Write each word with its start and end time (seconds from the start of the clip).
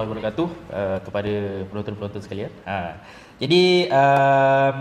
warahmatullahi 0.00 0.32
wabarakatuh 0.32 0.48
uh, 0.72 0.98
kepada 1.04 1.32
penonton-penonton 1.68 2.20
sekalian. 2.24 2.52
Ha. 2.64 2.96
Jadi 3.40 3.88
um, 3.92 4.78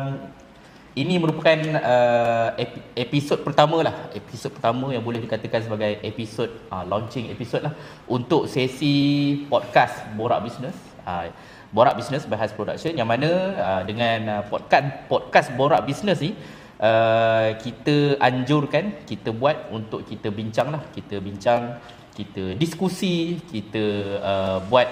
ini 0.96 1.16
merupakan 1.16 1.60
uh, 1.80 2.50
episod 2.96 3.40
pertama 3.44 3.84
lah, 3.84 4.12
episod 4.16 4.52
pertama 4.52 4.92
yang 4.92 5.04
boleh 5.04 5.24
dikatakan 5.24 5.64
sebagai 5.64 6.00
episod 6.04 6.50
uh, 6.72 6.84
launching 6.88 7.32
episod 7.32 7.64
lah 7.64 7.76
untuk 8.08 8.48
sesi 8.48 9.36
podcast 9.48 10.08
Borak 10.16 10.44
Business. 10.44 10.76
Uh, 11.04 11.32
Borak 11.70 12.02
Business 12.02 12.26
by 12.26 12.34
Has 12.34 12.50
Production 12.50 12.98
yang 12.98 13.06
mana 13.06 13.30
uh, 13.54 13.82
dengan 13.86 14.42
uh, 14.42 14.44
podcast 14.50 15.06
podcast 15.06 15.48
Borak 15.54 15.86
Business 15.86 16.18
ni 16.18 16.34
uh, 16.82 17.54
kita 17.62 18.18
anjurkan 18.18 19.06
kita 19.06 19.30
buat 19.30 19.70
untuk 19.70 20.02
kita 20.02 20.34
bincang 20.34 20.74
lah, 20.74 20.82
kita 20.90 21.22
bincang 21.22 21.78
kita 22.20 22.58
diskusi, 22.60 23.40
kita 23.48 23.84
uh, 24.20 24.58
buat 24.68 24.88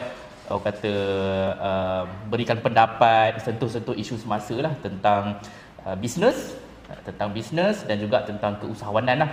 orang 0.47 0.63
kata 0.63 0.93
uh, 1.59 2.03
berikan 2.31 2.57
pendapat, 2.63 3.43
sentuh-sentuh 3.43 3.95
isu 3.95 4.15
semasa 4.15 4.55
lah 4.55 4.73
tentang 4.79 5.39
uh, 5.83 5.95
bisnes, 5.99 6.55
uh, 6.87 6.99
tentang 7.03 7.35
bisnes 7.35 7.83
dan 7.83 7.99
juga 7.99 8.23
tentang 8.23 8.55
keusahawanan 8.63 9.27
lah. 9.27 9.31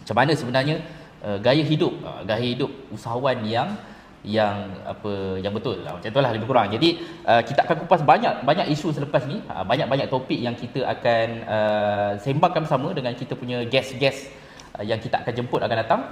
Macam 0.00 0.16
mana 0.16 0.32
sebenarnya 0.32 0.76
uh, 1.20 1.36
gaya 1.38 1.60
hidup, 1.60 1.92
uh, 2.02 2.24
gaya 2.24 2.56
hidup 2.56 2.72
usahawan 2.88 3.44
yang 3.44 3.76
yang 4.20 4.68
apa 4.84 5.40
yang 5.40 5.48
betul 5.56 5.80
lah 5.80 5.96
macam 5.96 6.12
itulah 6.12 6.28
lebih 6.28 6.44
kurang. 6.44 6.68
Jadi 6.68 7.00
uh, 7.24 7.40
kita 7.40 7.64
akan 7.64 7.76
kupas 7.84 8.04
banyak 8.04 8.44
banyak 8.44 8.66
isu 8.76 8.92
selepas 8.92 9.24
ni, 9.24 9.40
uh, 9.48 9.64
banyak-banyak 9.64 10.12
topik 10.12 10.36
yang 10.36 10.52
kita 10.52 10.84
akan 10.84 11.26
uh, 11.48 12.10
sembangkan 12.20 12.68
bersama 12.68 12.92
dengan 12.92 13.16
kita 13.16 13.32
punya 13.32 13.64
guest-guest 13.64 14.28
uh, 14.76 14.84
yang 14.84 15.00
kita 15.00 15.24
akan 15.24 15.32
jemput 15.32 15.60
akan 15.64 15.78
datang. 15.84 16.02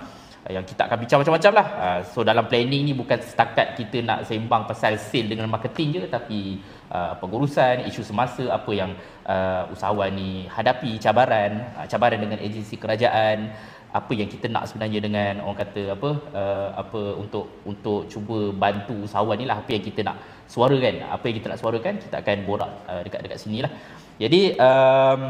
Ah, 0.49 0.57
yang 0.57 0.65
kita 0.65 0.89
akan 0.89 0.97
bincang 1.05 1.21
macam-macam 1.21 1.53
lah. 1.61 1.67
Ah, 1.77 2.01
so 2.09 2.25
dalam 2.25 2.49
planning 2.49 2.89
ni 2.89 2.93
bukan 2.97 3.21
setakat 3.21 3.77
kita 3.77 4.01
nak 4.01 4.25
sembang 4.25 4.65
pasal 4.65 4.97
sale 4.97 5.29
dengan 5.29 5.45
marketing 5.53 5.89
je 5.93 6.03
tapi 6.09 6.57
uh, 6.89 7.13
pengurusan, 7.21 7.85
isu 7.85 8.01
semasa 8.01 8.49
apa 8.49 8.73
yang 8.73 8.97
uh, 9.29 9.69
usahawan 9.69 10.09
ni 10.09 10.49
hadapi, 10.49 10.97
cabaran, 10.97 11.69
uh, 11.77 11.85
cabaran 11.85 12.17
dengan 12.25 12.41
agensi 12.41 12.81
kerajaan, 12.81 13.53
apa 13.93 14.13
yang 14.17 14.25
kita 14.25 14.49
nak 14.49 14.73
sebenarnya 14.73 15.05
dengan 15.05 15.33
orang 15.45 15.59
kata 15.69 15.83
apa 15.93 16.11
uh, 16.33 16.69
apa 16.81 17.01
untuk 17.21 17.45
untuk 17.69 18.09
cuba 18.09 18.49
bantu 18.49 19.05
usahawan 19.05 19.37
ni 19.37 19.45
lah 19.45 19.61
apa 19.61 19.69
yang 19.77 19.85
kita 19.85 20.01
nak 20.01 20.17
suarakan, 20.49 21.12
apa 21.12 21.25
yang 21.29 21.37
kita 21.45 21.49
nak 21.53 21.61
suarakan 21.61 21.95
kita 22.01 22.25
akan 22.25 22.37
borak 22.49 22.73
uh, 22.89 23.05
dekat-dekat 23.05 23.37
sini 23.37 23.61
lah. 23.69 23.73
Jadi 24.17 24.57
um, 24.57 25.21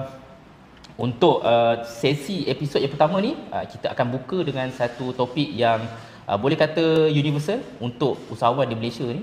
untuk 0.99 1.47
uh, 1.47 1.87
sesi 1.87 2.43
episod 2.51 2.83
yang 2.83 2.91
pertama 2.91 3.23
ni 3.23 3.39
uh, 3.55 3.63
kita 3.71 3.95
akan 3.95 4.07
buka 4.19 4.43
dengan 4.43 4.67
satu 4.75 5.15
topik 5.15 5.47
yang 5.55 5.79
uh, 6.27 6.35
boleh 6.35 6.59
kata 6.59 7.07
universal 7.07 7.63
untuk 7.79 8.19
usahawan 8.35 8.67
di 8.67 8.75
Malaysia 8.75 9.07
ni 9.07 9.23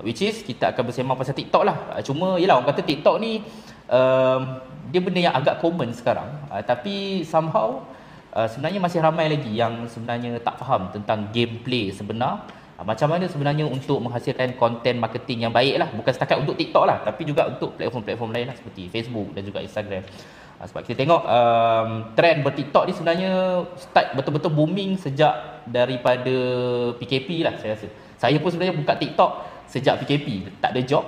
which 0.00 0.24
is 0.24 0.40
kita 0.40 0.72
akan 0.72 0.88
bersembang 0.88 1.20
pasal 1.20 1.36
TikTok 1.36 1.62
lah. 1.68 1.76
Uh, 1.92 2.02
cuma 2.02 2.40
yalah 2.40 2.58
orang 2.60 2.68
kata 2.72 2.80
TikTok 2.80 3.16
ni 3.20 3.44
uh, 3.92 4.40
dia 4.88 5.00
benda 5.04 5.20
yang 5.20 5.36
agak 5.36 5.60
common 5.60 5.92
sekarang. 5.92 6.32
Uh, 6.48 6.64
tapi 6.64 7.22
somehow 7.28 7.84
uh, 8.32 8.48
sebenarnya 8.48 8.80
masih 8.80 9.04
ramai 9.04 9.28
lagi 9.28 9.52
yang 9.52 9.84
sebenarnya 9.92 10.40
tak 10.40 10.56
faham 10.64 10.88
tentang 10.96 11.28
gameplay 11.28 11.92
sebenar. 11.92 12.48
Uh, 12.80 12.88
macam 12.88 13.12
mana 13.12 13.28
sebenarnya 13.28 13.68
untuk 13.68 14.00
menghasilkan 14.00 14.56
konten 14.56 14.96
marketing 14.96 15.44
yang 15.44 15.52
baik 15.52 15.76
lah 15.76 15.88
bukan 15.92 16.12
setakat 16.12 16.40
untuk 16.40 16.56
TikTok 16.56 16.88
lah 16.88 17.04
tapi 17.04 17.28
juga 17.28 17.52
untuk 17.52 17.76
platform-platform 17.76 18.30
lain 18.32 18.46
lah 18.48 18.56
seperti 18.56 18.88
Facebook 18.88 19.36
dan 19.36 19.44
juga 19.44 19.60
Instagram 19.60 20.02
Ha, 20.62 20.70
sebab 20.70 20.86
kita 20.86 21.02
tengok 21.02 21.26
um, 21.26 22.14
trend 22.14 22.46
bertiktok 22.46 22.86
ni 22.86 22.94
sebenarnya 22.94 23.66
start 23.74 24.14
betul-betul 24.14 24.54
booming 24.54 24.94
sejak 24.94 25.66
daripada 25.66 26.30
PKP 27.02 27.42
lah 27.42 27.58
saya 27.58 27.74
rasa. 27.74 27.90
Saya 28.14 28.38
pun 28.38 28.54
sebenarnya 28.54 28.78
buka 28.78 28.94
TikTok 28.94 29.30
sejak 29.66 29.98
PKP. 29.98 30.54
Tak 30.62 30.70
ada 30.70 30.80
job. 30.86 31.02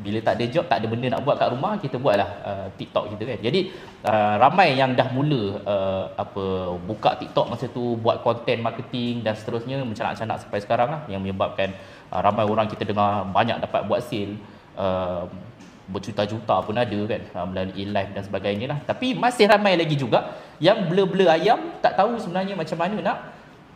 Bila 0.00 0.16
tak 0.24 0.40
ada 0.40 0.44
job, 0.48 0.64
tak 0.64 0.80
ada 0.80 0.88
benda 0.88 1.12
nak 1.12 1.28
buat 1.28 1.36
kat 1.36 1.52
rumah, 1.52 1.76
kita 1.76 2.00
buatlah 2.00 2.30
uh, 2.40 2.66
TikTok 2.72 3.12
kita 3.12 3.36
kan. 3.36 3.38
Jadi 3.44 3.60
uh, 4.08 4.34
ramai 4.40 4.72
yang 4.80 4.96
dah 4.96 5.12
mula 5.12 5.60
uh, 5.60 6.04
apa 6.16 6.72
buka 6.80 7.20
TikTok 7.20 7.52
masa 7.52 7.68
tu 7.68 8.00
buat 8.00 8.24
content 8.24 8.64
marketing 8.64 9.20
dan 9.20 9.36
seterusnya 9.36 9.84
mencanak-canak 9.84 10.40
sampai 10.40 10.60
sekarang 10.64 10.88
lah 10.88 11.00
yang 11.12 11.20
menyebabkan 11.20 11.76
uh, 12.08 12.20
ramai 12.24 12.48
orang 12.48 12.64
kita 12.64 12.88
dengar 12.88 13.28
banyak 13.28 13.60
dapat 13.60 13.84
buat 13.84 14.00
sale. 14.00 14.40
Uh, 14.72 15.28
berjuta-juta 15.86 16.66
pun 16.66 16.74
ada 16.74 16.98
kan 17.06 17.22
ha, 17.30 17.38
melalui 17.46 17.86
live 17.86 18.10
dan 18.10 18.22
sebagainya 18.26 18.66
lah. 18.74 18.78
Tapi 18.82 19.14
masih 19.14 19.46
ramai 19.46 19.78
lagi 19.78 19.94
juga 19.94 20.34
yang 20.58 20.90
blur-blur 20.90 21.30
ayam 21.30 21.78
tak 21.78 21.94
tahu 21.94 22.18
sebenarnya 22.18 22.58
macam 22.58 22.78
mana 22.78 22.96
nak 22.98 23.18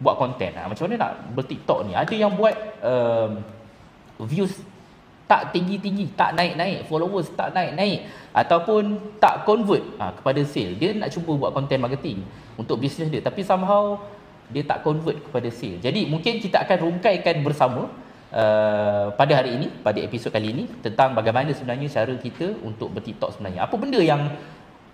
buat 0.03 0.19
konten 0.19 0.51
ha, 0.59 0.67
macam 0.67 0.91
mana 0.91 0.97
nak 0.99 1.13
bertiktok 1.39 1.87
ni? 1.87 1.95
Ada 1.95 2.15
yang 2.15 2.35
buat 2.35 2.55
um, 2.83 3.31
views 4.27 4.59
tak 5.31 5.55
tinggi-tinggi 5.55 6.19
tak 6.19 6.35
naik-naik 6.35 6.91
followers 6.91 7.31
tak 7.39 7.55
naik-naik 7.55 8.11
ataupun 8.35 8.99
tak 9.23 9.47
convert 9.47 9.87
ha, 10.03 10.11
kepada 10.11 10.43
sale. 10.43 10.75
Dia 10.75 10.91
nak 10.99 11.15
cuba 11.15 11.39
buat 11.47 11.55
konten 11.55 11.79
marketing 11.79 12.27
untuk 12.59 12.83
bisnes 12.83 13.07
dia 13.07 13.23
tapi 13.23 13.47
somehow 13.47 14.03
dia 14.51 14.67
tak 14.67 14.83
convert 14.83 15.15
kepada 15.23 15.47
sale. 15.55 15.79
Jadi 15.79 16.11
mungkin 16.11 16.43
kita 16.43 16.67
akan 16.67 16.91
rungkaikan 16.91 17.47
bersama 17.47 17.87
Uh, 18.31 19.11
pada 19.19 19.43
hari 19.43 19.59
ini, 19.59 19.67
pada 19.83 19.99
episod 19.99 20.31
kali 20.31 20.55
ini 20.55 20.65
tentang 20.87 21.19
bagaimana 21.19 21.51
sebenarnya 21.51 21.91
cara 21.91 22.15
kita 22.15 22.63
untuk 22.63 22.95
bertiktok 22.95 23.35
sebenarnya. 23.35 23.67
Apa 23.67 23.75
benda 23.75 23.99
yang 23.99 24.31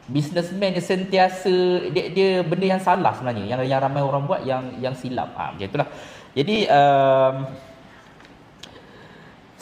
businessman 0.08 0.72
yang 0.72 0.80
sentiasa 0.80 1.52
dia, 1.92 2.08
dia 2.08 2.30
benda 2.40 2.64
yang 2.64 2.80
salah 2.80 3.12
sebenarnya 3.12 3.44
yang 3.44 3.60
yang 3.66 3.80
ramai 3.84 4.00
orang 4.00 4.24
buat 4.24 4.40
yang 4.40 4.80
yang 4.80 4.96
silap. 4.96 5.36
Ah 5.36 5.50
ha, 5.50 5.52
macam 5.52 5.68
itulah. 5.68 5.88
Jadi 6.32 6.56
um, 6.64 7.34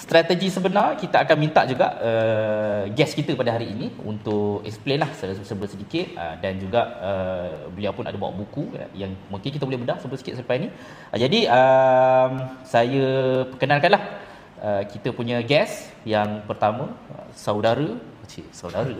strategi 0.04 0.52
sebenar 0.52 1.00
kita 1.00 1.24
akan 1.24 1.36
minta 1.40 1.64
juga 1.64 1.96
uh, 1.96 2.82
guest 2.92 3.16
kita 3.16 3.32
pada 3.32 3.56
hari 3.56 3.72
ini 3.72 3.88
untuk 4.04 4.60
explain 4.68 5.00
lah 5.00 5.08
sebelum 5.16 5.64
sedikit 5.64 6.12
uh, 6.20 6.36
dan 6.44 6.60
juga 6.60 6.80
uh, 7.00 7.48
beliau 7.72 7.96
pun 7.96 8.04
ada 8.04 8.12
bawa 8.20 8.36
buku 8.36 8.68
uh, 8.76 8.92
yang 8.92 9.16
mungkin 9.32 9.48
kita 9.48 9.64
boleh 9.64 9.80
bedah 9.80 9.96
sebelum 9.96 10.20
sikit 10.20 10.36
selepas 10.36 10.60
ini. 10.60 10.68
Uh, 11.08 11.18
jadi 11.24 11.40
uh, 11.48 12.28
saya 12.68 13.06
perkenalkanlah 13.48 14.02
uh, 14.60 14.82
kita 14.92 15.16
punya 15.16 15.40
guest 15.40 15.88
yang 16.04 16.44
pertama 16.44 16.92
saudara 17.32 17.96
cik 18.28 18.52
saudara 18.52 18.92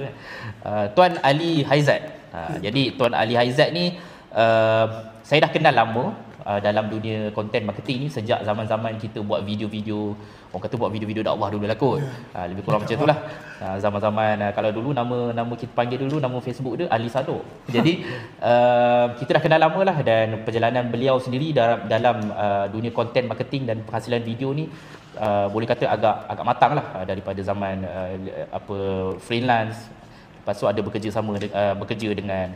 uh, 0.64 0.86
tuan 0.96 1.20
Ali 1.20 1.68
Haizat. 1.68 2.00
Uh, 2.32 2.56
jadi 2.64 2.96
tuan 2.96 3.12
Ali 3.12 3.36
Haizat 3.36 3.76
ni 3.76 4.00
uh, 4.32 4.86
saya 5.20 5.44
dah 5.44 5.52
kenal 5.52 5.76
lama 5.76 6.23
uh, 6.44 6.60
dalam 6.60 6.86
dunia 6.92 7.32
content 7.32 7.64
marketing 7.64 8.06
ni 8.06 8.08
sejak 8.12 8.44
zaman-zaman 8.44 9.00
kita 9.00 9.24
buat 9.24 9.42
video-video 9.42 10.12
orang 10.52 10.62
kata 10.70 10.78
buat 10.78 10.92
video-video 10.94 11.26
dakwah 11.26 11.50
dulu 11.50 11.66
lah 11.66 11.74
kot. 11.74 11.98
Yeah. 11.98 12.14
Ha, 12.36 12.46
lebih 12.46 12.62
kurang 12.62 12.86
macam 12.86 12.94
itulah. 12.94 13.18
Ha, 13.58 13.66
zaman-zaman 13.82 14.34
ha, 14.38 14.46
kalau 14.54 14.70
dulu 14.70 14.94
nama 14.94 15.34
nama 15.34 15.52
kita 15.58 15.72
panggil 15.74 15.98
dulu 16.06 16.22
nama 16.22 16.36
Facebook 16.38 16.78
dia 16.78 16.86
Ali 16.92 17.10
Sadok. 17.10 17.42
Jadi 17.66 18.06
uh, 18.38 19.06
kita 19.18 19.40
dah 19.40 19.42
kenal 19.42 19.60
lama 19.60 19.80
lah 19.82 19.96
dan 20.06 20.46
perjalanan 20.46 20.86
beliau 20.92 21.18
sendiri 21.18 21.50
dalam 21.50 21.90
dalam 21.90 22.16
uh, 22.30 22.66
dunia 22.70 22.94
content 22.94 23.26
marketing 23.26 23.66
dan 23.66 23.82
penghasilan 23.82 24.22
video 24.22 24.54
ni 24.54 24.70
uh, 25.18 25.50
boleh 25.50 25.66
kata 25.66 25.90
agak 25.90 26.16
agak 26.30 26.44
matang 26.46 26.72
lah 26.78 26.86
uh, 27.02 27.04
daripada 27.08 27.40
zaman 27.42 27.82
uh, 27.82 28.14
apa 28.54 28.76
freelance 29.18 30.04
Lepas 30.44 30.60
tu 30.60 30.68
ada 30.68 30.76
bekerja 30.84 31.08
sama 31.08 31.40
uh, 31.40 31.74
bekerja 31.80 32.12
dengan 32.12 32.52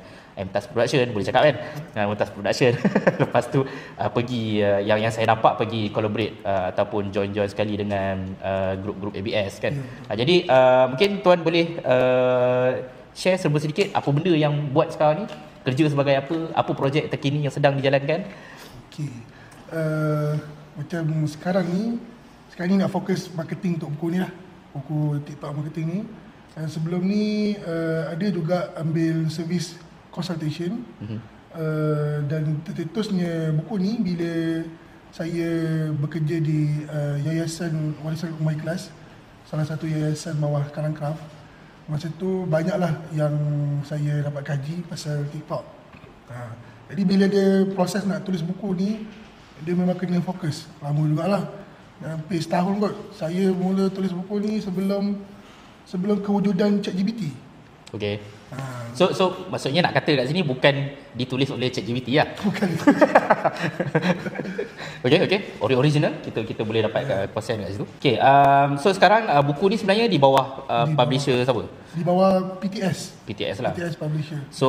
Mtas 0.47 0.71
Production 0.71 1.11
boleh 1.11 1.27
cakap 1.27 1.43
kan? 1.51 1.57
Dengan 1.91 2.07
Mtas 2.15 2.31
Production. 2.31 2.73
Lepas 3.27 3.45
tu 3.51 3.67
uh, 3.67 4.11
pergi 4.15 4.63
uh, 4.63 4.79
yang 4.79 5.03
yang 5.03 5.11
saya 5.11 5.27
nampak 5.27 5.59
pergi 5.59 5.91
collaborate 5.91 6.39
uh, 6.47 6.71
ataupun 6.71 7.11
join-join 7.11 7.51
sekali 7.51 7.75
dengan 7.75 8.23
uh, 8.39 8.79
grup-grup 8.79 9.19
ABS 9.19 9.59
kan? 9.59 9.75
Yeah. 9.75 10.07
uh, 10.13 10.17
jadi 10.17 10.37
uh, 10.47 10.85
mungkin 10.95 11.11
tuan 11.27 11.43
boleh 11.43 11.67
uh, 11.83 12.71
share 13.19 13.35
serba 13.35 13.59
sedikit 13.59 13.91
apa 13.91 14.09
benda 14.15 14.31
yang 14.31 14.71
buat 14.71 14.95
sekarang 14.95 15.25
ni? 15.25 15.27
Kerja 15.67 15.91
sebagai 15.91 16.15
apa? 16.15 16.37
Apa 16.55 16.71
projek 16.73 17.11
terkini 17.11 17.43
yang 17.43 17.53
sedang 17.53 17.75
dijalankan? 17.75 18.23
Okey. 18.89 19.11
Uh, 19.69 20.39
macam 20.79 21.27
sekarang 21.27 21.67
ni 21.67 21.85
sekarang 22.55 22.75
ni 22.75 22.77
nak 22.81 22.91
fokus 22.95 23.27
marketing 23.35 23.83
untuk 23.83 23.91
buku 23.99 24.07
ni 24.15 24.19
lah. 24.23 24.31
Buku 24.71 25.19
TikTok 25.27 25.51
marketing 25.59 25.87
ni. 25.91 26.01
Dan 26.55 26.67
sebelum 26.67 27.03
ni 27.07 27.55
uh, 27.59 28.11
ada 28.11 28.27
juga 28.31 28.75
ambil 28.79 29.31
servis 29.31 29.79
consultation 30.19 30.83
mm-hmm. 30.99 31.19
uh, 31.55 32.19
dan 32.27 32.59
tercetusnya 32.67 33.55
buku 33.55 33.79
ni 33.79 33.93
bila 34.03 34.67
saya 35.15 35.49
bekerja 35.95 36.43
di 36.43 36.83
uh, 36.91 37.17
Yayasan 37.23 37.95
Warisan 38.03 38.35
Umar 38.43 38.59
Ikhlas 38.59 38.91
salah 39.47 39.65
satu 39.65 39.87
yayasan 39.89 40.37
bawah 40.43 40.67
Kalangkraf 40.75 41.17
masa 41.89 42.13
tu 42.21 42.45
banyaklah 42.45 42.93
yang 43.17 43.33
saya 43.81 44.21
dapat 44.21 44.45
kaji 44.45 44.85
pasal 44.85 45.25
TikTok. 45.33 45.65
Uh, 46.29 46.53
jadi 46.93 47.03
bila 47.09 47.25
dia 47.25 47.65
proses 47.73 48.05
nak 48.05 48.29
tulis 48.29 48.45
buku 48.45 48.77
ni 48.77 48.91
dia 49.65 49.73
memang 49.73 49.97
kena 49.97 50.21
fokus. 50.21 50.69
Lama 50.85 51.01
jugalah. 51.09 51.49
Hampir 52.05 52.45
setahun 52.45 52.77
kot. 52.79 52.95
Saya 53.17 53.51
mula 53.51 53.89
tulis 53.89 54.13
buku 54.13 54.37
ni 54.39 54.53
sebelum 54.61 55.17
sebelum 55.89 56.21
kewujudan 56.21 56.85
ChatGPT. 56.85 57.33
Okay. 57.97 58.21
Ha, 58.49 58.89
So 58.99 59.15
so 59.15 59.47
maksudnya 59.47 59.87
nak 59.87 59.95
kata 59.95 60.19
kat 60.19 60.27
sini 60.27 60.43
bukan 60.43 60.75
ditulis 61.15 61.47
oleh 61.55 61.71
ChatGPT 61.71 62.19
lah. 62.19 62.35
bukan 62.43 62.67
Okey 65.07 65.19
okey. 65.31 65.63
Ori 65.63 65.79
original 65.79 66.19
kita 66.19 66.43
kita 66.43 66.67
boleh 66.67 66.83
dapat 66.83 67.07
yeah. 67.07 67.31
persen 67.31 67.63
kat 67.63 67.79
situ. 67.79 67.87
Okey, 67.87 68.19
um, 68.19 68.75
so 68.83 68.91
sekarang 68.91 69.31
uh, 69.31 69.39
buku 69.47 69.71
ni 69.71 69.79
sebenarnya 69.79 70.11
di 70.11 70.19
bawah 70.19 70.67
uh, 70.67 70.83
Di 70.83 70.91
bawah. 70.91 70.99
publisher 70.99 71.39
siapa? 71.47 71.63
di 71.89 72.05
bawah 72.05 72.61
PTS. 72.61 73.25
PTS 73.25 73.57
lah. 73.65 73.73
PTS 73.75 73.97
publisher. 73.97 74.39
So 74.53 74.69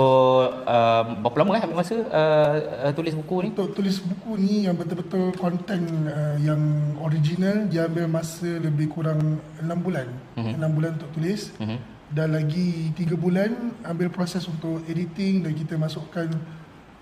um, 0.65 1.05
berapa 1.25 1.37
lama 1.43 1.59
eh 1.59 1.63
ambil 1.67 1.77
masa 1.83 1.95
uh, 1.99 2.55
uh, 2.89 2.93
tulis 2.95 3.13
buku 3.13 3.35
ni? 3.43 3.49
Untuk 3.53 3.75
tulis 3.75 3.97
buku 4.01 4.31
ni 4.39 4.65
yang 4.65 4.75
betul-betul 4.79 5.35
konten 5.35 6.07
uh, 6.07 6.39
yang 6.39 6.57
original 7.03 7.67
dia 7.67 7.85
ambil 7.85 8.07
masa 8.07 8.47
lebih 8.47 8.89
kurang 8.89 9.43
6 9.61 9.85
bulan. 9.85 10.07
Mhm. 10.39 10.57
6 10.57 10.77
bulan 10.77 10.91
untuk 10.95 11.11
tulis. 11.13 11.51
Mhm. 11.59 11.98
Dan 12.09 12.33
lagi 12.33 12.89
3 12.97 13.13
bulan 13.13 13.77
ambil 13.85 14.09
proses 14.09 14.41
untuk 14.49 14.81
editing 14.89 15.45
dan 15.45 15.53
kita 15.53 15.77
masukkan 15.77 16.25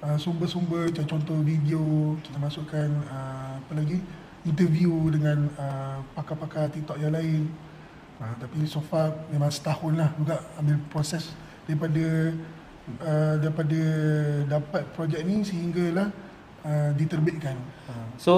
uh, 0.03 0.19
sumber-sumber 0.19 0.91
macam 0.91 1.15
contoh 1.15 1.39
video, 1.39 1.79
kita 2.27 2.35
masukkan 2.35 2.91
uh, 3.07 3.55
apa 3.55 3.71
lagi 3.71 4.03
interview 4.43 5.07
dengan 5.07 5.47
uh, 5.55 6.03
pakar-pakar 6.11 6.67
TikTok 6.75 6.99
yang 6.99 7.15
lain. 7.15 7.47
Uh, 8.19 8.35
tapi 8.35 8.67
so 8.67 8.83
far 8.83 9.15
memang 9.31 9.47
setahun 9.47 9.95
lah 9.95 10.11
juga 10.19 10.43
ambil 10.59 10.75
proses 10.91 11.31
daripada 11.63 12.35
uh, 12.99 13.35
daripada 13.39 13.79
dapat 14.59 14.83
projek 14.91 15.23
ni 15.23 15.39
sehinggalah 15.39 16.11
uh, 16.67 16.91
diterbitkan. 16.99 17.55
Uh, 17.87 18.07
So 18.19 18.35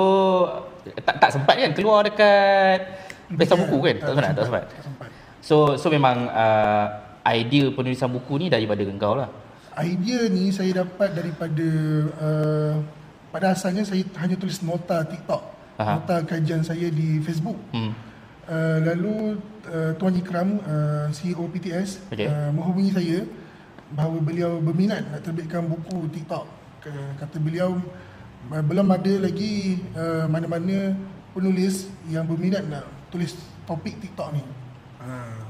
tak 1.02 1.18
tak 1.18 1.34
sempat 1.34 1.58
kan 1.58 1.74
keluar 1.74 2.06
dekat 2.06 3.10
pesta 3.34 3.58
buku 3.58 3.78
kan? 3.90 3.96
Tak 3.98 4.08
sempat, 4.14 4.34
tak 4.38 4.46
sempat. 4.46 4.64
Tak 4.70 4.84
sempat. 4.86 5.10
So 5.40 5.80
so 5.80 5.88
memang 5.88 6.28
uh, 6.30 6.86
idea 7.26 7.72
penulisan 7.72 8.12
buku 8.12 8.40
ni 8.40 8.48
daripada 8.52 8.84
engkau 8.84 9.16
lah. 9.16 9.30
Idea 9.80 10.28
ni 10.28 10.52
saya 10.52 10.84
dapat 10.84 11.16
daripada 11.16 11.68
uh, 12.20 12.76
pada 13.32 13.56
asalnya 13.56 13.86
saya 13.86 14.04
hanya 14.20 14.36
tulis 14.36 14.60
nota 14.66 15.06
TikTok, 15.06 15.42
Aha. 15.80 16.02
nota 16.02 16.16
kajian 16.26 16.66
saya 16.66 16.90
di 16.92 17.22
Facebook. 17.24 17.56
Hmm. 17.72 17.94
Uh, 18.50 18.78
lalu 18.82 19.38
uh, 19.70 19.94
Tuan 20.02 20.18
Ikram, 20.18 20.58
uh, 20.66 21.06
CEO 21.14 21.46
PTS, 21.54 22.02
Okey. 22.10 22.26
uh, 22.26 22.50
menghubungi 22.50 22.92
saya 22.98 23.18
bahawa 23.94 24.18
beliau 24.26 24.58
berminat 24.58 25.06
nak 25.06 25.22
terbitkan 25.22 25.70
buku 25.70 26.10
TikTok. 26.10 26.50
Kata 27.22 27.38
beliau 27.38 27.78
uh, 28.50 28.64
belum 28.66 28.90
ada 28.90 29.14
lagi 29.22 29.78
uh, 29.94 30.26
mana-mana 30.26 30.98
penulis 31.32 31.88
yang 32.10 32.26
berminat 32.26 32.66
nak 32.66 32.90
tulis 33.14 33.38
topik 33.70 34.02
TikTok 34.02 34.34
ni. 34.34 34.42
Uh, 35.00 35.44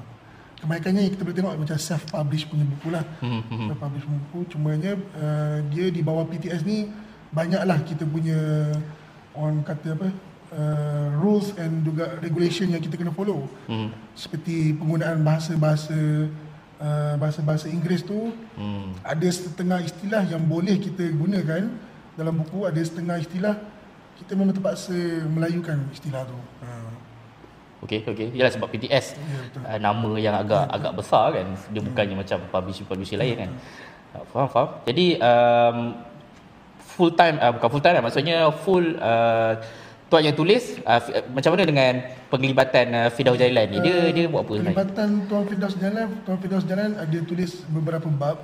kebanyakannya 0.59 1.01
yang 1.07 1.13
kita 1.15 1.23
boleh 1.23 1.37
tengok 1.39 1.53
macam 1.55 1.77
self 1.79 2.03
publish 2.11 2.43
punya 2.45 2.65
buku 2.67 2.87
lah. 2.91 3.05
Hmm, 3.23 3.41
hmm, 3.41 3.43
hmm. 3.47 3.67
Self 3.71 3.79
publish 3.79 4.03
punya 4.05 4.19
buku 4.27 4.39
cumanya 4.51 4.91
uh, 5.17 5.57
dia 5.71 5.85
di 5.89 6.01
bawah 6.03 6.27
PTS 6.27 6.61
ni 6.67 6.91
banyaklah 7.29 7.79
kita 7.85 8.03
punya 8.09 8.37
orang 9.37 9.61
kata 9.61 9.93
apa 9.95 10.09
uh, 10.51 11.07
rules 11.21 11.53
and 11.55 11.85
juga 11.85 12.17
regulation 12.19 12.67
yang 12.69 12.81
kita 12.81 12.97
kena 12.97 13.13
follow 13.13 13.45
Hmm. 13.69 13.93
seperti 14.17 14.73
penggunaan 14.73 15.21
bahasa-bahasa 15.21 15.93
uh, 16.81 17.13
bahasa-bahasa 17.21 17.69
Inggeris 17.69 18.01
tu 18.01 18.33
Hmm. 18.57 18.97
ada 19.05 19.27
setengah 19.29 19.79
istilah 19.85 20.25
yang 20.25 20.41
boleh 20.43 20.75
kita 20.81 21.05
gunakan 21.13 21.69
dalam 22.17 22.33
buku 22.41 22.65
ada 22.65 22.81
setengah 22.81 23.21
istilah 23.21 23.55
kita 24.19 24.35
memang 24.35 24.51
terpaksa 24.51 24.97
melayukan 25.31 25.79
istilah 25.95 26.27
tu. 26.27 26.35
Uh, 26.59 26.88
Okey 27.79 28.03
okey. 28.03 28.27
Yalah 28.35 28.51
sebab 28.51 28.67
PTS 28.67 29.15
uh, 29.63 29.79
nama 29.79 30.09
yang 30.19 30.35
agak 30.35 30.67
agak 30.67 30.93
besar 30.99 31.31
kan. 31.31 31.47
Dia 31.71 31.81
bukannya 31.83 32.15
macam 32.19 32.37
publisher-publisher 32.51 33.17
lain 33.19 33.35
kan. 33.47 33.51
Uh, 34.15 34.23
faham 34.33 34.47
faham. 34.51 34.69
Jadi 34.83 35.15
um, 35.21 35.77
full 36.79 37.11
time 37.15 37.39
uh, 37.39 37.55
bukan 37.55 37.69
full 37.71 37.83
time 37.83 37.95
lah 37.95 38.03
maksudnya 38.03 38.37
full 38.51 38.83
uh, 38.99 39.55
tuan 40.09 40.25
yang 40.25 40.35
tulis 40.35 40.81
uh, 40.83 40.99
fi- 40.99 41.21
uh, 41.21 41.23
macam 41.31 41.55
mana 41.55 41.63
dengan 41.63 41.93
penglibatan 42.27 42.85
uh, 42.91 43.07
Firdaus 43.13 43.39
Jailan 43.39 43.71
ni? 43.71 43.77
Dia 43.79 44.11
dia 44.11 44.25
buat 44.27 44.43
apa 44.43 44.51
sebenarnya? 44.57 44.75
Pelibatan 44.75 45.09
Tuan 45.29 45.43
Firdaus 45.47 45.75
Jalan, 45.79 46.07
Tuan 46.27 46.37
Firdaus 46.41 46.65
Jalan 46.67 46.89
ada 46.97 47.17
tulis 47.23 47.51
beberapa 47.71 48.09
bab. 48.11 48.37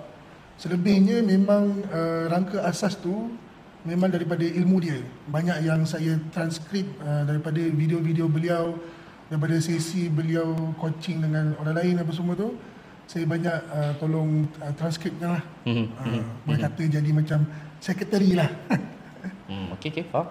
Selebihnya 0.55 1.19
memang 1.19 1.83
uh, 1.91 2.31
rangka 2.31 2.63
asas 2.63 2.95
tu 2.95 3.35
memang 3.83 4.07
daripada 4.07 4.45
ilmu 4.45 4.79
dia. 4.79 5.03
Banyak 5.27 5.67
yang 5.67 5.83
saya 5.83 6.15
transkrip 6.31 6.87
uh, 7.03 7.27
daripada 7.27 7.59
video-video 7.59 8.31
beliau, 8.31 8.79
daripada 9.29 9.55
sesi 9.57 10.07
beliau 10.07 10.75
coaching 10.77 11.25
dengan 11.25 11.57
orang 11.61 11.75
lain 11.81 11.95
apa 12.01 12.11
semua 12.13 12.35
tu. 12.37 12.53
Saya 13.05 13.29
banyak 13.29 13.57
uh, 13.69 13.91
tolong 14.01 14.49
uh, 14.61 14.73
transkripkan 14.73 15.37
lah. 15.37 15.43
Hmm. 15.69 15.93
Uh, 16.01 16.25
boleh 16.45 16.59
kata 16.65 16.83
jadi 16.89 17.09
macam 17.13 17.45
sekretari 17.81 18.33
lah. 18.37 18.49
Hmm, 19.45 19.69
okey 19.77 19.93
okey 19.93 20.05
faham. 20.09 20.25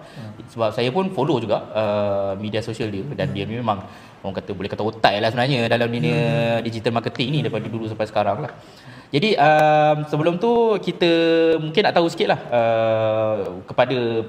Sebab 0.51 0.69
saya 0.75 0.91
pun 0.91 1.07
follow 1.15 1.39
juga 1.39 1.71
uh, 1.71 2.31
media 2.35 2.59
sosial 2.59 2.91
dia 2.91 3.03
dan 3.15 3.31
dia 3.31 3.47
ni 3.47 3.55
memang 3.55 3.79
orang 4.19 4.35
kata 4.35 4.51
boleh 4.51 4.67
kata 4.67 4.83
otak 4.83 5.15
lah 5.23 5.31
sebenarnya 5.31 5.71
dalam 5.71 5.87
dunia 5.87 6.19
digital 6.59 6.91
marketing 6.99 7.29
ni 7.31 7.39
daripada 7.39 7.63
dulu 7.71 7.87
sampai 7.87 8.07
sekarang 8.11 8.43
lah. 8.43 8.51
Jadi 9.15 9.39
um, 9.39 9.97
sebelum 10.11 10.35
tu 10.35 10.51
kita 10.83 11.11
mungkin 11.63 11.81
nak 11.87 11.95
tahu 11.95 12.11
sikit 12.11 12.27
lah 12.35 12.39
uh, 12.51 13.35
kepada 13.63 14.27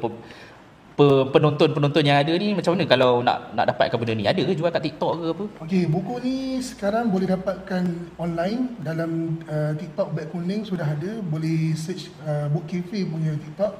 penonton-penonton 0.96 2.00
yang 2.08 2.25
ada 2.25 2.32
ni 2.32 2.56
macam 2.56 2.72
mana 2.72 2.88
kalau 2.88 3.20
nak 3.20 3.52
nak 3.52 3.69
dapatkan 3.69 4.00
benda 4.00 4.16
ni 4.16 4.25
ada 4.25 4.40
ke 4.40 4.56
jual 4.56 4.72
kat 4.72 4.81
TikTok 4.81 5.12
ke 5.12 5.26
apa? 5.37 5.44
Okey, 5.69 5.84
buku 5.93 6.14
ni 6.25 6.37
sekarang 6.64 7.12
boleh 7.12 7.28
dapatkan 7.28 7.84
online 8.16 8.81
dalam 8.81 9.37
uh, 9.44 9.76
TikTok 9.76 10.16
Beg 10.16 10.32
Kuning 10.32 10.64
sudah 10.64 10.88
ada. 10.88 11.20
Boleh 11.20 11.76
search 11.76 12.08
uh, 12.25 12.48
Book 12.48 12.64
Cafe 12.64 13.04
punya 13.04 13.37
TikTok. 13.37 13.76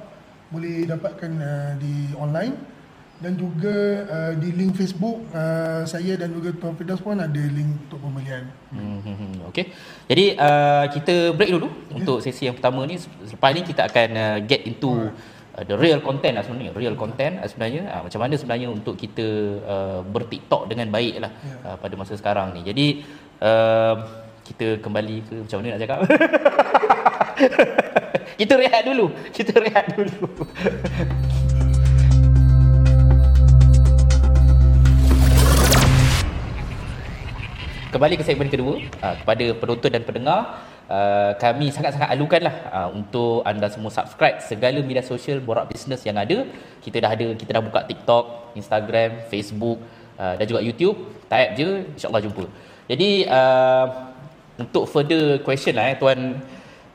Boleh 0.53 0.85
dapatkan 0.85 1.31
uh, 1.41 1.71
di 1.81 2.13
online 2.13 2.53
dan 3.17 3.33
juga 3.33 4.05
uh, 4.05 4.33
di 4.37 4.53
link 4.53 4.77
Facebook 4.77 5.25
uh, 5.33 5.81
saya 5.89 6.21
dan 6.21 6.29
juga 6.29 6.53
Tuan 6.53 6.77
Firdaus 6.77 7.01
pun 7.01 7.17
ada 7.17 7.43
link 7.49 7.89
untuk 7.89 7.97
pembelian. 7.97 8.45
Hmm, 8.69 9.01
hmm, 9.01 9.15
hmm. 9.17 9.33
Okey. 9.49 9.73
Jadi 10.05 10.25
uh, 10.37 10.85
kita 10.93 11.33
break 11.33 11.49
dulu 11.49 11.73
untuk 11.89 12.21
sesi 12.21 12.45
yang 12.45 12.53
pertama 12.53 12.85
ni. 12.85 13.01
Selepas 13.01 13.49
ni 13.57 13.65
kita 13.65 13.89
akan 13.89 14.09
uh, 14.13 14.37
get 14.45 14.69
into 14.69 15.09
uh, 15.57 15.63
the 15.65 15.75
real 15.75 15.99
content 16.05 16.37
lah 16.37 16.43
sebenarnya. 16.45 16.71
Real 16.77 16.93
content 16.93 17.41
uh, 17.41 17.49
sebenarnya 17.49 17.89
uh, 17.89 18.01
macam 18.05 18.19
mana 18.21 18.33
sebenarnya 18.37 18.67
untuk 18.69 18.93
kita 18.93 19.25
uh, 19.65 19.99
ber-TikTok 20.05 20.69
dengan 20.69 20.87
baik 20.93 21.15
lah 21.17 21.31
Ya. 21.37 21.73
uh, 21.73 21.77
pada 21.81 21.93
masa 21.97 22.13
sekarang 22.13 22.53
ni. 22.53 22.61
Jadi 22.61 23.01
uh, 23.41 23.95
kita 24.45 24.79
kembali 24.79 25.15
ke 25.25 25.33
macam 25.43 25.57
mana 25.59 25.67
nak 25.75 25.81
cakap? 25.81 25.99
kita 28.39 28.53
rehat 28.55 28.81
dulu. 28.85 29.05
Kita 29.33 29.53
rehat 29.59 29.85
dulu. 29.97 30.27
Kembali 37.87 38.19
ke 38.19 38.23
segmen 38.27 38.51
kedua 38.51 38.77
uh, 39.01 39.15
kepada 39.23 39.45
penonton 39.57 39.89
dan 39.89 40.03
pendengar 40.03 40.39
uh, 40.89 41.31
kami 41.37 41.71
sangat-sangat 41.71 42.09
alukanlah 42.11 42.55
uh, 42.71 42.89
untuk 42.91 43.43
anda 43.43 43.67
semua 43.71 43.91
subscribe 43.93 44.39
segala 44.43 44.79
media 44.83 45.03
sosial 45.03 45.39
Borak 45.43 45.71
Business 45.71 46.03
yang 46.07 46.17
ada. 46.17 46.47
Kita 46.83 46.97
dah 47.03 47.11
ada 47.13 47.27
kita 47.35 47.51
dah 47.59 47.63
buka 47.63 47.83
TikTok, 47.87 48.55
Instagram, 48.59 49.27
Facebook 49.31 49.77
uh, 50.19 50.33
dan 50.39 50.45
juga 50.47 50.63
YouTube. 50.63 50.97
Type 51.27 51.51
je 51.59 51.69
insya-Allah 51.95 52.23
jumpa. 52.23 52.45
Jadi 52.87 53.09
uh, 53.27 53.85
untuk 54.57 54.87
further 54.87 55.43
question 55.43 55.75
lah 55.75 55.91
eh 55.91 55.95
tuan 55.99 56.39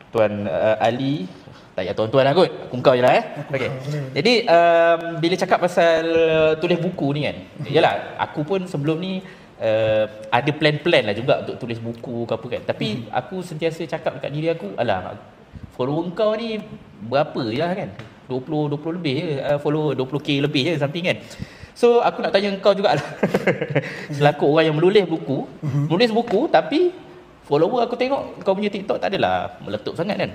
tuan 0.08 0.48
uh, 0.48 0.76
Ali 0.80 1.28
tak 1.72 1.88
payah 1.88 1.96
tuan-tuan 1.96 2.24
lah 2.28 2.32
kot. 2.36 2.50
Aku 2.68 2.76
kau 2.84 2.92
je 2.92 3.00
lah 3.00 3.16
eh. 3.16 3.24
Okey. 3.48 3.70
Jadi 4.12 4.32
um, 4.44 5.00
bila 5.24 5.34
cakap 5.40 5.58
pasal 5.64 6.04
uh, 6.04 6.52
tulis 6.60 6.76
buku 6.76 7.16
ni 7.16 7.20
kan. 7.24 7.36
Yalah 7.64 8.20
aku 8.20 8.44
pun 8.44 8.68
sebelum 8.68 9.00
ni 9.00 9.24
uh, 9.62 10.04
ada 10.28 10.50
plan-plan 10.50 11.02
lah 11.06 11.14
juga 11.14 11.46
untuk 11.46 11.56
tulis 11.62 11.78
buku 11.78 12.26
ke 12.26 12.32
apa 12.34 12.46
kan. 12.58 12.62
Tapi 12.74 12.86
aku 13.08 13.40
sentiasa 13.46 13.86
cakap 13.86 14.18
dekat 14.18 14.30
diri 14.34 14.48
aku, 14.50 14.74
alah 14.74 15.14
follower 15.78 16.10
kau 16.12 16.34
ni 16.34 16.58
berapa 17.06 17.40
je 17.48 17.62
lah 17.62 17.72
kan. 17.72 17.90
20 18.30 18.72
20 18.78 18.96
lebih 18.98 19.14
je 19.18 19.26
uh, 19.44 19.58
follow 19.60 19.92
20k 19.92 20.28
lebih 20.42 20.62
je 20.66 20.72
something 20.82 21.04
kan. 21.04 21.18
So 21.72 22.04
aku 22.04 22.20
nak 22.20 22.32
tanya 22.34 22.52
kau 22.60 22.74
jugalah. 22.76 23.02
Selaku 24.16 24.44
orang 24.50 24.72
yang 24.72 24.76
menulis 24.76 25.04
buku, 25.08 25.48
menulis 25.88 26.10
buku 26.12 26.46
tapi 26.52 26.92
follower 27.48 27.88
aku 27.88 27.96
tengok 27.96 28.44
kau 28.44 28.54
punya 28.54 28.70
TikTok 28.70 29.00
tak 29.00 29.14
adalah 29.14 29.56
meletup 29.62 29.94
sangat 29.96 30.18
kan. 30.20 30.32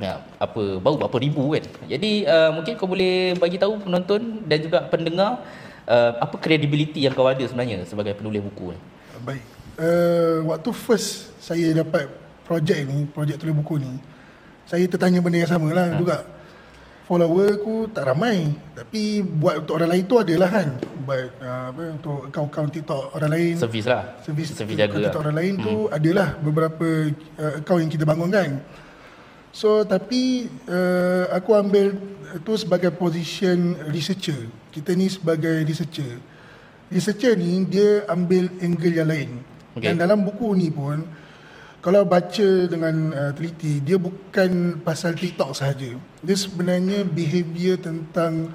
Ya, 0.00 0.16
apa 0.40 0.80
baru 0.80 0.96
berapa 0.96 1.16
ribu 1.20 1.52
kan. 1.52 1.64
Jadi 1.84 2.24
uh, 2.24 2.56
mungkin 2.56 2.72
kau 2.80 2.88
boleh 2.88 3.36
bagi 3.36 3.60
tahu 3.60 3.84
penonton 3.84 4.40
dan 4.48 4.58
juga 4.64 4.88
pendengar 4.88 5.44
uh, 5.88 6.12
apa 6.20 6.36
credibility 6.40 7.04
yang 7.04 7.14
kau 7.16 7.28
ada 7.28 7.42
sebenarnya 7.44 7.84
sebagai 7.88 8.16
penulis 8.16 8.40
buku 8.44 8.74
ni. 8.74 8.80
Baik. 9.24 9.42
Uh, 9.74 10.46
waktu 10.50 10.70
first 10.70 11.34
saya 11.42 11.74
dapat 11.74 12.06
projek 12.46 12.86
ni, 12.86 13.08
projek 13.10 13.40
tulis 13.40 13.56
buku 13.56 13.82
ni, 13.82 13.92
saya 14.68 14.84
tertanya 14.88 15.20
benda 15.20 15.40
yang 15.40 15.50
sama 15.50 15.68
lah 15.72 15.88
ha. 15.92 15.98
juga. 15.98 16.18
follower 17.04 17.60
aku 17.60 17.92
tak 17.92 18.08
ramai 18.08 18.48
tapi 18.72 19.20
buat 19.20 19.60
untuk 19.60 19.76
orang 19.76 19.92
lain 19.92 20.04
tu 20.08 20.16
adalah 20.16 20.48
kan 20.48 20.68
buat 21.04 21.36
uh, 21.36 21.64
apa 21.68 21.82
untuk 22.00 22.18
akaun-akaun 22.32 22.72
TikTok 22.72 23.12
orang 23.12 23.30
lain 23.36 23.54
Servis 23.60 23.84
lah. 23.84 24.16
servis 24.24 24.56
Servis 24.56 24.72
jaga 24.72 24.96
TikTok 24.96 25.12
lah. 25.12 25.24
orang 25.28 25.36
lain 25.36 25.54
tu 25.60 25.74
adalah 25.92 26.32
beberapa 26.40 27.12
uh, 27.12 27.60
akaun 27.60 27.84
yang 27.84 27.92
kita 27.92 28.08
bangun 28.08 28.32
kan 28.32 28.50
so 29.52 29.84
tapi 29.84 30.48
uh, 30.64 31.28
aku 31.36 31.52
ambil 31.52 31.92
tu 32.42 32.58
sebagai 32.58 32.90
position 32.90 33.78
researcher. 33.92 34.50
Kita 34.74 34.96
ni 34.96 35.06
sebagai 35.06 35.62
researcher. 35.62 36.18
Researcher 36.90 37.38
ni 37.38 37.62
dia 37.68 38.08
ambil 38.10 38.50
angle 38.58 38.94
yang 38.94 39.10
lain. 39.10 39.30
Okay. 39.74 39.90
dan 39.90 40.06
dalam 40.06 40.22
buku 40.22 40.54
ni 40.54 40.70
pun 40.70 41.02
kalau 41.82 42.06
baca 42.06 42.48
dengan 42.70 43.10
uh, 43.10 43.32
teliti 43.34 43.82
dia 43.82 43.98
bukan 43.98 44.80
pasal 44.80 45.18
TikTok 45.18 45.50
sahaja. 45.52 45.98
Dia 46.22 46.36
sebenarnya 46.38 47.02
behavior 47.04 47.76
tentang 47.76 48.54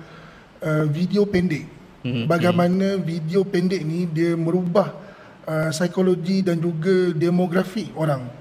uh, 0.63 0.86
video 0.88 1.27
pendek. 1.27 1.67
Mhm, 2.00 2.31
bagaimana 2.31 2.95
video 2.95 3.43
pendek 3.43 3.83
ni 3.83 4.07
dia 4.07 4.31
merubah 4.39 4.95
uh, 5.43 5.69
psikologi 5.75 6.39
dan 6.39 6.57
juga 6.63 7.12
demografi 7.12 7.91
orang. 8.00 8.39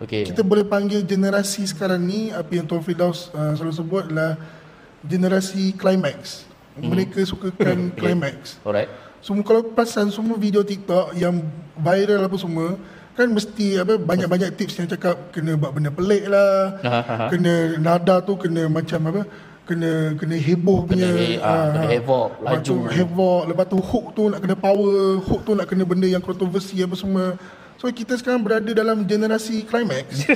Okey. 0.00 0.32
kita 0.32 0.40
boleh 0.40 0.64
panggil 0.64 1.04
generasi 1.04 1.68
sekarang 1.68 2.00
ni 2.00 2.32
apa 2.32 2.48
yang 2.56 2.64
Tuan 2.64 2.80
Firdaus 2.80 3.28
uh, 3.36 3.52
selalu 3.52 3.74
sebut 3.76 4.02
adalah 4.08 4.32
generasi 5.02 5.72
climax 5.72 6.44
mereka 6.76 7.20
sukakan 7.22 7.78
Okay. 7.90 7.98
climax 7.98 8.56
Alright. 8.60 8.88
semua 9.18 9.42
kalau 9.42 9.62
perasan 9.66 10.08
semua 10.08 10.36
video 10.36 10.60
TikTok 10.60 11.12
yang 11.14 11.44
viral 11.74 12.22
apa 12.22 12.36
semua 12.36 12.76
kan 13.10 13.26
mesti 13.26 13.76
apa 13.76 13.94
banyak-banyak 13.94 14.48
tips 14.54 14.74
yang 14.76 14.88
cakap 14.88 15.28
kena 15.28 15.52
buat 15.52 15.70
benda 15.70 15.90
pelik 15.90 16.24
lah, 16.24 16.80
Aha, 16.80 17.00
aha. 17.04 17.26
kena 17.28 17.52
nada 17.76 18.22
tu 18.22 18.32
kena 18.34 18.64
macam 18.64 18.96
apa, 19.04 19.22
kena 19.62 19.90
kena 20.16 20.36
heboh 20.38 20.78
Kena 20.82 20.88
punya, 20.88 21.08
he- 21.12 21.36
ah, 21.36 21.68
kena 21.68 21.86
havoc, 21.90 22.28
lepas 22.40 22.60
tu 22.62 22.72
laju. 22.72 22.88
havoc, 22.88 23.42
lepas 23.44 23.66
tu 23.66 23.76
hook 23.76 24.06
tu 24.14 24.22
nak 24.24 24.40
kena 24.40 24.56
power, 24.56 24.96
hook 25.20 25.40
tu 25.42 25.52
nak 25.52 25.66
kena 25.68 25.84
benda 25.84 26.06
yang 26.06 26.22
kontroversi 26.22 26.80
apa 26.80 26.96
semua. 26.96 27.36
So 27.80 27.88
kita 27.88 28.12
sekarang 28.12 28.44
berada 28.44 28.68
dalam 28.70 29.08
generasi 29.08 29.64
climax. 29.64 30.28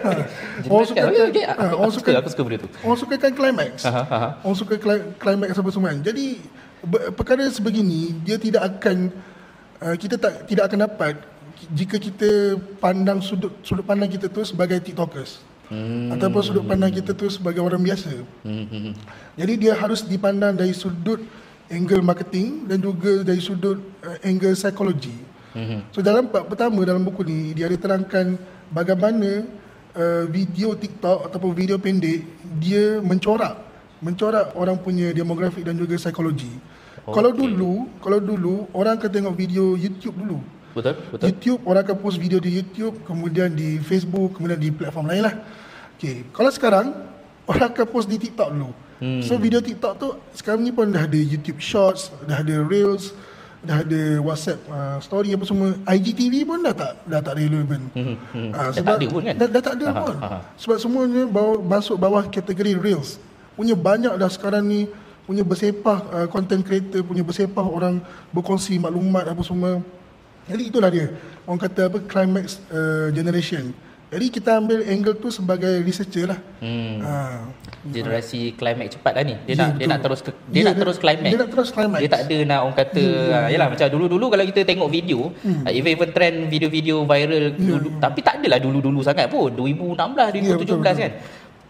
Orang 0.68 0.84
suka 0.84 1.00
Okey, 1.08 1.22
okey. 1.32 1.44
ha, 1.48 1.54
Aku, 1.56 1.80
orang 1.80 1.92
suka 1.96 2.10
suka, 2.12 2.20
aku 2.20 2.28
suka 2.28 2.42
benda 2.44 2.58
tu. 2.60 2.68
orang 2.84 2.98
sukakan 3.00 3.32
climax. 3.32 3.72
Aha, 3.88 4.02
aha. 4.04 4.28
Orang 4.44 4.58
suka 4.60 4.74
cli- 4.76 5.08
climax 5.16 5.56
apa 5.56 5.68
semua 5.72 5.96
kan. 5.96 6.04
Jadi 6.04 6.44
perkara 7.16 7.48
sebegini 7.48 8.12
dia 8.20 8.36
tidak 8.36 8.68
akan 8.68 9.08
uh, 9.80 9.96
kita 9.96 10.20
tak 10.20 10.44
tidak 10.44 10.68
akan 10.68 10.78
dapat 10.84 11.14
jika 11.72 11.96
kita 11.96 12.60
pandang 12.76 13.24
sudut 13.24 13.52
sudut 13.64 13.84
pandang 13.84 14.12
kita 14.12 14.28
tu 14.28 14.44
sebagai 14.44 14.76
tiktokers. 14.84 15.40
Hmm. 15.72 16.12
Ataupun 16.12 16.42
sudut 16.44 16.64
pandang 16.68 16.92
kita 16.92 17.16
tu 17.16 17.32
sebagai 17.32 17.64
orang 17.64 17.80
biasa. 17.80 18.12
Hmm, 18.44 18.68
hmm, 18.68 18.80
hmm. 18.90 18.94
Jadi 19.40 19.52
dia 19.56 19.72
harus 19.72 20.04
dipandang 20.04 20.52
dari 20.52 20.76
sudut 20.76 21.24
angle 21.72 22.04
marketing 22.04 22.68
dan 22.68 22.76
juga 22.76 23.24
dari 23.24 23.40
sudut 23.40 23.80
uh, 24.04 24.18
angle 24.20 24.52
psikologi. 24.52 25.29
Hmm. 25.50 25.82
So 25.90 25.98
dalam 26.00 26.30
bab 26.30 26.46
pertama 26.46 26.82
dalam 26.86 27.02
buku 27.02 27.26
ni 27.26 27.52
dia 27.54 27.66
ada 27.66 27.74
terangkan 27.74 28.38
bagaimana 28.70 29.46
uh, 29.98 30.24
video 30.30 30.78
TikTok 30.78 31.26
ataupun 31.26 31.50
video 31.54 31.76
pendek 31.76 32.22
dia 32.62 33.02
mencorak 33.02 33.70
mencorak 34.00 34.56
orang 34.56 34.80
punya 34.80 35.12
demografi 35.12 35.60
dan 35.60 35.76
juga 35.76 36.00
psikologi. 36.00 36.48
Okay. 37.04 37.12
Kalau 37.12 37.30
dulu, 37.32 37.88
kalau 38.00 38.18
dulu 38.18 38.54
orang 38.72 38.96
akan 38.96 39.10
tengok 39.12 39.34
video 39.36 39.76
YouTube 39.76 40.16
dulu. 40.16 40.40
Betul? 40.72 40.94
Betul? 41.12 41.24
YouTube 41.28 41.60
orang 41.68 41.82
akan 41.84 41.96
post 42.00 42.16
video 42.16 42.38
di 42.40 42.50
YouTube, 42.60 42.96
kemudian 43.04 43.52
di 43.52 43.76
Facebook, 43.80 44.36
kemudian 44.36 44.56
di 44.56 44.72
platform 44.72 45.06
lain 45.12 45.22
lah. 45.28 45.34
Okay. 45.96 46.24
Kalau 46.32 46.50
sekarang 46.50 46.86
orang 47.44 47.68
akan 47.72 47.86
post 47.88 48.08
di 48.08 48.16
TikTok 48.16 48.48
dulu. 48.56 48.72
Hmm. 49.00 49.20
So 49.24 49.40
video 49.40 49.60
TikTok 49.64 49.92
tu 49.96 50.08
sekarang 50.36 50.60
ni 50.64 50.72
pun 50.72 50.88
dah 50.92 51.04
ada 51.04 51.16
YouTube 51.16 51.60
Shorts, 51.60 52.12
dah 52.24 52.40
ada 52.40 52.56
Reels, 52.64 53.12
dah 53.60 53.84
ada 53.84 54.00
WhatsApp 54.24 54.60
uh, 54.72 54.96
story 55.04 55.36
apa 55.36 55.44
semua. 55.44 55.76
IGTV 55.84 56.48
pun 56.48 56.64
dah 56.64 56.72
tak 56.72 56.92
dah 57.04 57.20
tak 57.20 57.34
relevan. 57.36 57.80
Hmm, 57.92 58.16
hmm. 58.32 58.50
Ah, 58.56 58.72
Dah 58.72 58.82
tak 58.84 58.96
ada 58.96 59.06
pun 59.12 59.20
kan? 59.20 59.34
Dah, 59.36 59.48
dah 59.48 59.62
tak 59.62 59.74
ada 59.76 59.86
Aha, 59.92 60.00
pun. 60.00 60.16
aha. 60.16 60.38
Sebab 60.56 60.76
semuanya 60.80 61.22
bawa, 61.28 61.60
masuk 61.60 61.96
bawah 62.00 62.24
kategori 62.24 62.72
Reels. 62.80 63.20
Punya 63.54 63.76
banyak 63.76 64.16
dah 64.16 64.30
sekarang 64.32 64.64
ni 64.64 64.88
punya 65.28 65.44
bersepah 65.44 65.98
uh, 66.10 66.26
content 66.26 66.64
creator 66.64 67.04
punya 67.06 67.22
bersepah 67.22 67.62
orang 67.62 68.00
berkongsi 68.32 68.80
maklumat 68.80 69.28
apa 69.28 69.42
semua. 69.44 69.84
Jadi 70.48 70.62
itulah 70.72 70.90
dia. 70.90 71.12
Orang 71.44 71.60
kata 71.60 71.92
apa 71.92 71.98
climax 72.02 72.58
uh, 72.72 73.12
generation. 73.12 73.70
Jadi 74.10 74.26
kita 74.26 74.58
ambil 74.58 74.82
angle 74.90 75.14
tu 75.22 75.30
sebagai 75.30 75.86
researcher 75.86 76.26
lah. 76.26 76.38
Hmm. 76.58 76.98
Ha. 76.98 77.46
Generasi 77.86 78.58
climax 78.58 78.98
cepat 78.98 79.14
lah 79.14 79.22
ni. 79.22 79.38
Dia 79.46 79.54
Ya, 79.54 79.54
nak 79.54 79.68
dia 79.70 79.86
betul. 79.86 79.90
nak 79.94 80.00
terus 80.02 80.20
ke, 80.20 80.30
dia 80.50 80.58
Ya, 80.60 80.64
nak 80.66 80.76
terus 80.82 80.96
climax. 80.98 81.30
Dia 81.30 81.38
nak 81.38 81.50
terus 81.54 81.68
climax. 81.70 81.98
Dia 82.02 82.10
tak 82.10 82.22
ada 82.26 82.36
nak 82.42 82.58
orang 82.66 82.76
kata 82.76 83.04
hmm. 83.06 83.48
yalah 83.54 83.68
macam 83.70 83.86
dulu-dulu 83.86 84.26
kalau 84.34 84.44
kita 84.50 84.60
tengok 84.66 84.88
video, 84.90 85.20
hmm. 85.30 85.62
even 85.70 85.90
even 85.94 86.10
trend 86.10 86.36
video-video 86.50 86.96
viral 87.06 87.44
dulu 87.54 87.88
tapi 88.02 88.18
tak 88.20 88.34
adalah 88.42 88.58
dulu-dulu 88.58 89.00
sangat 89.00 89.30
pun 89.30 89.54
2016 89.54 89.78
Ya, 90.10 90.58
2017 90.58 90.58
betul, 90.58 90.66
betul. 90.66 90.80
kan. 90.82 91.12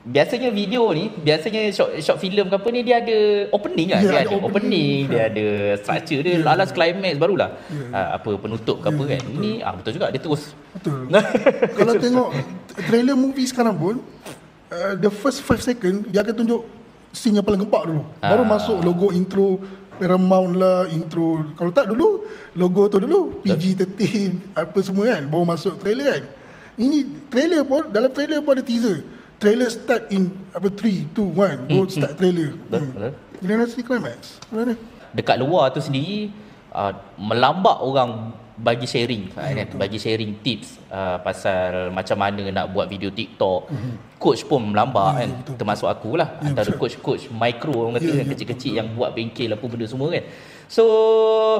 Biasanya 0.00 0.49
video 0.49 0.88
ni, 0.97 1.12
biasanya 1.12 1.69
short 1.76 1.92
short 2.00 2.16
film 2.16 2.49
ke 2.49 2.57
apa 2.57 2.69
ni 2.73 2.80
dia 2.80 3.04
ada 3.04 3.19
opening 3.52 3.92
kan, 3.92 4.00
Ya, 4.00 4.09
dia 4.09 4.12
ada 4.16 4.21
ada 4.25 4.37
opening, 4.40 4.49
opening. 4.49 5.00
dia 5.12 5.23
ada 5.28 5.47
structure 5.76 6.21
dia, 6.25 6.40
lalas 6.40 6.73
climax 6.73 7.21
barulah. 7.21 7.50
Ya. 7.69 7.85
Ah, 7.92 8.09
apa 8.16 8.33
penutup 8.40 8.80
ke 8.80 8.88
apa 8.88 9.02
kan. 9.04 9.21
Ini 9.28 9.61
ah 9.61 9.76
betul 9.76 10.00
juga 10.00 10.09
dia 10.09 10.16
terus 10.16 10.57
Betul. 10.73 11.04
Kalau 11.76 11.95
tengok 12.00 12.28
trailer 12.88 13.12
movie 13.12 13.45
sekarang 13.45 13.76
pun 13.76 14.00
uh, 14.73 14.92
the 14.97 15.12
first 15.12 15.45
5 15.45 15.61
second 15.61 16.09
dia 16.09 16.25
akan 16.25 16.33
tunjuk 16.33 16.62
scene 17.12 17.37
yang 17.37 17.45
paling 17.45 17.61
gempak 17.61 17.85
dulu. 17.85 18.00
Baru 18.19 18.42
Ah. 18.42 18.49
masuk 18.49 18.80
logo 18.80 19.12
intro 19.12 19.61
Paramount 20.00 20.57
lah, 20.57 20.88
intro. 20.88 21.45
Kalau 21.52 21.76
tak 21.76 21.92
dulu 21.92 22.25
logo 22.57 22.88
tu 22.88 23.04
dulu 23.04 23.45
PG-13 23.45 24.57
apa 24.57 24.80
semua 24.80 25.12
kan 25.12 25.28
baru 25.28 25.45
masuk 25.45 25.76
trailer 25.76 26.09
kan. 26.09 26.25
Ini 26.80 26.99
trailer 27.28 27.69
pun 27.69 27.92
dalam 27.92 28.09
trailer 28.09 28.40
pun 28.40 28.57
ada 28.57 28.64
teaser. 28.64 29.04
Trailer 29.40 29.68
start 29.68 30.12
in 30.12 30.23
apa 30.52 30.68
3 30.68 31.11
2 31.11 31.16
1 31.16 31.64
baru 31.64 31.88
start 31.88 32.12
trailer. 32.14 32.52
Hmm, 32.52 32.68
Betul, 32.68 32.88
betul. 32.92 33.12
Generasi 33.40 33.78
climax. 33.80 34.18
Sebenarnya. 34.44 34.76
dekat 35.11 35.37
luar 35.37 35.73
tu 35.73 35.80
sendiri 35.80 36.30
uh, 36.70 36.92
melambak 37.18 37.80
orang 37.80 38.30
bagi 38.54 38.85
sharing 38.85 39.26
Ya, 39.32 39.64
kan 39.64 39.75
bagi 39.75 39.97
sharing 39.97 40.38
tips 40.38 40.78
uh, 40.87 41.18
pasal 41.18 41.90
macam 41.90 42.14
mana 42.14 42.47
nak 42.47 42.70
buat 42.70 42.87
video 42.87 43.11
TikTok 43.11 43.66
coach 44.16 44.44
pun 44.44 44.70
melambak 44.70 45.16
kan 45.16 45.26
Mhm. 45.26 45.38
betul, 45.42 45.54
termasuk 45.56 45.88
aku 45.88 46.14
lah 46.14 46.37
Ya, 46.37 46.47
antara 46.47 46.68
betul. 46.68 46.78
coach-coach 46.78 47.26
micro 47.28 47.75
orang 47.75 47.97
kata 47.97 48.06
Ya, 48.06 48.12
yang 48.12 48.23
ya, 48.23 48.30
kecil-kecil 48.30 48.73
yang 48.76 48.88
buat 48.92 49.11
bengkel 49.11 49.50
apa 49.50 49.64
benda 49.64 49.88
semua 49.88 50.12
kan 50.12 50.23
so 50.70 50.84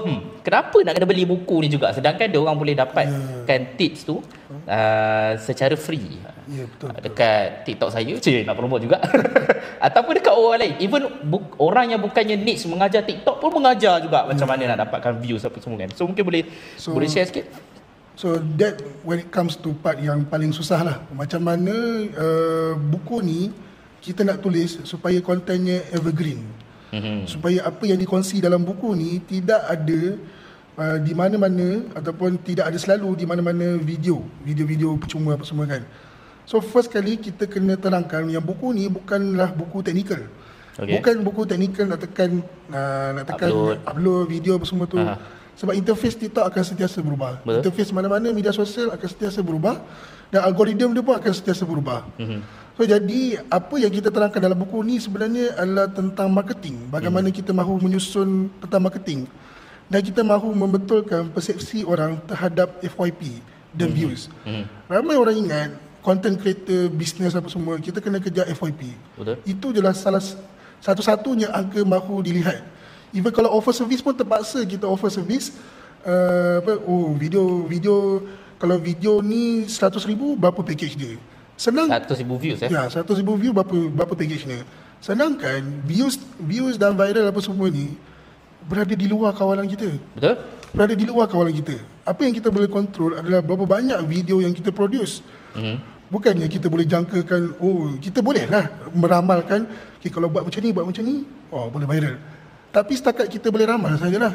hmm, 0.07 0.47
kenapa 0.47 0.79
nak 0.87 0.95
kena 0.95 1.07
beli 1.11 1.27
buku 1.27 1.67
ni 1.67 1.69
juga? 1.69 1.91
Sedangkan 1.91 2.31
dia 2.31 2.39
orang 2.39 2.55
boleh 2.55 2.79
dapatkan 2.79 3.61
tips 3.75 4.07
tu 4.07 4.23
uh, 4.23 5.33
secara 5.43 5.75
free. 5.75 6.23
Ya 6.51 6.67
betul. 6.67 6.91
dekat 6.99 7.63
TikTok 7.63 7.91
saya 7.95 8.11
Cik 8.11 8.43
nak 8.47 8.59
promote 8.59 8.83
juga. 8.87 8.99
Ataupun 9.87 10.19
dekat 10.19 10.35
orang 10.35 10.59
lain. 10.59 10.75
Even 10.83 11.03
bu- 11.23 11.55
orang 11.63 11.95
yang 11.95 12.01
bukannya 12.03 12.35
niche 12.35 12.67
mengajar 12.67 13.07
TikTok 13.07 13.39
pun 13.39 13.55
mengajar 13.55 14.03
juga 14.03 14.27
Macam 14.27 14.47
mana 14.51 14.75
nak 14.75 14.87
dapatkan 14.87 15.23
views 15.23 15.47
apa 15.47 15.59
semua 15.63 15.79
kan. 15.87 15.91
So 15.95 16.07
mungkin 16.11 16.23
boleh 16.27 16.43
So- 16.75 16.95
boleh 16.95 17.07
share 17.07 17.27
sikit? 17.27 17.47
So 18.19 18.37
that 18.59 18.83
when 19.07 19.23
it 19.23 19.31
comes 19.31 19.57
to 19.63 19.73
part 19.79 20.03
yang 20.03 20.27
paling 20.27 20.51
susah 20.51 20.83
lah. 20.83 20.97
Macam 21.15 21.41
mana 21.41 21.75
uh, 22.11 22.73
buku 22.77 23.23
ni 23.23 23.41
kita 24.03 24.27
nak 24.27 24.43
tulis 24.43 24.81
supaya 24.83 25.23
kontennya 25.23 25.87
evergreen 25.95 26.41
mm-hmm. 26.93 27.19
Supaya 27.27 27.67
apa 27.67 27.85
yang 27.87 27.99
dikongsi 27.99 28.43
dalam 28.43 28.63
buku 28.63 28.95
ni 28.95 29.23
tidak 29.25 29.63
ada 29.67 30.01
uh, 30.79 30.99
di 31.01 31.13
mana-mana 31.17 31.87
Ataupun 31.97 32.39
tidak 32.43 32.71
ada 32.71 32.79
selalu 32.79 33.19
di 33.19 33.25
mana-mana 33.25 33.79
video 33.79 34.23
Video-video 34.45 34.99
percuma 35.01 35.35
apa 35.35 35.47
semua 35.47 35.67
kan 35.67 35.83
So 36.45 36.59
first 36.59 36.91
kali 36.91 37.17
kita 37.17 37.47
kena 37.47 37.79
terangkan 37.79 38.27
yang 38.27 38.43
buku 38.43 38.75
ni 38.75 38.91
bukanlah 38.91 39.55
buku 39.55 39.87
teknikal 39.87 40.27
Okay. 40.81 40.97
Bukan 40.97 41.15
buku 41.21 41.43
teknikal 41.45 41.85
nak 41.85 42.01
tekan 42.01 42.41
uh, 42.73 43.11
nak 43.13 43.25
tekan 43.29 43.53
Upload. 43.53 43.77
upload, 43.85 44.25
video 44.33 44.53
apa 44.57 44.65
semua 44.65 44.87
tu 44.89 44.97
Aha. 44.97 45.21
sebab 45.59 45.77
interface 45.77 46.17
TikTok 46.17 46.41
akan 46.47 46.63
sentiasa 46.65 47.05
berubah. 47.05 47.43
Betul. 47.45 47.61
Interface 47.61 47.91
mana-mana 47.93 48.33
media 48.33 48.49
sosial 48.55 48.89
akan 48.89 49.05
sentiasa 49.05 49.45
berubah 49.45 49.77
dan 50.33 50.41
algoritma 50.47 50.89
dia 50.95 51.05
pun 51.05 51.15
akan 51.21 51.33
sentiasa 51.37 51.69
berubah. 51.69 52.09
Mhm. 52.17 52.41
So 52.79 52.87
jadi 52.89 53.45
apa 53.51 53.75
yang 53.77 53.93
kita 53.93 54.09
terangkan 54.09 54.41
dalam 54.41 54.57
buku 54.57 54.81
ni 54.87 54.97
sebenarnya 54.97 55.53
adalah 55.59 55.87
tentang 55.91 56.33
marketing. 56.33 56.89
Bagaimana 56.89 57.29
Mhm. 57.29 57.37
kita 57.37 57.53
mahu 57.53 57.77
menyusun 57.83 58.49
tentang 58.63 58.81
marketing 58.81 59.29
dan 59.91 60.01
kita 60.01 60.23
mahu 60.25 60.55
membetulkan 60.55 61.29
persepsi 61.35 61.85
orang 61.85 62.17
terhadap 62.25 62.79
FYP 62.81 63.43
dan 63.75 63.93
views. 63.93 64.33
Mhm. 64.47 64.65
Ramai 64.89 65.17
orang 65.19 65.37
ingat 65.37 65.71
content 66.01 66.41
creator, 66.41 66.89
bisnes 66.89 67.37
apa 67.37 67.53
semua 67.53 67.77
kita 67.77 68.01
kena 68.01 68.17
kejar 68.17 68.49
FYP. 68.49 68.97
Betul. 69.19 69.37
Itu 69.45 69.67
jelas 69.77 70.01
salah 70.01 70.23
satu-satunya 70.81 71.53
angka 71.53 71.85
mahu 71.85 72.25
dilihat. 72.25 72.65
Even 73.13 73.35
kalau 73.35 73.53
offer 73.53 73.75
service 73.75 74.01
pun 74.01 74.17
terpaksa 74.17 74.63
kita 74.65 74.87
offer 74.87 75.11
service 75.11 75.53
uh, 76.07 76.63
apa 76.65 76.81
oh 76.87 77.13
video 77.13 77.67
video 77.67 78.25
kalau 78.57 78.81
video 78.81 79.21
ni 79.21 79.67
100 79.69 80.01
ribu 80.09 80.33
berapa 80.39 80.63
package 80.65 80.97
dia. 80.97 81.19
Senang 81.61 81.93
100 81.93 82.09
ribu 82.25 82.41
views 82.41 82.57
eh 82.65 82.73
Ya, 82.73 82.89
100 82.89 83.05
ribu 83.21 83.37
view 83.37 83.53
berapa 83.53 83.77
berapa 83.93 84.17
package 84.17 84.49
dia. 84.49 84.65
Sedangkan 85.05 85.61
views 85.85 86.17
views 86.41 86.81
dan 86.81 86.97
viral 86.97 87.29
apa 87.29 87.41
semua 87.45 87.69
ni 87.69 87.93
berada 88.65 88.97
di 88.97 89.05
luar 89.05 89.37
kawalan 89.37 89.69
kita. 89.69 89.93
Betul? 90.17 90.41
Berada 90.73 90.95
di 90.97 91.05
luar 91.05 91.29
kawalan 91.29 91.53
kita. 91.53 91.77
Apa 92.09 92.25
yang 92.25 92.33
kita 92.33 92.49
boleh 92.49 92.65
kontrol 92.73 93.13
adalah 93.13 93.45
berapa 93.45 93.69
banyak 93.69 94.01
video 94.09 94.41
yang 94.41 94.57
kita 94.57 94.73
produce. 94.73 95.21
Mhm. 95.53 95.77
Bukannya 96.11 96.49
kita 96.51 96.67
boleh 96.67 96.89
jangkakan, 96.89 97.55
oh 97.63 97.95
kita 98.03 98.19
boleh 98.19 98.43
lah 98.51 98.67
meramalkan, 98.91 99.63
okay, 99.95 100.11
kalau 100.11 100.27
buat 100.27 100.43
macam 100.43 100.59
ni, 100.59 100.71
buat 100.75 100.83
macam 100.83 101.07
ni, 101.07 101.23
oh 101.55 101.71
boleh 101.71 101.87
viral. 101.87 102.17
Tapi 102.75 102.93
setakat 102.99 103.31
kita 103.31 103.47
boleh 103.55 103.63
ramal 103.69 103.95
sajalah. 103.95 104.35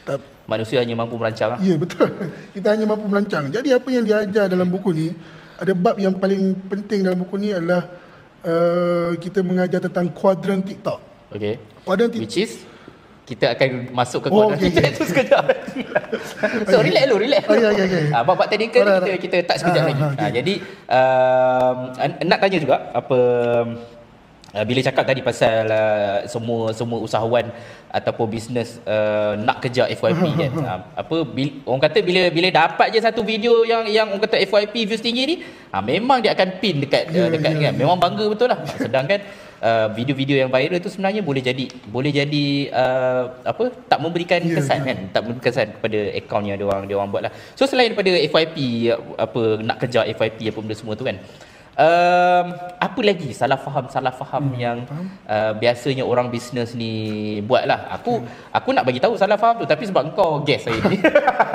Tak, 0.00 0.16
Manusia 0.48 0.80
hanya 0.80 0.96
mampu 0.96 1.20
merancang 1.20 1.54
lah. 1.54 1.58
Ya 1.60 1.76
betul. 1.76 2.08
Kita 2.56 2.72
hanya 2.72 2.88
mampu 2.88 3.04
merancang. 3.04 3.52
Jadi 3.52 3.68
apa 3.68 3.88
yang 3.92 4.04
diajar 4.08 4.48
dalam 4.48 4.64
buku 4.72 4.96
ni, 4.96 5.12
ada 5.60 5.72
bab 5.76 5.96
yang 5.96 6.16
paling 6.16 6.56
penting 6.66 7.04
dalam 7.04 7.20
buku 7.20 7.36
ni 7.36 7.52
adalah 7.52 7.84
uh, 8.42 9.12
kita 9.14 9.44
mengajar 9.44 9.78
tentang 9.78 10.08
kuadran 10.10 10.64
TikTok. 10.64 10.98
Okay. 11.30 11.60
Kuadran 11.84 12.08
TikTok. 12.08 12.24
Which 12.24 12.40
is 12.40 12.52
kita 13.22 13.54
akan 13.54 13.94
masuk 13.94 14.26
ke 14.26 14.28
Oh, 14.28 14.48
kuadran 14.50 14.58
okay, 14.58 14.68
kita 14.74 14.80
okay. 14.82 14.96
tu 14.96 15.04
sekejap. 15.06 15.44
so 16.72 16.76
relax 16.82 17.04
dulu, 17.06 17.16
relax. 17.22 17.42
Oh, 17.46 17.54
ya, 17.54 17.70
ya, 17.70 17.84
ya. 17.86 18.00
Ah, 18.10 18.22
bab-bab 18.26 18.48
teknikal 18.48 18.82
ni 18.82 18.90
Alright, 18.90 18.98
kita 18.98 19.06
alright. 19.06 19.22
kita 19.22 19.36
tak 19.46 19.56
sekejap 19.60 19.82
Ah, 19.82 19.86
lagi. 19.86 20.02
ah, 20.02 20.08
Ah, 20.08 20.14
okay. 20.16 20.30
jadi 20.34 20.54
um, 20.90 21.76
nak 22.26 22.38
tanya 22.40 22.58
juga 22.58 22.76
apa 22.90 23.18
bila 24.50 24.80
cakap 24.82 25.04
tadi 25.06 25.22
pasal 25.22 25.62
uh, 25.70 26.18
semua 26.26 26.74
semua 26.74 26.98
usahawan 26.98 27.54
ataupun 27.86 28.26
bisnes 28.26 28.82
uh, 28.82 29.38
nak 29.38 29.62
kejar 29.62 29.86
FYP 29.94 30.22
kan 30.42 30.52
uh, 30.58 30.80
apa 30.98 31.16
bil, 31.22 31.62
orang 31.62 31.82
kata 31.86 31.98
bila 32.02 32.22
bila 32.34 32.48
dapat 32.50 32.90
je 32.90 32.98
satu 32.98 33.22
video 33.22 33.62
yang 33.62 33.86
yang 33.86 34.06
orang 34.10 34.26
kata 34.26 34.42
FYP 34.42 34.90
views 34.90 35.02
tinggi 35.02 35.22
ni 35.22 35.36
uh, 35.70 35.82
memang 35.82 36.18
dia 36.18 36.34
akan 36.34 36.58
pin 36.58 36.82
dekat 36.82 37.14
Ya, 37.14 37.26
uh, 37.26 37.28
dekat 37.30 37.62
ya, 37.62 37.70
kan. 37.70 37.74
memang 37.78 37.98
bangga 38.02 38.26
betul 38.26 38.50
lah. 38.50 38.58
Sedangkan 38.74 39.18
uh, 39.62 39.86
video-video 39.94 40.42
yang 40.42 40.50
viral 40.50 40.78
tu 40.82 40.90
sebenarnya 40.90 41.22
boleh 41.22 41.42
jadi 41.42 41.64
boleh 41.86 42.10
jadi 42.10 42.44
uh, 42.74 43.22
apa 43.46 43.70
tak 43.86 43.98
memberikan 44.02 44.42
Ya, 44.42 44.58
kesan 44.58 44.82
ya. 44.82 44.86
kan. 44.90 44.98
Tak 45.14 45.20
memberikan 45.26 45.46
kesan 45.46 45.66
kepada 45.78 45.98
akaun 46.18 46.44
yang 46.50 46.58
dia 46.58 46.66
orang 46.66 46.82
dia 46.90 46.96
orang 46.98 47.10
buat 47.10 47.22
lah. 47.26 47.32
So 47.54 47.70
selain 47.70 47.94
daripada 47.94 48.10
FYP 48.18 48.56
apa 49.14 49.42
nak 49.62 49.78
kejar 49.78 50.10
FYP 50.10 50.50
apa 50.50 50.58
benda 50.58 50.74
semua 50.74 50.94
tu 50.98 51.06
kan 51.06 51.18
um, 51.80 52.46
apa 52.76 53.00
lagi? 53.00 53.32
Salah 53.32 53.56
faham 53.56 53.88
salah 53.88 54.12
faham 54.12 54.52
hmm, 54.52 54.56
yang 54.56 54.78
uh, 55.24 55.52
biasanya 55.56 56.04
orang 56.04 56.28
bisnes 56.28 56.76
ni 56.76 56.92
buat 57.42 57.64
lah 57.64 57.88
aku 57.90 58.20
Hmm. 58.20 58.28
aku 58.52 58.68
nak 58.74 58.84
bagi 58.84 59.00
tahu 59.00 59.16
salah 59.16 59.34
faham 59.34 59.56
tu 59.56 59.64
tapi 59.64 59.88
sebab 59.88 60.12
kau 60.12 60.44
guess 60.44 60.68
hari 60.68 60.80
ni. 60.84 60.98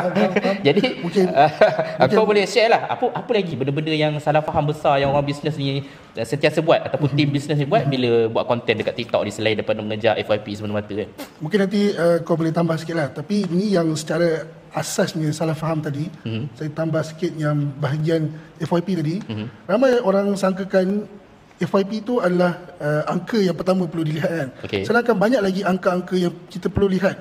Jadi 0.68 0.84
Mungkin- 1.04 1.30
uh, 1.30 2.08
kau 2.10 2.26
boleh 2.26 2.46
share 2.46 2.72
lah. 2.72 2.90
Apa 2.90 3.12
apa 3.12 3.32
lagi 3.32 3.54
benda-benda 3.54 3.94
yang 3.94 4.14
salah 4.18 4.42
faham 4.42 4.66
besar 4.66 4.98
yang 4.98 5.12
orang 5.12 5.26
bisnes 5.26 5.54
ni 5.56 5.86
uh, 6.16 6.26
sentiasa 6.26 6.60
buat? 6.60 6.82
Ataupun 6.82 7.14
tim 7.14 7.30
bisnes 7.30 7.56
ni 7.56 7.68
buat 7.68 7.86
bila 7.86 8.32
buat 8.32 8.46
konten 8.48 8.74
dekat 8.76 8.96
TikTok 8.96 9.22
ni 9.22 9.32
selain 9.32 9.56
daripada 9.56 9.84
mengejar 9.84 10.18
FYP 10.18 10.58
semata-mata 10.58 10.94
kan? 10.96 11.08
Mungkin 11.38 11.58
nanti 11.60 11.82
uh, 11.94 12.18
kau 12.22 12.34
boleh 12.34 12.50
tambah 12.50 12.76
sikit 12.76 12.96
lah. 12.96 13.08
Tapi 13.10 13.46
ini 13.46 13.76
yang 13.76 13.92
secara 13.94 14.48
asasnya 14.76 15.32
salah 15.32 15.56
faham 15.56 15.80
tadi. 15.80 16.12
Mm-hmm. 16.28 16.46
Saya 16.60 16.70
tambah 16.76 17.02
sikit 17.08 17.32
yang 17.40 17.72
bahagian 17.80 18.28
FYP 18.60 18.88
tadi. 19.00 19.16
Mm-hmm. 19.24 19.48
Ramai 19.72 19.92
orang 20.04 20.36
sangkakan 20.36 21.08
FYP 21.56 22.04
itu 22.04 22.20
adalah 22.20 22.60
uh, 22.84 23.08
angka 23.08 23.40
yang 23.40 23.56
pertama 23.56 23.88
perlu 23.88 24.04
dilihat 24.04 24.32
kan. 24.32 24.50
Okey. 24.68 24.84
Sedangkan 24.84 25.16
banyak 25.16 25.40
lagi 25.40 25.62
angka-angka 25.64 26.16
yang 26.20 26.36
kita 26.52 26.68
perlu 26.68 26.92
lihat. 26.92 27.16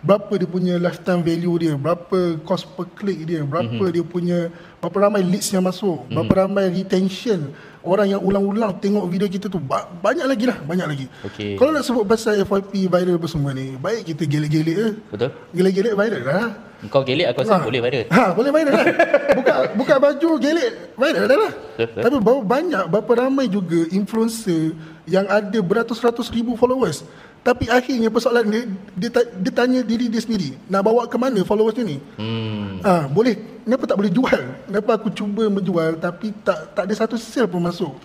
Berapa 0.00 0.32
dia 0.32 0.48
punya 0.48 0.74
lifetime 0.80 1.20
value 1.20 1.56
dia, 1.60 1.74
berapa 1.76 2.40
cost 2.48 2.64
per 2.72 2.88
click 2.96 3.20
dia, 3.28 3.44
berapa 3.44 3.68
mm-hmm. 3.68 3.92
dia 3.92 4.04
punya, 4.06 4.38
berapa 4.80 4.96
ramai 4.96 5.20
leads 5.20 5.52
yang 5.52 5.60
masuk, 5.60 6.06
mm-hmm. 6.06 6.14
berapa 6.16 6.32
ramai 6.46 6.72
retention. 6.72 7.52
Orang 7.80 8.06
yang 8.06 8.20
ulang-ulang 8.20 8.76
tengok 8.76 9.08
video 9.08 9.24
kita 9.24 9.48
tu 9.48 9.56
ba- 9.56 9.88
banyak 9.88 10.24
lagi 10.24 10.44
lah, 10.44 10.60
banyak 10.60 10.84
lagi. 10.86 11.06
Okey. 11.22 11.56
Kalau 11.56 11.72
nak 11.72 11.80
sebut 11.80 12.04
pasal 12.04 12.36
FYP 12.38 12.86
viral 12.86 13.16
apa 13.16 13.24
semua 13.24 13.50
ni, 13.50 13.72
baik 13.74 14.04
kita 14.06 14.22
gelik-gelik 14.24 14.74
je. 14.74 14.88
betul 15.06 15.32
Gelik-gelik 15.50 15.94
viral 15.94 16.22
lah. 16.22 16.48
kau 16.82 17.00
gelek 17.00 17.28
aku 17.28 17.40
rasa 17.40 17.54
Ha. 17.54 17.60
boleh 17.62 17.76
viral 17.78 18.04
Ha, 18.06 18.22
boleh 18.32 18.50
viral 18.50 18.72
lah. 18.74 18.86
buka 19.38 19.52
buka 19.74 19.94
baju 19.98 20.30
gelik 20.36 20.70
viral 20.94 21.24
dah 21.24 21.38
lah. 21.38 21.52
Betul. 21.74 22.00
Tapi 22.00 22.16
berapa 22.18 22.42
banyak, 22.42 22.84
berapa 22.86 23.12
ramai 23.18 23.46
juga 23.46 23.80
influencer 23.90 24.76
yang 25.04 25.24
ada 25.26 25.58
beratus-ratus 25.58 26.28
ribu 26.28 26.54
followers. 26.54 27.00
Tapi 27.40 27.72
akhirnya 27.72 28.12
persoalan 28.12 28.44
dia, 28.52 28.62
dia, 28.92 29.08
dia 29.24 29.52
tanya 29.52 29.80
diri 29.80 30.12
dia 30.12 30.20
sendiri, 30.20 30.60
nak 30.68 30.84
bawa 30.84 31.08
ke 31.08 31.16
mana 31.16 31.40
followers 31.40 31.72
dia 31.72 31.88
ni? 31.88 31.96
hmm 32.20 32.84
Ah, 32.84 33.08
boleh. 33.08 33.36
Kenapa 33.64 33.84
tak 33.88 33.96
boleh 33.96 34.12
jual? 34.12 34.40
Kenapa 34.68 34.90
aku 34.96 35.08
cuba 35.12 35.44
menjual 35.48 35.96
tapi 35.96 36.32
tak 36.44 36.72
tak 36.76 36.84
ada 36.88 36.94
satu 36.96 37.16
sale 37.16 37.48
pun 37.48 37.60
masuk? 37.60 37.96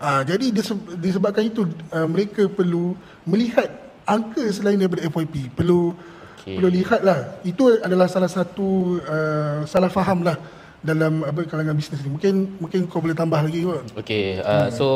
Ah, 0.00 0.24
jadi 0.24 0.52
diseb- 0.52 0.94
disebabkan 0.96 1.44
itu 1.44 1.68
uh, 1.90 2.06
mereka 2.08 2.48
perlu 2.48 2.96
melihat 3.24 3.68
angka 4.08 4.44
selain 4.52 4.80
daripada 4.80 5.04
FYP. 5.04 5.52
Perlu 5.52 5.92
Okey. 6.40 6.56
perlu 6.56 6.68
lihatlah. 6.70 7.40
Itu 7.44 7.76
adalah 7.80 8.08
salah 8.08 8.28
satu 8.28 9.00
uh, 9.04 9.64
salah 9.64 9.92
faham 9.92 10.24
lah 10.24 10.36
dalam 10.78 11.26
apa 11.26 11.42
kalangan 11.42 11.74
bisnes 11.74 11.98
ni. 12.06 12.10
Mungkin 12.14 12.34
mungkin 12.62 12.80
kau 12.86 13.02
boleh 13.02 13.16
tambah 13.18 13.42
lagi 13.42 13.66
kot. 13.66 13.82
Okay, 13.98 14.38
uh, 14.38 14.70
so 14.70 14.86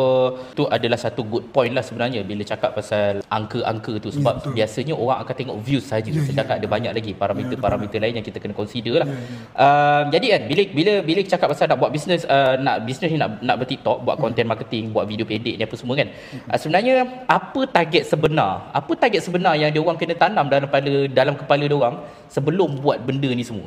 tu 0.54 0.66
adalah 0.70 0.94
satu 0.94 1.26
good 1.26 1.50
point 1.50 1.74
lah 1.74 1.82
sebenarnya 1.82 2.22
bila 2.22 2.46
cakap 2.46 2.78
pasal 2.78 3.18
angka-angka 3.26 3.98
tu 3.98 4.10
sebab 4.14 4.32
Ya, 4.32 4.38
betul. 4.38 4.52
biasanya 4.56 4.94
orang 4.96 5.18
akan 5.20 5.34
tengok 5.36 5.58
views 5.60 5.84
saja 5.84 6.08
Ya, 6.08 6.22
ya, 6.22 6.24
sedangkan 6.24 6.56
ada 6.56 6.68
banyak 6.70 6.92
lagi 6.94 7.12
parameter-parameter 7.12 7.98
lain 8.00 8.14
yang 8.22 8.26
kita 8.26 8.38
kena 8.38 8.54
consider 8.54 9.02
lah. 9.02 9.06
Ya, 9.10 9.18
ya. 9.18 9.28
Um, 9.58 10.04
jadi 10.14 10.26
kan 10.32 10.40
bila 10.48 10.62
bila 10.72 10.92
bila 11.04 11.20
cakap 11.26 11.46
pasal 11.52 11.66
nak 11.68 11.78
buat 11.82 11.90
bisnes 11.92 12.22
uh, 12.30 12.54
nak 12.62 12.86
bisnes 12.86 13.10
ni 13.10 13.18
nak 13.18 13.42
nak 13.42 13.56
ber-TikTok, 13.60 14.06
buat 14.06 14.16
content 14.22 14.46
marketing, 14.48 14.94
buat 14.94 15.04
video 15.04 15.26
pendek 15.26 15.58
ni 15.58 15.62
apa 15.66 15.74
semua 15.74 15.94
kan. 15.98 16.08
Uh, 16.48 16.58
sebenarnya 16.58 16.94
apa 17.26 17.60
target 17.66 18.06
sebenar? 18.06 18.70
Apa 18.70 18.92
target 18.94 19.20
sebenar 19.20 19.58
yang 19.58 19.68
dia 19.74 19.82
orang 19.82 19.98
kena 19.98 20.14
tanam 20.14 20.46
dalam 20.46 20.64
kepala 20.70 20.92
dalam 21.10 21.34
kepala 21.34 21.64
dia 21.66 21.76
orang 21.76 21.94
sebelum 22.30 22.78
buat 22.78 23.02
benda 23.02 23.28
ni 23.34 23.42
semua? 23.42 23.66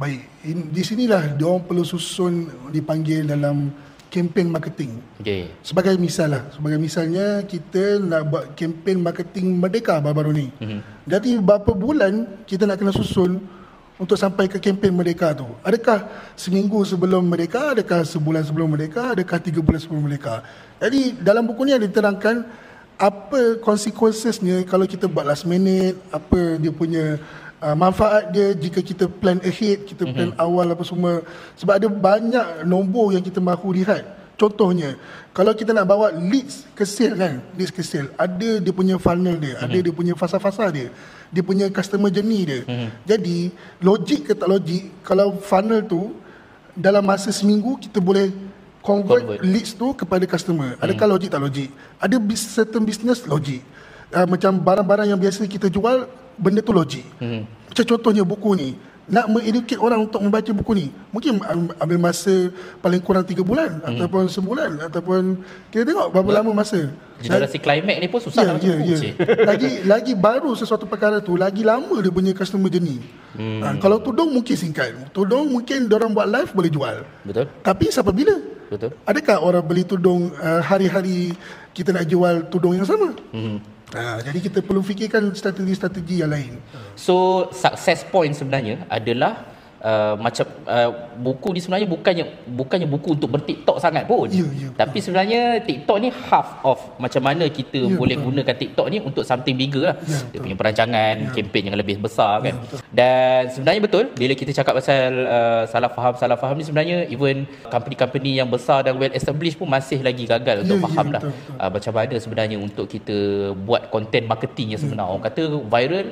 Baik, 0.00 0.24
in, 0.48 0.72
di 0.72 0.80
sinilah 0.80 1.36
dia 1.36 1.44
orang 1.44 1.60
perlu 1.68 1.84
susun 1.84 2.48
dipanggil 2.72 3.28
dalam 3.28 3.68
kempen 4.08 4.48
marketing. 4.48 4.96
Okay. 5.20 5.52
Sebagai 5.60 5.92
misal 6.00 6.32
lah, 6.32 6.42
sebagai 6.56 6.80
misalnya 6.80 7.44
kita 7.44 8.00
nak 8.00 8.22
buat 8.32 8.44
kempen 8.56 9.04
marketing 9.04 9.60
Merdeka 9.60 10.00
baru-baru 10.00 10.32
ni. 10.32 10.46
Mm-hmm. 10.56 10.80
Jadi 11.04 11.30
berapa 11.36 11.70
bulan 11.76 12.42
kita 12.48 12.64
nak 12.64 12.80
kena 12.80 12.96
susun 12.96 13.44
untuk 14.00 14.16
sampai 14.16 14.48
ke 14.48 14.56
kempen 14.56 14.96
Merdeka 14.96 15.36
tu? 15.36 15.44
Adakah 15.60 16.08
seminggu 16.32 16.80
sebelum 16.88 17.20
Merdeka, 17.20 17.76
adakah 17.76 18.00
sebulan 18.00 18.40
sebelum 18.48 18.72
Merdeka, 18.72 19.12
adakah 19.12 19.36
tiga 19.36 19.60
bulan 19.60 19.84
sebelum 19.84 20.08
Merdeka? 20.08 20.40
Jadi 20.80 21.20
dalam 21.20 21.44
buku 21.44 21.68
ni 21.68 21.76
ada 21.76 21.84
diterangkan 21.84 22.48
apa 23.00 23.56
consequencesnya 23.60 24.64
kalau 24.64 24.88
kita 24.88 25.08
buat 25.08 25.28
last 25.28 25.44
minute, 25.44 25.96
apa 26.08 26.56
dia 26.56 26.72
punya 26.72 27.20
uh, 27.60 27.76
manfaat 27.76 28.32
dia 28.32 28.56
jika 28.56 28.80
kita 28.80 29.04
plan 29.06 29.38
ahead, 29.44 29.84
kita 29.86 30.08
plan 30.08 30.32
mm-hmm. 30.32 30.44
awal 30.44 30.66
apa 30.72 30.84
semua. 30.84 31.12
Sebab 31.60 31.74
ada 31.76 31.88
banyak 31.88 32.64
nombor 32.64 33.14
yang 33.14 33.22
kita 33.22 33.38
mahu 33.38 33.76
lihat. 33.76 34.18
Contohnya, 34.40 34.96
kalau 35.36 35.52
kita 35.52 35.76
nak 35.76 35.84
bawa 35.84 36.16
leads 36.16 36.64
ke 36.72 36.88
sale 36.88 37.12
kan, 37.12 37.44
leads 37.60 37.68
ke 37.68 37.84
sale, 37.84 38.08
ada 38.16 38.56
dia 38.56 38.72
punya 38.72 38.96
funnel 38.96 39.36
dia, 39.36 39.60
mm-hmm. 39.60 39.66
ada 39.68 39.76
dia 39.84 39.92
punya 39.92 40.14
fasa-fasa 40.16 40.64
dia, 40.72 40.88
dia 41.28 41.42
punya 41.44 41.68
customer 41.68 42.08
journey 42.08 42.48
dia. 42.48 42.60
Mm-hmm. 42.64 42.88
Jadi, 43.04 43.38
logik 43.84 44.20
ke 44.24 44.32
tak 44.32 44.48
logik, 44.48 45.04
kalau 45.04 45.36
funnel 45.44 45.84
tu 45.84 46.16
dalam 46.72 47.04
masa 47.04 47.28
seminggu 47.36 47.76
kita 47.76 48.00
boleh 48.00 48.32
convert, 48.80 49.28
Convert. 49.28 49.44
leads 49.44 49.76
tu 49.76 49.92
kepada 49.92 50.24
customer. 50.24 50.72
Adakah 50.80 51.06
logik 51.20 51.28
tak 51.28 51.44
logik? 51.44 51.68
Ada 52.00 52.16
certain 52.40 52.80
business 52.80 53.28
logik. 53.28 53.60
Uh, 54.08 54.24
macam 54.24 54.56
barang-barang 54.56 55.12
yang 55.12 55.20
biasa 55.20 55.44
kita 55.44 55.68
jual, 55.68 56.08
benda 56.40 56.60
tu 56.60 56.72
logik. 56.72 57.04
Hmm. 57.20 57.44
Macam 57.44 57.84
contohnya 57.86 58.24
buku 58.24 58.52
ni. 58.56 58.70
Nak 59.10 59.26
mengeducate 59.26 59.74
orang 59.74 60.06
untuk 60.06 60.22
membaca 60.22 60.50
buku 60.54 60.70
ni. 60.70 60.86
Mungkin 61.10 61.42
am- 61.42 61.74
ambil 61.76 61.98
masa 61.98 62.30
paling 62.78 63.02
kurang 63.02 63.26
3 63.26 63.42
bulan. 63.42 63.82
Hmm. 63.82 63.98
Ataupun 63.98 64.30
sebulan. 64.30 64.70
Ataupun 64.86 65.42
kita 65.68 65.82
tengok 65.82 66.14
berapa 66.14 66.30
lama 66.30 66.62
masa. 66.62 66.94
Generasi 67.18 67.58
climax 67.58 67.96
ni 67.98 68.06
pun 68.06 68.20
susah 68.22 68.40
Ya, 68.40 68.54
nak 68.54 68.62
ya, 68.62 68.70
baca 68.70 68.78
buku, 68.78 68.86
ya. 68.86 68.98
cik. 69.02 69.14
Lagi 69.44 69.70
lagi 69.84 70.12
baru 70.14 70.50
sesuatu 70.54 70.86
perkara 70.86 71.18
tu, 71.18 71.34
lagi 71.34 71.60
lama 71.60 71.90
dia 71.98 72.08
punya 72.08 72.30
customer 72.32 72.70
journey. 72.70 73.02
Hmm. 73.34 73.60
Ha, 73.60 73.66
kalau 73.82 73.98
tudung 73.98 74.30
mungkin 74.30 74.54
singkat. 74.54 74.94
Tudung 75.10 75.50
mungkin 75.50 75.90
orang 75.90 76.14
buat 76.14 76.30
live 76.30 76.50
boleh 76.54 76.70
jual. 76.70 76.96
Betul? 77.26 77.50
Tapi 77.60 77.90
sampai 77.90 78.14
bila? 78.14 78.34
Betul? 78.70 78.94
Adakah 79.02 79.36
orang 79.42 79.64
beli 79.66 79.82
tudung 79.82 80.30
uh, 80.38 80.62
hari-hari 80.62 81.34
kita 81.74 81.90
nak 81.90 82.06
jual 82.06 82.46
tudung 82.46 82.78
yang 82.78 82.86
sama? 82.86 83.10
Hmm. 83.34 83.58
Ha, 83.90 84.22
jadi 84.22 84.38
kita 84.38 84.62
perlu 84.62 84.82
fikirkan 84.86 85.34
strategi-strategi 85.34 86.22
yang 86.22 86.30
lain. 86.30 86.62
So 86.94 87.48
success 87.50 88.06
point 88.06 88.34
sebenarnya 88.38 88.86
adalah 88.86 89.59
uh, 89.80 90.14
macam 90.16 90.46
uh, 90.64 90.90
buku 91.16 91.48
ni 91.52 91.60
sebenarnya 91.60 91.84
bukannya 91.84 92.24
bukannya 92.46 92.86
buku 92.86 93.08
untuk 93.14 93.30
bertiktok 93.30 93.76
sangat 93.76 94.04
pun. 94.04 94.28
Ya, 94.28 94.40
ya, 94.40 94.68
betul. 94.70 94.76
Tapi 94.76 94.98
sebenarnya 94.98 95.40
TikTok 95.60 95.96
ni 95.98 96.08
half 96.08 96.60
of 96.62 96.78
macam 96.96 97.22
mana 97.22 97.44
kita 97.46 97.80
Ya, 97.80 97.96
boleh 97.96 98.16
betul. 98.16 98.26
gunakan 98.32 98.56
TikTok 98.56 98.86
ni 98.88 98.98
untuk 99.00 99.24
something 99.24 99.56
bigger 99.56 99.92
lah. 99.92 99.96
Ya, 100.04 100.18
Dia 100.30 100.38
punya 100.38 100.56
perancangan, 100.56 101.14
Ya. 101.20 101.30
kempen 101.32 101.62
yang 101.66 101.76
lebih 101.76 101.96
besar 101.98 102.40
kan. 102.40 102.54
betul. 102.56 102.78
Dan 102.90 103.40
sebenarnya 103.48 103.80
betul 103.80 104.04
bila 104.12 104.32
kita 104.32 104.52
cakap 104.52 104.72
pasal 104.76 105.10
uh, 105.24 105.62
salah 105.66 105.90
faham 105.90 106.14
salah 106.16 106.36
faham 106.36 106.56
ni 106.56 106.64
sebenarnya 106.64 107.08
even 107.08 107.44
company-company 107.66 108.36
yang 108.36 108.48
besar 108.48 108.82
dan 108.82 108.96
well 108.96 109.12
established 109.12 109.56
pun 109.56 109.66
masih 109.66 110.00
lagi 110.00 110.24
gagal 110.24 110.62
untuk 110.62 110.76
Ya, 110.76 110.80
ya, 110.80 110.86
faham 110.86 111.06
lah 111.08 111.22
betul, 111.22 111.32
betul. 111.34 111.56
uh, 111.58 111.70
macam 111.70 111.92
mana 111.94 112.14
sebenarnya 112.16 112.56
untuk 112.56 112.86
kita 112.86 113.18
buat 113.56 113.88
content 113.88 114.24
marketing 114.26 114.74
yang 114.74 114.80
sebenar. 114.80 115.06
Orang 115.06 115.22
kata 115.22 115.42
viral 115.62 116.06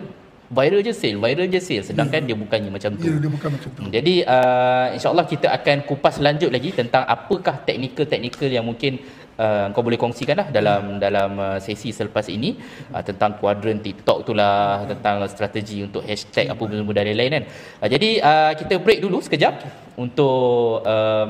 viral 0.48 0.80
je 0.80 0.92
sale, 0.96 1.20
viral 1.20 1.48
je 1.52 1.60
sale 1.60 1.84
sedangkan 1.84 2.24
dia 2.24 2.36
bukannya 2.36 2.70
macam 2.72 2.96
tu. 2.96 3.04
Ya, 3.04 3.20
dia 3.20 3.30
bukan 3.30 3.48
macam 3.52 3.68
tu. 3.68 3.80
Hmm, 3.84 3.92
Jadi 3.92 4.14
uh, 4.24 4.86
insyaAllah 4.96 5.26
kita 5.28 5.48
akan 5.52 5.76
kupas 5.84 6.16
lanjut 6.24 6.48
lagi 6.48 6.72
tentang 6.72 7.04
apakah 7.04 7.60
teknikal-teknikal 7.68 8.48
yang 8.48 8.64
mungkin 8.64 9.04
uh, 9.36 9.68
kau 9.76 9.84
boleh 9.84 10.00
kongsikan 10.00 10.40
lah 10.40 10.48
dalam 10.48 10.96
dalam 10.96 11.30
uh, 11.36 11.58
sesi 11.60 11.92
selepas 11.92 12.26
ini 12.32 12.56
uh, 12.96 13.04
tentang 13.04 13.36
kuadran 13.36 13.84
TikTok 13.84 14.24
tu 14.24 14.32
lah, 14.32 14.88
tentang 14.88 15.22
strategi 15.28 15.84
untuk 15.84 16.02
hashtag 16.02 16.48
apa 16.48 16.62
benda 16.64 16.82
dan 16.96 17.04
lain-lain 17.12 17.32
kan. 17.36 17.44
Uh, 17.84 17.88
jadi 17.88 18.10
uh, 18.24 18.52
kita 18.56 18.80
break 18.80 19.04
dulu 19.04 19.20
sekejap 19.20 19.54
untuk 20.00 20.82
um, 20.82 21.28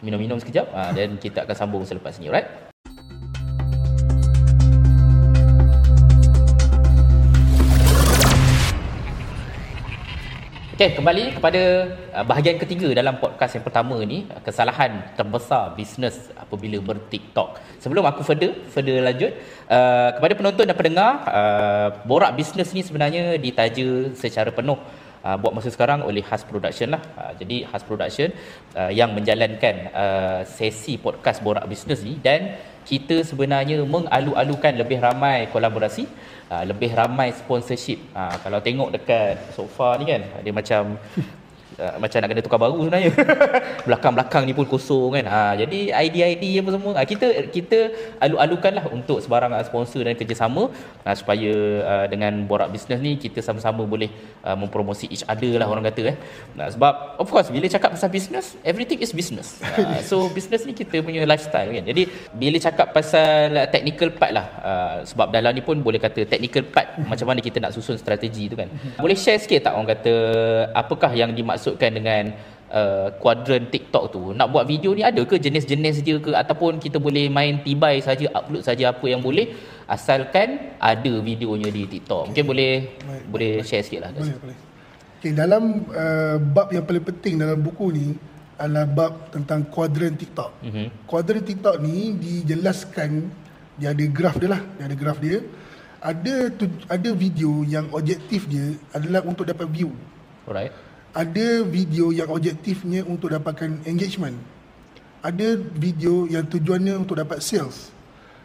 minum-minum 0.00 0.38
sekejap 0.38 0.70
uh, 0.70 0.90
dan 0.96 1.18
kita 1.18 1.42
akan 1.42 1.56
sambung 1.58 1.82
selepas 1.82 2.16
ini, 2.22 2.30
alright? 2.30 2.63
Okey, 10.74 10.98
kembali 10.98 11.38
kepada 11.38 11.62
uh, 12.18 12.26
bahagian 12.26 12.58
ketiga 12.58 12.90
dalam 12.98 13.14
podcast 13.22 13.54
yang 13.54 13.62
pertama 13.62 13.94
ni, 14.02 14.26
uh, 14.26 14.42
kesalahan 14.42 15.06
terbesar 15.14 15.70
bisnes 15.78 16.34
apabila 16.34 16.82
ber-TikTok. 16.82 17.78
Sebelum 17.78 18.02
aku 18.02 18.26
further, 18.26 18.58
further 18.74 18.98
lanjut, 18.98 19.38
uh, 19.70 20.18
kepada 20.18 20.34
penonton 20.34 20.66
dan 20.66 20.74
pendengar, 20.74 21.10
uh, 21.30 21.88
borak 22.02 22.34
bisnes 22.34 22.74
ni 22.74 22.82
sebenarnya 22.82 23.38
ditaja 23.38 24.18
secara 24.18 24.50
penuh 24.50 24.74
uh, 25.22 25.36
buat 25.38 25.54
masa 25.54 25.70
sekarang 25.70 26.02
oleh 26.02 26.26
Has 26.26 26.42
Production 26.42 26.98
lah. 26.98 27.02
Uh, 27.14 27.30
jadi 27.38 27.70
Has 27.70 27.86
Production 27.86 28.34
uh, 28.74 28.90
yang 28.90 29.14
menjalankan 29.14 29.94
uh, 29.94 30.40
sesi 30.42 30.98
podcast 30.98 31.38
borak 31.38 31.70
bisnes 31.70 32.02
ni 32.02 32.18
dan 32.18 32.58
kita 32.84 33.24
sebenarnya 33.24 33.80
mengalu-alukan 33.86 34.74
lebih 34.76 35.00
ramai 35.00 35.48
kolaborasi, 35.48 36.04
uh, 36.50 36.64
lebih 36.66 36.90
ramai 36.92 37.32
sponsorship. 37.32 38.00
Uh, 38.12 38.34
kalau 38.42 38.58
tengok 38.60 38.90
dekat 38.96 39.54
sofa 39.54 39.96
ni 40.00 40.04
kan, 40.08 40.22
dia 40.42 40.52
macam 40.52 40.98
uh, 41.78 41.96
macam 42.02 42.18
nak 42.20 42.28
kena 42.30 42.42
tukar 42.44 42.60
baru 42.60 42.78
sebenarnya. 42.86 43.10
Belakang-belakang 43.88 44.42
ni 44.46 44.52
pun 44.56 44.66
kosong 44.66 45.18
kan. 45.18 45.24
Ha, 45.26 45.40
jadi 45.58 45.94
idea-idea 45.94 46.62
apa 46.62 46.70
semua 46.74 46.92
ha, 46.98 47.02
kita 47.06 47.26
kita 47.50 47.78
alu-alukanlah 48.20 48.84
untuk 48.90 49.18
sebarang 49.24 49.52
sponsor 49.66 50.06
dan 50.06 50.14
kerjasama 50.14 50.70
uh, 51.06 51.14
supaya 51.16 51.52
uh, 51.82 52.06
dengan 52.10 52.32
borak 52.46 52.70
bisnes 52.70 53.00
ni 53.00 53.16
kita 53.18 53.40
sama-sama 53.42 53.82
boleh 53.86 54.10
uh, 54.46 54.56
mempromosi 54.58 55.10
each 55.10 55.26
other 55.26 55.58
lah 55.58 55.66
orang 55.66 55.84
kata 55.90 56.14
eh. 56.14 56.16
Nah, 56.58 56.70
sebab 56.70 57.18
of 57.18 57.28
course 57.30 57.50
bila 57.50 57.66
cakap 57.70 57.94
pasal 57.94 58.10
bisnes, 58.10 58.58
everything 58.66 59.00
is 59.02 59.10
business. 59.10 59.60
Uh, 59.62 60.00
so 60.10 60.28
bisnes 60.30 60.62
ni 60.66 60.72
kita 60.74 61.02
punya 61.02 61.26
lifestyle 61.26 61.70
kan. 61.70 61.84
Jadi 61.84 62.08
bila 62.34 62.56
cakap 62.58 62.94
pasal 62.94 63.68
technical 63.70 64.10
part 64.14 64.32
lah 64.34 64.46
uh, 64.62 64.96
sebab 65.06 65.30
dalam 65.34 65.54
ni 65.54 65.62
pun 65.62 65.78
boleh 65.80 65.98
kata 66.02 66.26
technical 66.26 66.64
part 66.66 66.98
macam 67.04 67.26
mana 67.30 67.40
kita 67.40 67.58
nak 67.62 67.72
susun 67.74 67.98
strategi 67.98 68.50
tu 68.50 68.56
kan. 68.58 68.68
Boleh 69.04 69.18
share 69.18 69.38
sikit 69.38 69.68
tak 69.68 69.72
orang 69.76 69.90
kata 69.94 70.14
apakah 70.72 71.10
yang 71.12 71.30
dimaksudkan 71.64 71.90
dengan 71.96 72.24
uh, 72.68 73.08
kuadran 73.16 73.72
TikTok 73.72 74.04
tu? 74.12 74.22
Nak 74.36 74.52
buat 74.52 74.68
video 74.68 74.92
ni 74.92 75.00
ada 75.00 75.24
ke 75.24 75.40
jenis-jenis 75.40 76.04
dia 76.04 76.20
ke 76.20 76.36
ataupun 76.36 76.76
kita 76.76 77.00
boleh 77.00 77.32
main 77.32 77.64
tibai 77.64 78.04
saja 78.04 78.28
upload 78.36 78.60
saja 78.60 78.92
apa 78.92 79.04
yang 79.08 79.24
boleh 79.24 79.56
asalkan 79.88 80.76
ada 80.76 81.12
videonya 81.24 81.72
di 81.72 81.88
TikTok. 81.88 82.28
Mungkin 82.32 82.44
boleh 82.44 82.72
Baik, 83.00 83.24
boleh 83.32 83.52
share 83.64 83.80
sikit 83.80 84.00
lah. 84.04 84.10
Boleh, 84.12 84.36
boleh. 84.36 84.56
Okay, 85.24 85.32
dalam 85.32 85.88
uh, 85.88 86.36
bab 86.36 86.68
yang 86.68 86.84
paling 86.84 87.04
penting 87.08 87.40
dalam 87.40 87.56
buku 87.64 87.88
ni 87.96 88.12
adalah 88.60 88.84
bab 88.84 89.12
tentang 89.32 89.64
kuadran 89.72 90.14
TikTok. 90.20 90.52
Mhm. 90.60 91.08
Kuadran 91.08 91.42
TikTok 91.42 91.80
ni 91.80 92.12
dijelaskan 92.20 93.32
dia 93.74 93.90
ada 93.90 94.04
graf 94.06 94.36
dia 94.38 94.48
lah, 94.52 94.62
dia 94.76 94.84
ada 94.86 94.96
graf 95.00 95.18
dia. 95.18 95.40
Ada 96.04 96.52
tu, 96.52 96.68
ada 96.84 97.10
video 97.16 97.64
yang 97.64 97.88
objektif 97.96 98.44
dia 98.44 98.76
adalah 98.92 99.24
untuk 99.24 99.48
dapat 99.48 99.64
view. 99.72 99.88
Alright. 100.44 100.68
Ada 101.14 101.62
video 101.62 102.10
yang 102.10 102.26
objektifnya 102.26 103.06
untuk 103.06 103.30
dapatkan 103.30 103.86
engagement. 103.86 104.34
Ada 105.22 105.56
video 105.56 106.26
yang 106.26 106.44
tujuannya 106.44 107.06
untuk 107.06 107.22
dapat 107.22 107.38
sales. 107.38 107.94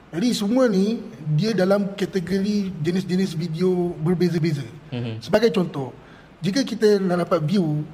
Jadi 0.10 0.30
semua 0.34 0.70
ni 0.70 1.02
dia 1.34 1.54
dalam 1.54 1.94
kategori 1.94 2.72
jenis-jenis 2.82 3.34
video 3.34 3.94
berbeza-beza. 4.02 4.66
Mhm. 4.94 5.22
Sebagai 5.22 5.50
contoh, 5.54 5.94
jika 6.42 6.62
kita 6.62 7.02
nak 7.02 7.26
dapat 7.26 7.42
view, 7.46 7.86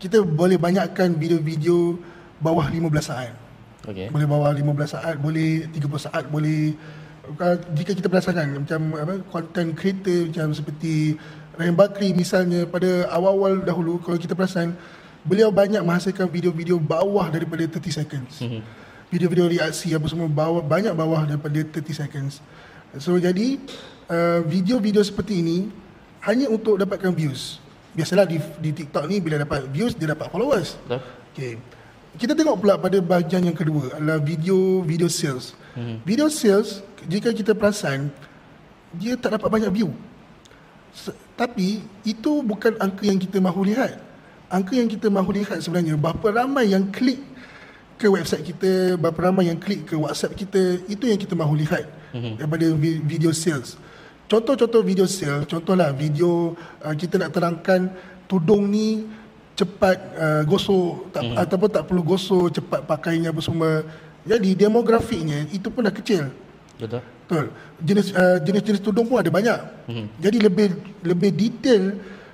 kita 0.00 0.24
boleh 0.24 0.56
banyakkan 0.56 1.12
video-video 1.16 2.00
bawah 2.40 2.64
15 2.64 3.12
saat. 3.12 3.32
Okay. 3.84 4.08
Boleh 4.12 4.26
bawah 4.28 4.52
15 4.52 4.92
saat, 4.98 5.16
boleh 5.16 5.68
30 5.72 6.00
saat, 6.00 6.24
boleh 6.28 6.76
uh, 7.36 7.56
jika 7.76 7.92
kita 7.92 8.08
perasakan 8.08 8.64
macam 8.64 8.80
apa 8.96 9.14
content 9.28 9.70
creator 9.76 10.28
macam 10.32 10.52
seperti 10.56 11.16
Ryan 11.58 11.74
Bakri 11.74 12.14
misalnya 12.14 12.62
pada 12.70 13.10
awal-awal 13.10 13.58
dahulu 13.66 13.98
kalau 13.98 14.14
kita 14.14 14.38
perasan 14.38 14.78
beliau 15.26 15.50
banyak 15.50 15.82
menghasilkan 15.82 16.30
video-video 16.30 16.78
bawah 16.78 17.26
daripada 17.26 17.66
30 17.66 17.90
seconds. 17.90 18.38
Mhm. 18.38 18.62
Video-video 19.10 19.50
reaksi 19.50 19.90
apa 19.90 20.06
semua 20.06 20.30
bawah 20.30 20.62
banyak 20.62 20.94
bawah 20.94 21.26
daripada 21.26 21.58
30 21.58 21.98
seconds. 21.98 22.38
So 23.02 23.18
jadi 23.18 23.58
uh, 24.06 24.40
video-video 24.46 25.02
seperti 25.02 25.42
ini 25.42 25.58
hanya 26.22 26.46
untuk 26.46 26.78
dapatkan 26.78 27.10
views. 27.10 27.58
Biasalah 27.90 28.30
di, 28.30 28.38
di 28.62 28.70
TikTok 28.70 29.10
ni 29.10 29.18
bila 29.18 29.42
dapat 29.42 29.66
views 29.66 29.98
dia 29.98 30.14
dapat 30.14 30.30
followers. 30.30 30.78
Betul? 30.86 31.02
Okay. 31.34 31.52
Kita 32.18 32.38
tengok 32.38 32.56
pula 32.62 32.74
pada 32.78 33.02
bahagian 33.02 33.50
yang 33.50 33.58
kedua 33.58 33.98
adalah 33.98 34.22
video 34.22 34.86
video 34.86 35.10
sales. 35.10 35.58
Hmm. 35.74 35.98
Video 36.06 36.30
sales 36.30 36.86
jika 37.10 37.34
kita 37.34 37.50
perasan 37.50 38.14
dia 38.94 39.18
tak 39.18 39.34
dapat 39.36 39.50
banyak 39.50 39.70
view. 39.74 39.90
Tapi 41.38 41.86
itu 42.02 42.42
bukan 42.42 42.74
angka 42.82 43.06
yang 43.06 43.14
kita 43.14 43.38
mahu 43.38 43.62
lihat. 43.70 44.02
Angka 44.50 44.74
yang 44.74 44.90
kita 44.90 45.06
mahu 45.06 45.30
lihat 45.38 45.62
sebenarnya 45.62 45.94
berapa 45.94 46.34
ramai 46.34 46.74
yang 46.74 46.90
klik 46.90 47.22
ke 47.94 48.10
website 48.10 48.42
kita, 48.42 48.98
berapa 48.98 49.30
ramai 49.30 49.46
yang 49.46 49.58
klik 49.58 49.86
ke 49.86 49.94
WhatsApp 49.94 50.34
kita, 50.34 50.82
itu 50.90 51.06
yang 51.06 51.18
kita 51.18 51.38
mahu 51.38 51.54
lihat 51.54 51.86
hmm. 52.10 52.42
daripada 52.42 52.66
vi- 52.74 53.02
video 53.02 53.30
sales. 53.30 53.78
Contoh-contoh 54.26 54.82
video 54.82 55.06
sales, 55.06 55.46
contohlah 55.46 55.94
video 55.94 56.58
uh, 56.82 56.94
kita 56.94 57.22
nak 57.22 57.30
terangkan 57.30 57.90
tudung 58.26 58.66
ni 58.66 59.06
cepat 59.58 59.98
uh, 60.14 60.42
gosok 60.46 61.10
tak, 61.10 61.22
hmm. 61.22 61.36
ataupun 61.38 61.68
tak 61.70 61.84
perlu 61.90 62.02
gosok 62.02 62.50
cepat 62.54 62.82
pakainya 62.82 63.30
apa 63.30 63.42
semua. 63.42 63.86
Jadi 64.26 64.54
demografiknya 64.58 65.46
itu 65.54 65.70
pun 65.70 65.86
dah 65.86 65.94
kecil. 65.94 66.30
Betul. 66.78 67.02
Betul. 67.26 67.46
Jenis 67.82 68.06
uh, 68.14 68.38
jenis-jenis 68.40 68.80
tudung 68.80 69.06
pun 69.10 69.18
ada 69.20 69.28
banyak. 69.28 69.58
Hmm. 69.90 70.06
Jadi 70.22 70.38
lebih 70.40 70.68
lebih 71.04 71.30
detail 71.34 71.84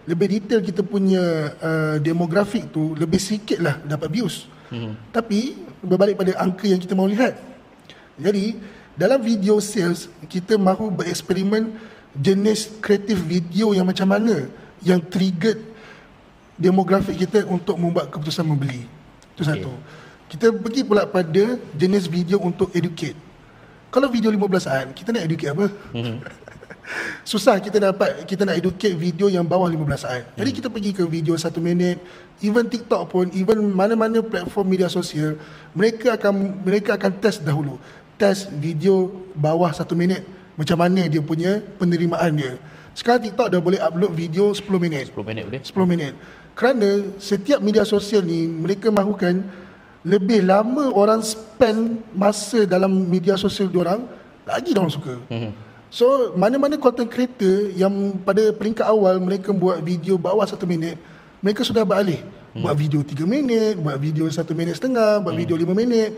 lebih 0.05 0.27
detail 0.37 0.61
kita 0.61 0.85
punya 0.85 1.57
uh, 1.65 1.97
demografik 1.99 2.69
tu 2.69 2.93
lebih 2.95 3.19
sikit 3.19 3.59
lah 3.59 3.81
dapat 3.83 4.13
views. 4.13 4.47
Hmm. 4.69 4.95
Tapi 5.11 5.57
berbalik 5.81 6.21
pada 6.21 6.37
angka 6.39 6.69
yang 6.69 6.79
kita 6.79 6.93
mahu 6.93 7.09
lihat. 7.11 7.41
Jadi 8.21 8.61
dalam 8.95 9.19
video 9.19 9.59
sales 9.59 10.07
kita 10.31 10.55
mahu 10.55 10.93
bereksperimen 10.93 11.75
jenis 12.15 12.71
kreatif 12.79 13.19
video 13.19 13.75
yang 13.75 13.89
macam 13.89 14.07
mana 14.07 14.47
yang 14.85 15.03
trigger 15.03 15.59
demografik 16.55 17.19
kita 17.19 17.43
untuk 17.51 17.75
membuat 17.81 18.13
keputusan 18.15 18.47
membeli. 18.47 18.87
Itu 19.35 19.43
okay. 19.43 19.51
satu. 19.59 19.73
Kita 20.31 20.47
pergi 20.55 20.83
pula 20.87 21.07
pada 21.11 21.59
jenis 21.75 22.07
video 22.07 22.39
untuk 22.39 22.71
educate. 22.71 23.19
Kalau 23.95 24.11
video 24.11 24.35
15 24.35 24.59
saat, 24.59 24.91
kita 24.91 25.15
nak 25.15 25.23
educate 25.23 25.55
apa? 25.55 25.71
Mm-hmm. 25.95 26.17
Susah 27.31 27.63
kita 27.63 27.79
dapat 27.79 28.27
kita 28.27 28.43
nak 28.43 28.59
educate 28.59 28.91
video 28.99 29.31
yang 29.31 29.47
bawah 29.47 29.71
15 29.71 29.87
saat. 30.03 30.27
Jadi 30.35 30.51
kita 30.51 30.67
pergi 30.67 30.91
ke 30.91 31.07
video 31.07 31.39
1 31.39 31.47
minit, 31.63 32.03
even 32.43 32.67
TikTok 32.67 33.07
pun, 33.07 33.31
even 33.39 33.71
mana-mana 33.71 34.19
platform 34.19 34.67
media 34.67 34.91
sosial, 34.91 35.39
mereka 35.79 36.19
akan 36.19 36.59
mereka 36.67 36.99
akan 36.99 37.23
test 37.23 37.47
dahulu. 37.47 37.79
Test 38.19 38.51
video 38.51 39.15
bawah 39.39 39.71
1 39.71 39.87
minit 39.95 40.27
macam 40.59 40.75
mana 40.75 41.07
dia 41.07 41.23
punya 41.23 41.63
penerimaan 41.79 42.35
dia. 42.35 42.59
Sekarang 42.99 43.23
TikTok 43.31 43.47
dah 43.47 43.63
boleh 43.63 43.79
upload 43.79 44.11
video 44.11 44.51
10 44.51 44.67
minit. 44.83 45.15
10 45.15 45.23
minit 45.23 45.43
boleh? 45.47 45.63
10 45.63 45.71
minit. 45.87 46.13
Kerana 46.59 47.15
setiap 47.23 47.63
media 47.63 47.87
sosial 47.87 48.27
ni 48.27 48.51
mereka 48.51 48.91
mahukan 48.91 49.64
lebih 50.05 50.45
lama 50.45 50.93
orang 50.93 51.25
spend 51.25 52.05
masa 52.13 52.69
dalam 52.69 52.93
media 53.09 53.41
sosial 53.41 53.73
diorang 53.73 54.05
lagi 54.45 54.77
diorang 54.77 54.93
suka. 54.93 55.17
Mm-hmm. 55.33 55.53
So 55.89 56.37
mana-mana 56.37 56.77
content 56.77 57.09
creator 57.09 57.73
yang 57.73 58.21
pada 58.21 58.53
peringkat 58.53 58.85
awal 58.85 59.17
mereka 59.19 59.51
buat 59.51 59.81
video 59.81 60.21
bawah 60.21 60.45
satu 60.45 60.69
minit 60.69 61.01
mereka 61.45 61.61
sudah 61.61 61.85
beralih 61.85 62.25
hmm. 62.57 62.63
buat 62.65 62.75
video 62.79 63.01
3 63.05 63.27
minit, 63.29 63.75
buat 63.77 64.01
video 64.01 64.25
1 64.25 64.41
minit 64.57 64.81
setengah, 64.81 65.21
buat 65.21 65.35
hmm. 65.37 65.43
video 65.45 65.57
5 65.61 65.77
minit 65.77 66.11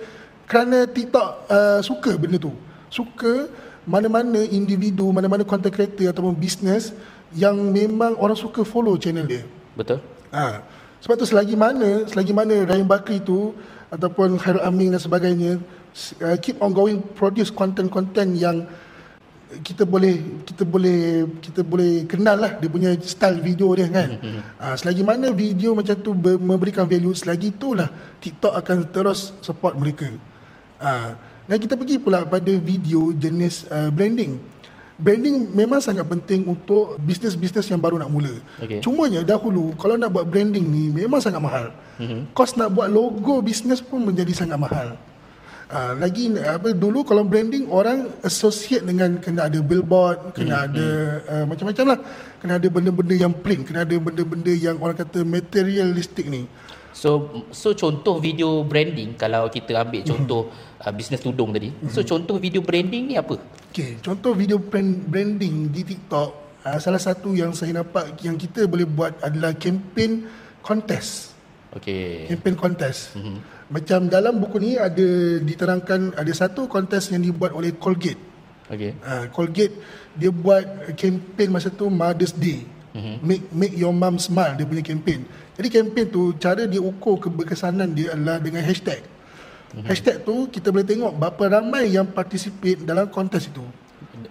kerana 0.46 0.86
TikTok 0.86 1.28
uh, 1.50 1.80
suka 1.82 2.14
benda 2.14 2.38
tu. 2.38 2.54
Suka 2.86 3.50
mana-mana 3.82 4.46
individu, 4.46 5.10
mana-mana 5.10 5.42
content 5.42 5.74
creator 5.74 6.06
ataupun 6.14 6.38
bisnes 6.38 6.94
yang 7.34 7.58
memang 7.58 8.14
orang 8.22 8.38
suka 8.38 8.62
follow 8.62 8.94
channel 8.94 9.26
dia. 9.26 9.42
Betul. 9.74 9.98
Ha. 10.30 10.62
Sebab 11.02 11.14
tu 11.18 11.26
selagi 11.26 11.58
mana, 11.58 12.06
selagi 12.06 12.30
mana 12.30 12.62
Ryan 12.62 12.86
Bakri 12.86 13.18
tu 13.18 13.50
ataupun 13.90 14.38
Khairul 14.40 14.64
Amin 14.66 14.94
dan 14.94 15.00
sebagainya 15.02 15.62
uh, 16.22 16.36
keep 16.42 16.58
on 16.58 16.74
going 16.74 16.98
produce 17.14 17.54
content-content 17.54 18.34
yang 18.34 18.66
kita 19.62 19.86
boleh 19.86 20.42
kita 20.42 20.66
boleh 20.66 21.22
kita 21.38 21.62
boleh 21.62 22.02
kenal 22.10 22.34
lah 22.34 22.58
dia 22.58 22.66
punya 22.66 22.90
style 22.98 23.38
video 23.38 23.70
dia 23.78 23.86
kan. 23.86 24.18
Uh, 24.58 24.74
selagi 24.80 25.06
mana 25.06 25.30
video 25.30 25.70
macam 25.72 25.94
tu 26.02 26.12
ber, 26.18 26.34
memberikan 26.34 26.82
value 26.82 27.14
selagi 27.14 27.54
itulah 27.54 27.86
TikTok 28.18 28.52
akan 28.58 28.90
terus 28.90 29.30
support 29.38 29.78
mereka. 29.78 30.10
Uh, 30.82 31.14
dan 31.46 31.56
kita 31.62 31.78
pergi 31.78 32.02
pula 32.02 32.26
pada 32.26 32.50
video 32.58 33.14
jenis 33.14 33.70
uh, 33.70 33.88
branding. 33.94 34.55
Branding 34.96 35.52
memang 35.52 35.76
sangat 35.84 36.08
penting 36.08 36.48
untuk 36.48 36.96
bisnes-bisnes 36.96 37.68
yang 37.68 37.76
baru 37.76 38.00
nak 38.00 38.08
mula. 38.08 38.32
Okay. 38.56 38.80
Cumanya 38.80 39.20
dahulu 39.20 39.76
kalau 39.76 40.00
nak 40.00 40.08
buat 40.08 40.24
branding 40.24 40.64
ni 40.64 40.88
memang 40.88 41.20
sangat 41.20 41.36
mahal. 41.36 41.68
Mm-hmm. 42.00 42.32
Kos 42.32 42.56
nak 42.56 42.72
buat 42.72 42.88
logo 42.88 43.44
bisnes 43.44 43.84
pun 43.84 44.00
menjadi 44.00 44.32
sangat 44.32 44.56
mahal. 44.56 44.96
Uh, 45.68 45.98
lagi 46.00 46.32
apa 46.40 46.72
dulu 46.72 47.04
kalau 47.04 47.28
branding 47.28 47.68
orang 47.68 48.08
associate 48.24 48.88
dengan 48.88 49.20
kena 49.20 49.52
ada 49.52 49.60
billboard, 49.60 50.32
kena 50.32 50.64
mm-hmm. 50.64 50.68
ada 50.72 50.86
uh, 51.28 51.44
macam-macam 51.44 51.84
lah. 51.92 51.98
Kena 52.40 52.52
ada 52.56 52.68
benda-benda 52.72 53.14
yang 53.20 53.34
plain, 53.36 53.60
kena 53.68 53.84
ada 53.84 53.96
benda-benda 54.00 54.52
yang 54.56 54.80
orang 54.80 54.96
kata 54.96 55.28
materialistik 55.28 56.24
ni. 56.24 56.48
So 56.96 57.44
so 57.52 57.76
contoh 57.76 58.16
video 58.24 58.64
branding 58.64 59.20
kalau 59.20 59.52
kita 59.52 59.76
ambil 59.84 60.00
mm-hmm. 60.00 60.12
contoh 60.16 60.48
uh, 60.80 60.92
bisnes 60.96 61.20
tudung 61.20 61.52
tadi. 61.52 61.68
Mm-hmm. 61.68 61.92
So 61.92 62.00
contoh 62.08 62.40
video 62.40 62.64
branding 62.64 63.12
ni 63.12 63.20
apa? 63.20 63.36
Okay, 63.68 64.00
contoh 64.00 64.32
video 64.32 64.56
brand, 64.56 65.04
branding 65.04 65.68
di 65.68 65.84
TikTok 65.84 66.28
uh, 66.64 66.78
salah 66.80 66.96
satu 66.96 67.36
yang 67.36 67.52
saya 67.52 67.76
nampak 67.76 68.16
yang 68.24 68.40
kita 68.40 68.64
boleh 68.64 68.88
buat 68.88 69.20
adalah 69.20 69.52
campaign 69.52 70.24
contest. 70.64 71.36
Okay. 71.76 72.32
Campaign 72.32 72.56
contest. 72.56 73.12
Mm-hmm. 73.12 73.36
Macam 73.68 74.00
dalam 74.08 74.40
buku 74.40 74.56
ni 74.56 74.80
ada 74.80 75.36
diterangkan 75.44 76.16
ada 76.16 76.32
satu 76.32 76.64
contest 76.64 77.12
yang 77.12 77.20
dibuat 77.20 77.52
oleh 77.52 77.76
Colgate. 77.76 78.16
Okay. 78.72 78.96
Uh, 79.04 79.28
Colgate 79.36 79.76
dia 80.16 80.32
buat 80.32 80.96
campaign 80.96 81.52
masa 81.52 81.68
tu 81.68 81.92
Mother's 81.92 82.32
Day. 82.32 82.64
Mm-hmm. 82.96 83.16
Make 83.20 83.44
make 83.52 83.74
your 83.76 83.92
mom 83.92 84.16
smile 84.16 84.56
dia 84.56 84.64
punya 84.64 84.80
campaign. 84.80 85.28
Jadi 85.60 85.68
campaign 85.68 86.06
tu 86.08 86.32
cara 86.40 86.64
dia 86.64 86.80
ukur 86.80 87.20
keberkesanan 87.20 87.92
dia 87.92 88.16
adalah 88.16 88.40
dengan 88.40 88.64
hashtag. 88.64 89.04
Mm-hmm. 89.04 89.84
Hashtag 89.84 90.16
tu 90.24 90.48
kita 90.48 90.72
boleh 90.72 90.88
tengok 90.88 91.12
berapa 91.12 91.60
ramai 91.60 91.92
yang 91.92 92.08
participate 92.08 92.80
dalam 92.88 93.12
kontes 93.12 93.52
itu. 93.52 93.60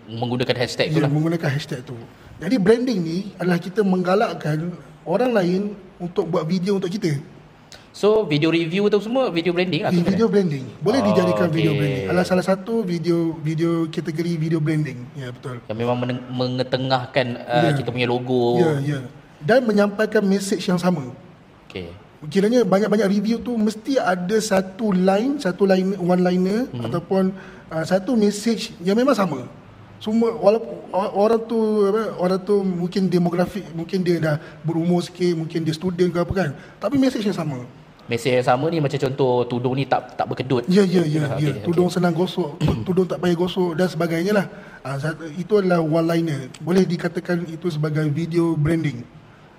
Menggunakan 0.09 0.55
hashtag 0.57 0.89
ya, 0.89 0.97
tu 0.97 0.99
lah. 1.05 1.09
Menggunakan 1.13 1.49
hashtag 1.53 1.85
tu. 1.85 1.93
Jadi 2.41 2.55
branding 2.57 2.99
ni 2.99 3.17
adalah 3.37 3.61
kita 3.61 3.85
menggalakkan 3.85 4.73
orang 5.05 5.31
lain 5.31 5.61
untuk 6.01 6.25
buat 6.25 6.49
video 6.49 6.81
untuk 6.81 6.89
kita. 6.89 7.21
So 7.95 8.27
video 8.27 8.51
review 8.51 8.91
tu 8.91 8.99
semua 8.99 9.31
video 9.31 9.55
branding 9.55 9.87
lah. 9.87 9.91
Video 9.95 10.27
branding. 10.27 10.67
Boleh 10.83 10.99
oh, 10.99 11.05
dijadikan 11.07 11.47
okay. 11.47 11.55
video 11.55 11.71
branding. 11.79 12.05
Adalah 12.11 12.27
salah 12.27 12.43
satu 12.43 12.83
video 12.83 13.39
video 13.39 13.87
kategori 13.87 14.35
video 14.35 14.59
branding. 14.59 14.99
Ya 15.15 15.31
betul. 15.31 15.63
Yang 15.63 15.77
memang 15.79 15.97
mengetengahkan 16.27 17.27
uh, 17.39 17.71
ya. 17.71 17.79
kita 17.79 17.95
punya 17.95 18.11
logo. 18.11 18.59
Ya 18.59 18.83
ya. 18.83 18.99
Dan 19.39 19.63
menyampaikan 19.63 20.27
message 20.27 20.67
yang 20.67 20.75
sama. 20.75 21.15
Okay 21.71 21.87
kiranya 22.25 22.65
banyak-banyak 22.65 23.05
review 23.05 23.37
tu 23.37 23.53
mesti 23.53 24.01
ada 24.01 24.33
satu 24.41 24.89
line, 24.89 25.37
satu 25.37 25.69
line 25.69 25.93
one 25.93 26.25
liner 26.25 26.65
hmm. 26.73 26.89
ataupun 26.89 27.29
uh, 27.69 27.85
satu 27.85 28.17
message 28.17 28.73
yang 28.81 28.97
memang 28.97 29.13
sama. 29.13 29.45
Semua 30.01 30.33
walaupun 30.33 30.89
orang 30.91 31.41
tu 31.45 31.59
apa 31.85 32.01
orang 32.19 32.39
tu 32.41 32.65
mungkin 32.65 33.07
demografik, 33.07 33.65
mungkin 33.77 34.01
dia 34.01 34.17
dah 34.17 34.35
berumur 34.65 35.05
sikit, 35.05 35.37
mungkin 35.37 35.61
dia 35.61 35.75
student 35.77 36.09
ke 36.09 36.17
apa 36.17 36.33
kan. 36.33 36.49
Tapi 36.81 36.97
message 36.97 37.29
yang 37.29 37.37
sama. 37.37 37.61
Message 38.05 38.37
yang 38.37 38.45
sama 38.45 38.69
ni 38.69 38.77
macam 38.77 39.01
contoh 39.01 39.49
tudung 39.49 39.73
ni 39.73 39.89
tak 39.89 40.13
tak 40.13 40.29
berkedut. 40.29 40.61
Ya 40.69 40.85
ya 40.85 41.01
ya 41.01 41.41
ya. 41.41 41.65
Tudung 41.65 41.89
okay. 41.89 41.97
senang 41.97 42.13
gosok, 42.13 42.61
tudung 42.85 43.09
tak 43.09 43.17
payah 43.17 43.33
gosok 43.33 43.73
dan 43.73 43.89
sebagainya 43.89 44.33
lah. 44.37 44.45
Uh, 44.85 44.97
itu 45.33 45.57
adalah 45.57 45.81
one 45.81 46.05
liner. 46.05 46.53
Boleh 46.61 46.85
dikatakan 46.85 47.49
itu 47.49 47.65
sebagai 47.73 48.05
video 48.13 48.53
branding. 48.53 49.01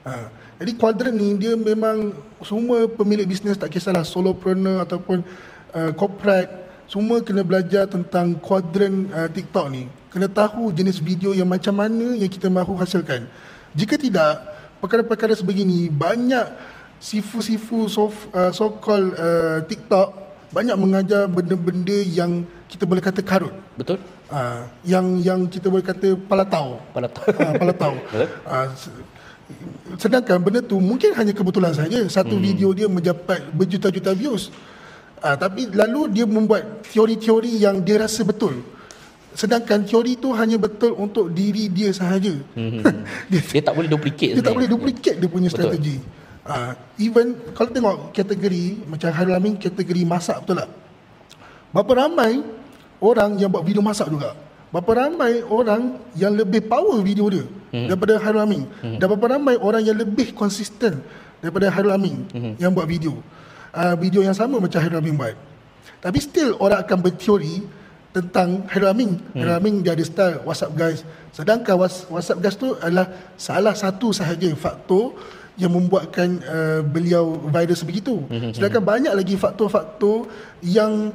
Uh, 0.06 0.30
jadi 0.62 0.72
kuadran 0.78 1.18
ni 1.18 1.34
dia 1.34 1.58
memang 1.58 2.14
semua 2.38 2.86
pemilik 2.86 3.26
bisnes 3.26 3.58
tak 3.58 3.66
kisahlah 3.66 4.06
solopreneur 4.06 4.78
ataupun 4.86 5.26
uh, 5.74 5.90
corporate 5.98 6.66
semua 6.86 7.18
kena 7.18 7.42
belajar 7.42 7.90
tentang 7.90 8.38
kuadran 8.38 9.10
uh, 9.10 9.26
TikTok 9.26 9.66
ni. 9.74 9.90
Kena 10.14 10.30
tahu 10.30 10.70
jenis 10.70 11.02
video 11.02 11.34
yang 11.34 11.50
macam 11.50 11.74
mana 11.74 12.14
yang 12.14 12.30
kita 12.30 12.46
mahu 12.46 12.78
hasilkan. 12.78 13.26
Jika 13.74 13.98
tidak, 13.98 14.38
perkara-perkara 14.78 15.34
sebegini 15.34 15.90
banyak 15.90 16.75
sifu-sifu 16.98 17.86
so, 17.86 18.08
uh, 18.32 18.50
so-called 18.50 19.12
uh, 19.16 19.62
TikTok 19.68 20.26
banyak 20.50 20.76
mengajar 20.78 21.28
benda-benda 21.28 21.98
yang 22.06 22.46
kita 22.66 22.88
boleh 22.88 23.02
kata 23.04 23.20
karut. 23.20 23.52
Betul. 23.76 24.00
Uh, 24.26 24.66
yang 24.82 25.20
yang 25.22 25.40
kita 25.46 25.68
boleh 25.68 25.84
kata 25.84 26.16
palatau. 26.26 26.80
Palatau. 26.90 27.22
Uh, 27.28 27.52
palatau. 27.60 27.92
uh, 28.48 28.66
Sedangkan 29.94 30.42
benda 30.42 30.58
tu 30.58 30.82
mungkin 30.82 31.14
hanya 31.14 31.30
kebetulan 31.30 31.70
saja 31.70 32.02
satu 32.10 32.34
hmm. 32.34 32.42
video 32.42 32.68
dia 32.74 32.90
mendapat 32.90 33.46
berjuta-juta 33.54 34.10
views. 34.10 34.50
Ah, 35.22 35.38
tapi 35.38 35.70
lalu 35.70 36.12
dia 36.12 36.26
membuat 36.26 36.82
teori-teori 36.90 37.62
yang 37.62 37.80
dia 37.80 38.02
rasa 38.02 38.26
betul. 38.26 38.60
Sedangkan 39.38 39.86
teori 39.86 40.18
tu 40.18 40.34
hanya 40.34 40.58
betul 40.58 40.98
untuk 40.98 41.30
diri 41.30 41.70
dia 41.70 41.94
sahaja. 41.94 42.34
Hmm. 42.58 42.82
dia, 43.30 43.40
dia 43.40 43.62
tak 43.62 43.74
boleh 43.78 43.88
duplicate. 43.88 44.34
Dia 44.34 44.42
tak 44.42 44.56
boleh 44.58 44.68
duplicate 44.68 45.16
dia 45.22 45.30
punya 45.30 45.48
betul. 45.48 45.70
strategi. 45.70 45.96
Ah, 46.46 46.72
even 46.96 47.34
kalau 47.58 47.70
tengok 47.74 48.14
kategori 48.14 48.86
macam 48.86 49.10
Harul 49.10 49.34
Amin 49.34 49.58
kategori 49.58 50.02
masak 50.06 50.46
betul 50.46 50.62
tak? 50.62 50.70
Berapa 51.74 52.06
ramai 52.06 52.40
orang 53.02 53.36
yang 53.36 53.50
buat 53.50 53.66
video 53.66 53.82
masak 53.82 54.08
juga? 54.08 54.38
Berapa 54.70 55.06
ramai 55.06 55.42
orang 55.46 55.98
yang 56.18 56.34
lebih 56.34 56.66
power 56.66 56.98
video 57.02 57.26
dia 57.30 57.46
hmm. 57.46 57.86
daripada 57.90 58.14
Hairul 58.18 58.42
Amin. 58.42 58.62
Hmm. 58.82 58.98
Dan 58.98 59.06
berapa 59.10 59.26
ramai 59.38 59.54
orang 59.58 59.82
yang 59.82 59.96
lebih 59.98 60.34
konsisten 60.34 61.02
daripada 61.38 61.70
Hairul 61.70 61.94
Amin 61.94 62.26
hmm. 62.30 62.58
yang 62.58 62.74
buat 62.74 62.86
video. 62.86 63.18
Uh, 63.76 63.94
video 63.98 64.24
yang 64.24 64.34
sama 64.34 64.58
macam 64.58 64.78
Hairul 64.80 65.02
Amin 65.02 65.14
buat. 65.14 65.36
Tapi 66.02 66.18
still 66.22 66.58
orang 66.62 66.82
akan 66.82 66.98
berteori 66.98 67.62
tentang 68.10 68.64
Hairul 68.72 68.90
Amin. 68.90 69.10
Hmm. 69.32 69.38
Hairul 69.38 69.58
Amin 69.58 69.74
dia 69.84 69.94
ada 69.94 70.04
style 70.04 70.42
WhatsApp 70.42 70.72
guys. 70.74 71.00
Sedangkan 71.30 71.74
WhatsApp 72.10 72.40
guys 72.42 72.56
tu 72.58 72.74
adalah 72.80 73.06
salah 73.36 73.74
satu 73.76 74.10
sahaja 74.10 74.50
faktor 74.56 75.14
yang 75.56 75.72
membuatkan 75.72 76.40
uh, 76.44 76.80
beliau 76.84 77.36
viral 77.48 77.76
sebegitu. 77.76 78.20
Hmm. 78.28 78.52
Sedangkan 78.52 78.84
banyak 78.84 79.12
lagi 79.12 79.34
faktor-faktor 79.40 80.28
yang 80.60 81.12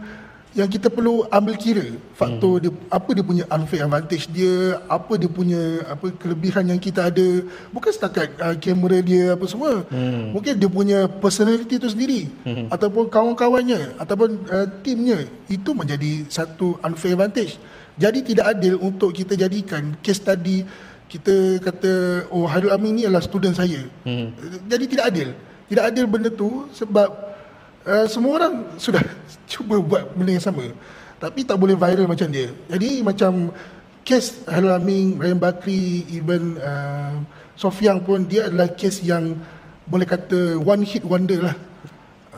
yang 0.52 0.68
kita 0.68 0.92
perlu 0.92 1.24
ambil 1.32 1.56
kira 1.56 1.96
faktor 2.12 2.60
hmm. 2.60 2.64
dia 2.68 2.72
apa 2.92 3.10
dia 3.16 3.24
punya 3.24 3.44
unfair 3.48 3.88
advantage 3.88 4.28
dia 4.28 4.84
apa 4.92 5.14
dia 5.16 5.32
punya 5.32 5.62
apa 5.88 6.12
kelebihan 6.20 6.76
yang 6.76 6.80
kita 6.80 7.08
ada 7.08 7.28
bukan 7.72 7.88
setakat 7.88 8.36
uh, 8.36 8.56
kamera 8.60 9.00
dia 9.00 9.32
apa 9.32 9.48
semua 9.48 9.88
hmm. 9.88 10.36
mungkin 10.36 10.60
dia 10.60 10.68
punya 10.68 11.08
personality 11.08 11.80
tu 11.80 11.88
sendiri 11.88 12.28
hmm. 12.44 12.68
ataupun 12.68 13.08
kawan-kawannya 13.08 13.96
ataupun 13.96 14.44
uh, 14.52 14.68
timnya 14.84 15.24
itu 15.48 15.72
menjadi 15.72 16.28
satu 16.28 16.76
unfair 16.84 17.16
advantage 17.16 17.56
jadi 17.96 18.20
tidak 18.20 18.46
adil 18.52 18.76
untuk 18.84 19.16
kita 19.16 19.40
jadikan 19.40 19.96
case 20.04 20.20
study 20.20 20.68
kita 21.12 21.60
kata 21.60 21.92
oh 22.32 22.48
Harul 22.48 22.72
Amin 22.72 22.96
ni 22.96 23.04
adalah 23.04 23.20
student 23.20 23.52
saya. 23.52 23.84
Hmm. 24.08 24.32
jadi 24.72 24.86
tidak 24.88 25.06
adil. 25.12 25.30
Tidak 25.68 25.84
adil 25.84 26.06
benda 26.08 26.32
tu 26.32 26.72
sebab 26.72 27.12
uh, 27.84 28.08
semua 28.08 28.40
orang 28.40 28.54
sudah 28.80 29.04
cuba 29.52 29.84
buat 29.84 30.16
benda 30.16 30.40
yang 30.40 30.46
sama. 30.48 30.72
Tapi 31.20 31.44
tak 31.44 31.60
boleh 31.60 31.76
viral 31.76 32.08
macam 32.08 32.32
dia. 32.32 32.56
Jadi 32.72 33.04
macam 33.04 33.52
kes 34.08 34.48
Halil 34.48 34.72
Amin, 34.72 35.20
Ryan 35.20 35.38
Bakri 35.38 36.08
even 36.16 36.56
uh, 36.64 37.20
Sofiang 37.60 38.00
pun 38.02 38.24
dia 38.24 38.48
adalah 38.48 38.72
kes 38.72 39.04
yang 39.04 39.36
boleh 39.86 40.08
kata 40.08 40.56
one 40.64 40.88
hit 40.88 41.04
wonder 41.04 41.52
lah. 41.52 41.56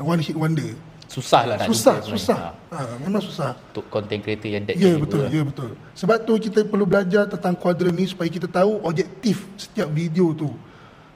One 0.01 0.19
hit 0.19 0.33
wonder 0.33 0.73
susah 1.13 1.41
lah 1.45 1.55
nak 1.61 1.67
susah 1.69 1.95
susah 2.01 2.37
ha. 2.73 2.73
ha, 2.73 2.97
memang 2.97 3.21
susah 3.21 3.53
untuk 3.69 3.85
content 3.93 4.17
creator 4.25 4.49
yang 4.49 4.65
ya 4.65 4.73
yeah, 4.73 4.97
betul 4.97 5.23
ya 5.29 5.29
yeah, 5.29 5.45
betul 5.45 5.71
sebab 5.93 6.17
tu 6.25 6.33
kita 6.41 6.65
perlu 6.65 6.89
belajar 6.89 7.29
tentang 7.29 7.53
kuadran 7.53 7.93
ni 7.93 8.09
supaya 8.09 8.29
kita 8.33 8.49
tahu 8.49 8.81
objektif 8.81 9.45
setiap 9.53 9.93
video 9.93 10.33
tu 10.33 10.49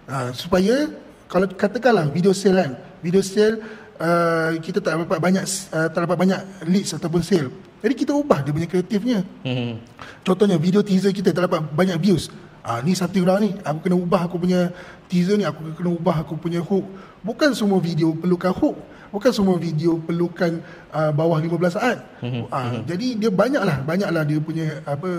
ha, 0.05 0.29
supaya 0.37 0.93
kalau 1.25 1.49
katakanlah 1.49 2.05
video 2.13 2.29
sale 2.31 2.61
kan 2.61 2.71
video 3.01 3.25
sale 3.25 3.57
uh, 3.97 4.51
kita 4.61 4.79
tak 4.79 4.93
dapat 4.95 5.19
banyak 5.19 5.43
uh, 5.73 5.87
tak 5.89 6.01
dapat 6.05 6.17
banyak 6.17 6.39
leads 6.69 6.93
ataupun 6.93 7.21
sale. 7.25 7.49
Jadi 7.77 7.93
kita 7.93 8.11
ubah 8.13 8.41
dia 8.41 8.49
punya 8.49 8.65
kreatifnya. 8.65 9.21
Hmm. 9.45 9.77
Contohnya 10.25 10.57
video 10.57 10.81
teaser 10.81 11.13
kita 11.13 11.29
tak 11.29 11.45
dapat 11.45 11.61
banyak 11.73 11.97
views. 12.01 12.29
ah 12.67 12.83
ni 12.83 12.91
something 12.99 13.23
wrong 13.23 13.39
ni 13.39 13.55
aku 13.63 13.87
kena 13.87 13.95
ubah 13.95 14.27
aku 14.27 14.35
punya 14.43 14.75
teaser 15.07 15.39
ni 15.39 15.47
aku 15.47 15.71
kena 15.71 15.87
ubah 15.87 16.19
aku 16.19 16.35
punya 16.35 16.59
hook 16.59 16.83
bukan 17.23 17.55
semua 17.55 17.79
video 17.79 18.11
perlukan 18.11 18.51
hook 18.51 18.75
bukan 19.13 19.31
semua 19.31 19.55
video 19.55 19.97
perlukan 20.01 20.59
uh, 20.91 21.11
bawah 21.15 21.39
15 21.39 21.77
saat. 21.77 21.97
Mm-hmm. 22.23 22.43
uh, 22.51 22.71
jadi 22.83 23.07
dia 23.15 23.31
banyaklah 23.31 23.77
banyaklah 23.83 24.23
dia 24.27 24.39
punya 24.41 24.65
apa 24.83 25.09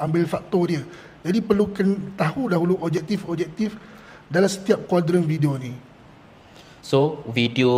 ambil 0.00 0.24
faktor 0.28 0.64
dia. 0.70 0.82
Jadi 1.24 1.38
perlukan 1.40 1.88
tahu 2.20 2.52
dahulu 2.52 2.74
objektif-objektif 2.84 3.76
dalam 4.28 4.48
setiap 4.48 4.84
kuadran 4.88 5.24
video 5.24 5.56
ni. 5.56 5.72
So 6.84 7.24
video 7.32 7.72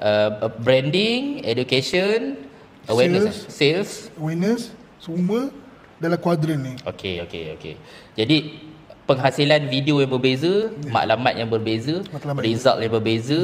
uh, 0.00 0.48
branding 0.64 1.44
education 1.44 2.40
awareness 2.88 3.48
sales, 3.52 3.52
sales. 3.52 3.90
Awareness 4.16 4.72
semua 4.96 5.52
dalam 6.00 6.16
kuadran 6.16 6.60
ni. 6.62 6.74
Okey 6.88 7.20
okey 7.26 7.44
okey 7.58 7.74
jadi 8.16 8.67
penghasilan 9.08 9.64
video 9.72 10.04
yang 10.04 10.12
berbeza 10.12 10.68
yeah. 10.68 10.92
maklumat 10.92 11.34
yang 11.40 11.48
berbeza 11.48 12.04
maklumat. 12.12 12.44
result 12.44 12.76
yang 12.84 12.92
berbeza 12.92 13.38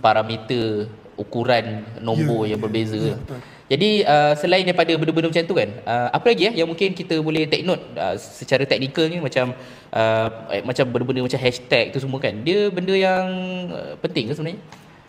parameter 0.00 0.88
ukuran 1.20 1.84
nombor 2.00 2.48
yeah, 2.48 2.56
yang 2.56 2.60
berbeza. 2.64 2.96
Yeah, 2.96 3.20
yeah, 3.20 3.40
jadi 3.70 4.02
uh, 4.02 4.32
selain 4.34 4.66
daripada 4.66 4.90
benda-benda 4.98 5.30
macam 5.30 5.46
tu 5.46 5.54
kan 5.54 5.70
uh, 5.86 6.08
apa 6.10 6.26
lagi 6.34 6.50
ya 6.50 6.52
yang 6.58 6.66
mungkin 6.66 6.90
kita 6.90 7.22
boleh 7.22 7.46
take 7.46 7.62
note 7.62 7.78
uh, 7.94 8.18
secara 8.18 8.66
teknikal 8.66 9.06
ni 9.06 9.22
macam 9.22 9.54
uh, 9.94 10.28
eh, 10.50 10.64
macam 10.66 10.90
benda-benda 10.90 11.22
macam 11.22 11.38
hashtag 11.38 11.94
tu 11.94 12.02
semua 12.02 12.18
kan 12.18 12.34
dia 12.42 12.66
benda 12.66 12.90
yang 12.98 13.30
uh, 13.70 13.94
penting 14.02 14.26
ke 14.26 14.34
sebenarnya? 14.34 14.58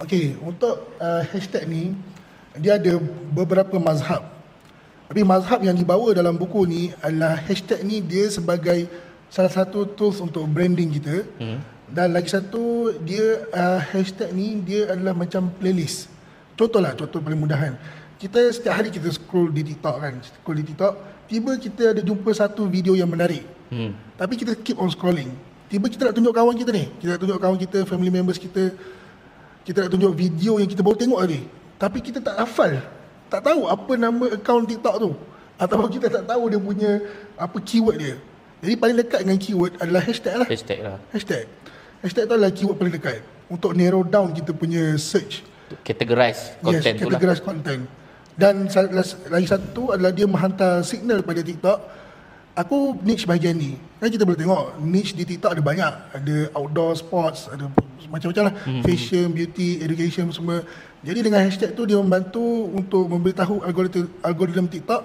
Okey 0.05 0.37
untuk 0.45 0.93
uh, 1.01 1.25
hashtag 1.33 1.65
ni 1.65 1.97
dia 2.61 2.77
ada 2.77 3.01
beberapa 3.33 3.81
mazhab. 3.81 4.29
Tapi 5.09 5.25
mazhab 5.25 5.59
yang 5.65 5.73
dibawa 5.73 6.13
dalam 6.13 6.37
buku 6.37 6.61
ni 6.69 6.93
adalah 7.01 7.41
hashtag 7.41 7.81
ni 7.81 7.97
dia 7.97 8.29
sebagai 8.29 8.85
salah 9.31 9.49
satu 9.49 9.87
tools 9.95 10.19
untuk 10.19 10.43
branding 10.51 10.91
kita. 10.99 11.15
Hmm. 11.39 11.59
Dan 11.91 12.15
lagi 12.15 12.31
satu 12.31 12.93
dia 13.03 13.47
uh, 13.51 13.79
hashtag 13.79 14.31
ni 14.35 14.59
dia 14.59 14.91
adalah 14.91 15.15
macam 15.15 15.47
playlist. 15.59 16.11
Contohlah, 16.59 16.93
contoh 16.93 17.19
paling 17.23 17.39
mudahan. 17.39 17.73
Kita 18.19 18.37
setiap 18.53 18.77
hari 18.77 18.93
kita 18.93 19.09
scroll 19.09 19.49
di 19.49 19.65
TikTok 19.65 19.95
kan, 19.97 20.13
scroll 20.21 20.61
di 20.61 20.65
TikTok, 20.71 20.93
tiba 21.25 21.57
kita 21.57 21.97
ada 21.97 22.01
jumpa 22.05 22.29
satu 22.35 22.69
video 22.69 22.93
yang 22.93 23.09
menarik. 23.09 23.47
Hmm. 23.73 23.97
Tapi 24.19 24.37
kita 24.37 24.53
keep 24.59 24.77
on 24.77 24.91
scrolling. 24.91 25.31
Tiba 25.71 25.87
kita 25.87 26.11
nak 26.11 26.13
tunjuk 26.19 26.35
kawan 26.35 26.55
kita 26.59 26.71
ni, 26.75 26.85
kita 26.99 27.15
nak 27.15 27.21
tunjuk 27.23 27.39
kawan 27.39 27.57
kita, 27.57 27.77
family 27.87 28.11
members 28.11 28.35
kita, 28.35 28.75
kita 29.65 29.87
nak 29.87 29.89
tunjuk 29.93 30.13
video 30.13 30.57
yang 30.57 30.69
kita 30.69 30.81
baru 30.81 30.97
tengok 30.97 31.21
tadi 31.21 31.41
tapi 31.81 31.97
kita 31.97 32.21
tak 32.21 32.37
hafal 32.37 32.77
tak 33.25 33.41
tahu 33.41 33.65
apa 33.65 33.93
nama 33.97 34.25
akaun 34.33 34.69
TikTok 34.69 34.95
tu 35.01 35.11
atau 35.57 35.85
kita 35.93 36.07
tak 36.09 36.23
tahu 36.29 36.49
dia 36.49 36.59
punya 36.61 36.91
apa 37.37 37.57
keyword 37.61 37.97
dia 37.97 38.13
jadi 38.61 38.73
paling 38.77 38.97
dekat 39.01 39.19
dengan 39.25 39.39
keyword 39.41 39.73
adalah 39.81 40.01
hashtag 40.05 40.35
lah. 40.37 40.47
Hashtag 40.47 40.79
lah. 40.85 40.97
Hashtag. 41.09 41.45
Hashtag 42.05 42.23
tu 42.29 42.33
adalah 42.37 42.53
keyword 42.53 42.77
paling 42.77 42.93
dekat. 42.93 43.19
Untuk 43.49 43.73
narrow 43.73 44.05
down 44.05 44.29
kita 44.37 44.53
punya 44.53 44.93
search. 45.01 45.41
Categorize 45.81 46.55
content 46.61 46.93
yes, 46.93 47.01
tu 47.01 47.09
lah. 47.09 47.17
categorize 47.17 47.41
content. 47.41 47.81
Dan 48.37 48.69
lagi 49.33 49.47
satu 49.49 49.97
adalah 49.97 50.13
dia 50.13 50.29
menghantar 50.29 50.85
signal 50.85 51.25
pada 51.25 51.41
TikTok. 51.41 51.79
Aku 52.53 53.01
niche 53.01 53.25
bahagian 53.25 53.57
ni. 53.57 53.81
Kan 53.97 54.13
kita 54.13 54.29
boleh 54.29 54.37
tengok 54.37 54.77
niche 54.77 55.17
di 55.17 55.25
TikTok 55.25 55.57
ada 55.57 55.63
banyak. 55.65 55.93
Ada 56.21 56.35
outdoor 56.53 56.93
sports 56.93 57.49
ada 57.49 57.65
macam-macam 58.13 58.43
lah. 58.51 58.53
Hmm. 58.61 58.83
fashion 58.85 59.33
beauty 59.33 59.81
education 59.81 60.29
semua. 60.29 60.61
Jadi 61.01 61.19
dengan 61.25 61.41
hashtag 61.41 61.73
tu 61.73 61.89
dia 61.89 61.97
membantu 61.97 62.69
untuk 62.77 63.09
memberitahu 63.09 63.65
algoritma 63.65 64.05
algoritma 64.21 64.69
TikTok 64.69 65.01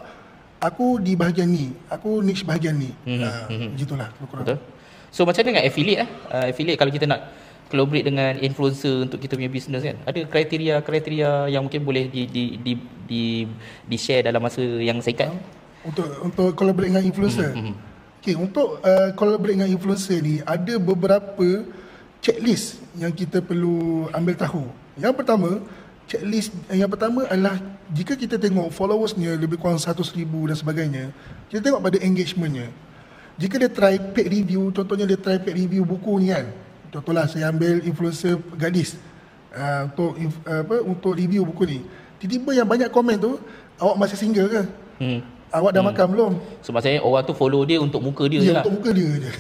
aku 0.60 1.00
di 1.02 1.12
bahagian 1.14 1.48
ni 1.50 1.72
aku 1.90 2.24
niche 2.24 2.44
bahagian 2.46 2.76
ni 2.76 2.90
hmm. 3.04 3.20
uh, 3.22 3.46
hmm. 3.50 3.68
begitulah 3.76 4.08
betul 4.16 4.58
so 5.12 5.24
macam 5.24 5.44
mana 5.44 5.48
dengan 5.52 5.64
affiliate 5.68 6.00
eh 6.04 6.08
uh, 6.32 6.46
affiliate 6.50 6.78
kalau 6.80 6.92
kita 6.92 7.06
nak 7.08 7.20
collaborate 7.66 8.06
dengan 8.06 8.32
influencer 8.38 9.10
untuk 9.10 9.18
kita 9.18 9.34
punya 9.34 9.50
business 9.50 9.82
kan 9.82 9.98
ada 10.06 10.20
kriteria-kriteria 10.22 11.50
yang 11.50 11.66
mungkin 11.66 11.82
boleh 11.82 12.06
di 12.06 12.30
di 12.30 12.44
di 12.62 12.72
di, 13.06 13.22
di 13.86 13.96
share 13.98 14.22
dalam 14.22 14.38
masa 14.38 14.62
yang 14.62 15.02
singkat 15.02 15.30
untuk 15.86 16.08
untuk 16.20 16.48
collaborate 16.58 16.90
dengan 16.90 17.04
influencer. 17.06 17.54
Mm-hmm. 17.54 17.74
Okey, 18.20 18.34
untuk 18.34 18.82
uh, 18.82 19.14
collaborate 19.14 19.54
dengan 19.54 19.70
influencer 19.70 20.18
ni 20.18 20.42
ada 20.42 20.74
beberapa 20.82 21.62
checklist 22.18 22.82
yang 22.98 23.14
kita 23.14 23.38
perlu 23.38 24.10
ambil 24.10 24.34
tahu. 24.34 24.64
Yang 24.98 25.14
pertama, 25.22 25.62
checklist 26.06 26.54
yang 26.70 26.90
pertama 26.90 27.26
adalah 27.26 27.58
jika 27.90 28.14
kita 28.14 28.38
tengok 28.38 28.70
followersnya 28.70 29.34
lebih 29.34 29.58
kurang 29.58 29.78
100,000 29.78 30.14
dan 30.22 30.56
sebagainya, 30.56 31.04
kita 31.50 31.60
tengok 31.70 31.82
pada 31.82 31.98
engagementnya. 32.02 32.70
Jika 33.36 33.60
dia 33.60 33.68
try 33.70 34.00
paid 34.00 34.32
review, 34.32 34.72
contohnya 34.72 35.04
dia 35.04 35.18
try 35.20 35.36
paid 35.36 35.54
review 35.54 35.84
buku 35.84 36.24
ni 36.24 36.32
kan. 36.32 36.48
Contohlah 36.88 37.28
saya 37.28 37.52
ambil 37.52 37.84
influencer 37.84 38.40
gadis 38.56 38.96
uh, 39.52 39.84
untuk 39.92 40.16
uh, 40.48 40.62
apa 40.64 40.76
untuk 40.86 41.12
review 41.12 41.44
buku 41.44 41.62
ni. 41.68 41.78
Tiba-tiba 42.16 42.64
yang 42.64 42.64
banyak 42.64 42.88
komen 42.88 43.20
tu, 43.20 43.36
awak 43.76 44.00
masih 44.00 44.16
single 44.16 44.48
ke? 44.48 44.62
Hmm. 44.96 45.20
Awak 45.52 45.70
dah 45.76 45.82
hmm. 45.84 45.90
makan 45.92 46.06
belum? 46.16 46.32
So 46.64 46.72
maksudnya 46.72 47.04
orang 47.04 47.28
tu 47.28 47.36
follow 47.36 47.60
dia 47.68 47.76
untuk 47.76 48.00
muka 48.00 48.24
dia 48.24 48.40
ya, 48.40 48.46
je 48.46 48.52
lah. 48.56 48.62
untuk 48.64 48.74
muka 48.80 48.90
dia 48.96 49.10
je. 49.20 49.32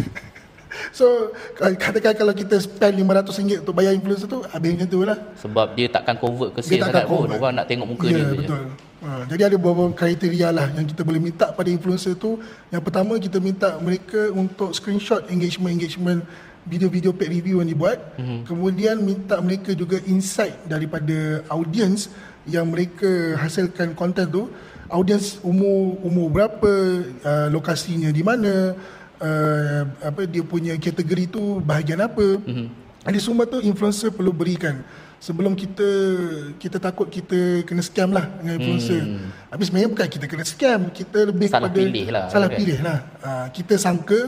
So 0.90 1.32
katakan 1.58 2.14
kalau 2.16 2.32
kita 2.32 2.60
spend 2.60 3.02
RM500 3.02 3.62
untuk 3.62 3.74
bayar 3.76 3.92
influencer 3.96 4.28
tu 4.28 4.40
habis 4.46 4.70
macam 4.74 4.88
tu 4.88 5.00
lah. 5.02 5.18
Sebab 5.40 5.66
dia 5.76 5.86
takkan 5.90 6.16
convert 6.16 6.50
ke 6.56 6.60
sales 6.64 6.86
sangat 6.86 7.04
pun. 7.06 7.28
Orang 7.28 7.54
nak 7.56 7.66
tengok 7.68 7.86
muka 7.86 8.06
ya, 8.08 8.20
dia 8.20 8.26
betul. 8.32 8.62
je. 8.64 8.84
Ha, 9.06 9.22
jadi 9.30 9.42
ada 9.52 9.56
beberapa 9.60 9.92
kriteria 9.92 10.48
lah 10.50 10.66
yang 10.72 10.88
kita 10.88 11.06
boleh 11.06 11.20
minta 11.20 11.52
pada 11.52 11.68
influencer 11.68 12.16
tu. 12.18 12.40
Yang 12.72 12.82
pertama 12.82 13.12
kita 13.20 13.38
minta 13.38 13.76
mereka 13.78 14.32
untuk 14.34 14.72
screenshot 14.74 15.22
engagement-engagement 15.30 16.26
video-video 16.66 17.14
paid 17.14 17.30
review 17.30 17.62
yang 17.62 17.70
dibuat. 17.70 17.98
Mm-hmm. 18.18 18.40
Kemudian 18.50 18.96
minta 18.98 19.38
mereka 19.38 19.70
juga 19.76 20.02
insight 20.10 20.58
daripada 20.66 21.46
audience 21.52 22.10
yang 22.50 22.66
mereka 22.66 23.38
hasilkan 23.38 23.94
konten 23.94 24.26
tu 24.26 24.50
audiens 24.90 25.42
umur 25.42 25.98
umur 26.02 26.26
berapa 26.30 26.72
uh, 27.26 27.48
lokasinya 27.50 28.10
di 28.14 28.22
mana 28.22 28.74
uh, 29.20 29.82
apa 30.02 30.24
dia 30.24 30.42
punya 30.44 30.74
kategori 30.76 31.30
tu 31.30 31.60
bahagian 31.62 32.00
apa? 32.02 32.40
Mm-hmm. 32.42 32.68
jadi 33.06 33.18
semua 33.22 33.44
tu 33.46 33.62
influencer 33.62 34.10
perlu 34.12 34.34
berikan. 34.34 34.82
Sebelum 35.16 35.56
kita 35.56 35.88
kita 36.60 36.76
takut 36.76 37.08
kita 37.08 37.64
kena 37.64 37.80
scam 37.80 38.12
lah 38.12 38.28
dengan 38.36 38.60
influencer. 38.60 39.00
Mm. 39.00 39.28
tapi 39.48 39.62
sebenarnya 39.64 39.90
bukan 39.96 40.08
kita 40.12 40.26
kena 40.28 40.44
scam 40.44 40.80
kita 40.92 41.18
lebih 41.32 41.48
salah 41.48 41.72
kepada 41.72 41.78
pilih 41.80 42.06
lah, 42.12 42.24
salah 42.28 42.48
pilih 42.52 42.78
lah. 42.84 42.98
Uh, 43.24 43.46
kita 43.50 43.74
sangka 43.80 44.20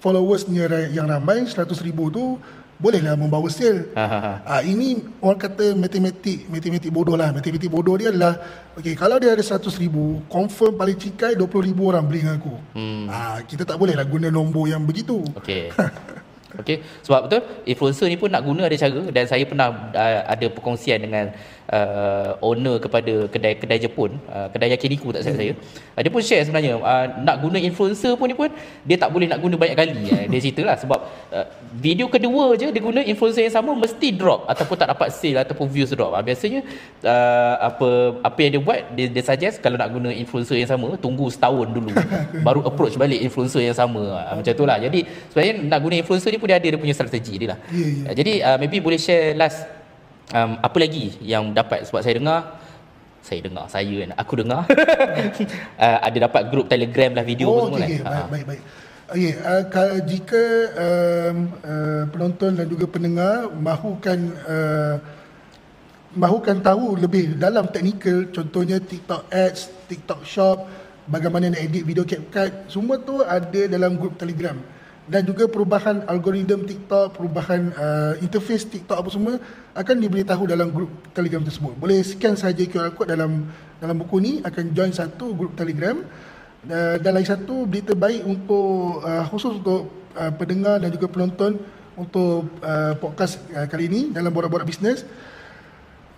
followersnya 0.00 0.90
yang 0.90 1.06
ramai 1.06 1.44
100 1.44 1.66
ribu 1.84 2.08
tu 2.08 2.40
bolehlah 2.80 3.14
membawa 3.14 3.46
sale. 3.52 3.92
Ha, 3.92 4.04
ha, 4.08 4.18
ha. 4.18 4.32
ha, 4.40 4.54
ini 4.64 5.04
orang 5.20 5.36
kata 5.36 5.76
matematik, 5.76 6.48
matematik 6.48 6.88
bodoh 6.88 7.14
lah. 7.14 7.28
Matematik 7.30 7.68
bodoh 7.68 7.94
dia 8.00 8.08
adalah, 8.08 8.40
okay, 8.72 8.96
kalau 8.96 9.20
dia 9.20 9.36
ada 9.36 9.44
100 9.44 9.60
ribu, 9.76 10.24
confirm 10.32 10.80
paling 10.80 10.96
cikai 10.96 11.36
20 11.36 11.68
ribu 11.68 11.92
orang 11.92 12.08
beli 12.08 12.24
dengan 12.24 12.40
aku. 12.40 12.54
Hmm. 12.72 13.04
Ha, 13.12 13.44
kita 13.44 13.68
tak 13.68 13.76
bolehlah 13.76 14.08
guna 14.08 14.32
nombor 14.32 14.64
yang 14.66 14.80
begitu. 14.88 15.20
Okay. 15.36 15.68
okay. 16.60 16.80
Sebab 17.04 17.28
betul, 17.28 17.44
influencer 17.68 18.08
ni 18.08 18.16
pun 18.16 18.32
nak 18.32 18.42
guna 18.48 18.64
ada 18.64 18.76
cara 18.80 19.12
dan 19.12 19.24
saya 19.28 19.44
pernah 19.44 19.68
uh, 19.92 20.20
ada 20.24 20.46
perkongsian 20.48 21.04
dengan 21.04 21.36
uh, 21.70 22.30
owner 22.42 22.76
kepada 22.82 23.30
kedai-kedai 23.30 23.78
Jepun, 23.78 24.18
uh, 24.28 24.50
kedai 24.50 24.74
yakiniku 24.74 25.14
tak 25.14 25.22
salah 25.24 25.38
hmm. 25.38 25.54
saya. 25.56 25.96
Uh, 25.96 26.00
dia 26.02 26.10
pun 26.10 26.22
share 26.22 26.42
sebenarnya 26.44 26.72
uh, 26.78 27.04
nak 27.22 27.36
guna 27.40 27.58
influencer 27.62 28.12
pun 28.18 28.26
ni 28.26 28.36
pun 28.36 28.50
dia 28.84 28.96
tak 28.98 29.10
boleh 29.14 29.30
nak 29.30 29.38
guna 29.38 29.54
banyak 29.56 29.76
kali. 29.78 29.94
uh, 30.10 30.24
dia 30.26 30.38
ceritalah 30.44 30.76
sebab 30.76 30.98
uh, 31.30 31.46
video 31.78 32.10
kedua 32.10 32.58
je 32.58 32.68
dia 32.74 32.82
guna 32.82 33.00
influencer 33.06 33.46
yang 33.46 33.54
sama 33.54 33.70
mesti 33.78 34.10
drop 34.10 34.44
ataupun 34.50 34.76
tak 34.76 34.88
dapat 34.90 35.08
sale 35.14 35.38
ataupun 35.40 35.66
views 35.70 35.90
drop. 35.94 36.12
Uh, 36.12 36.22
biasanya 36.22 36.60
uh, 37.06 37.54
apa 37.70 37.88
apa 38.26 38.38
yang 38.42 38.50
dia 38.58 38.62
buat 38.62 38.78
dia, 38.98 39.06
dia 39.06 39.22
suggest 39.22 39.62
kalau 39.62 39.78
nak 39.78 39.88
guna 39.94 40.10
influencer 40.10 40.58
yang 40.58 40.70
sama 40.70 40.98
tunggu 40.98 41.30
setahun 41.30 41.70
dulu 41.70 41.90
baru 42.46 42.66
approach 42.66 42.98
balik 42.98 43.22
influencer 43.22 43.62
yang 43.62 43.76
sama. 43.78 44.02
Uh, 44.18 44.34
macam 44.42 44.52
itulah. 44.52 44.76
Jadi 44.82 45.06
sebenarnya 45.30 45.54
nak 45.70 45.78
guna 45.80 45.94
influencer 46.02 46.30
ni 46.34 46.38
pun 46.42 46.50
dia 46.50 46.58
ada 46.58 46.66
dia 46.66 46.80
punya 46.80 46.94
strategi 46.94 47.34
dia 47.38 47.54
lah. 47.54 47.58
Yeah, 47.70 47.88
yeah. 47.88 48.08
Uh, 48.10 48.14
jadi 48.14 48.32
uh, 48.42 48.56
maybe 48.58 48.82
boleh 48.82 48.98
share 48.98 49.38
last 49.38 49.79
um, 50.34 50.52
apa 50.62 50.76
lagi 50.78 51.18
yang 51.22 51.54
dapat 51.54 51.86
sebab 51.86 52.00
saya 52.02 52.14
dengar? 52.18 52.40
Saya 53.20 53.40
dengar 53.44 53.68
saya 53.68 53.94
kan 54.06 54.10
aku 54.16 54.32
dengar. 54.40 54.62
Uh, 55.80 55.98
ada 56.04 56.28
dapat 56.28 56.52
grup 56.52 56.68
telegram 56.68 57.16
lah 57.16 57.24
video 57.24 57.48
oh, 57.48 57.72
semua 57.72 57.80
okay, 57.80 58.04
kan? 58.04 58.04
Okay. 58.04 58.28
baik 58.28 58.44
baik. 58.44 58.62
Okay, 59.10 59.32
uh, 59.42 59.64
kalau 59.72 59.98
jika 60.04 60.42
um, 60.76 61.36
uh, 61.64 62.04
penonton 62.12 62.50
dan 62.52 62.66
juga 62.68 62.84
pendengar 62.84 63.48
mahukan 63.48 64.18
uh, 64.44 64.96
mahukan 66.14 66.60
tahu 66.60 67.00
lebih 67.00 67.40
dalam 67.40 67.66
teknikal 67.72 68.28
contohnya 68.28 68.76
TikTok 68.76 69.30
Ads, 69.32 69.88
TikTok 69.88 70.20
Shop, 70.22 70.68
bagaimana 71.08 71.50
nak 71.50 71.64
edit 71.64 71.82
video 71.82 72.04
CapCut, 72.04 72.70
semua 72.70 73.00
tu 73.00 73.24
ada 73.24 73.60
dalam 73.66 73.96
grup 73.96 74.20
Telegram 74.20 74.58
dan 75.10 75.26
juga 75.26 75.50
perubahan 75.50 76.06
algoritma 76.06 76.62
TikTok, 76.62 77.18
perubahan 77.18 77.74
uh, 77.74 78.14
interface 78.22 78.62
TikTok 78.70 78.94
apa 78.94 79.10
semua 79.10 79.34
akan 79.74 79.96
diberitahu 79.98 80.46
dalam 80.46 80.70
grup 80.70 80.90
Telegram 81.10 81.42
tersebut. 81.42 81.74
Boleh 81.74 81.98
scan 82.06 82.38
saja 82.38 82.62
QR 82.62 82.94
code 82.94 83.10
dalam 83.10 83.50
dalam 83.82 83.96
buku 83.98 84.16
ni 84.22 84.32
akan 84.46 84.64
join 84.70 84.94
satu 84.94 85.34
grup 85.34 85.58
Telegram 85.58 85.98
Uh, 86.60 87.00
dan 87.00 87.16
lagi 87.16 87.32
satu 87.32 87.64
berita 87.64 87.96
baik 87.96 88.20
untuk 88.20 89.00
uh, 89.00 89.24
khusus 89.32 89.56
untuk 89.64 89.88
uh, 90.12 90.28
pendengar 90.36 90.76
dan 90.76 90.92
juga 90.92 91.08
penonton 91.08 91.56
untuk 91.96 92.52
uh, 92.60 92.92
podcast 93.00 93.40
uh, 93.56 93.64
kali 93.64 93.88
ini 93.88 94.00
dalam 94.12 94.28
borak-borak 94.28 94.68
bisnes. 94.68 95.08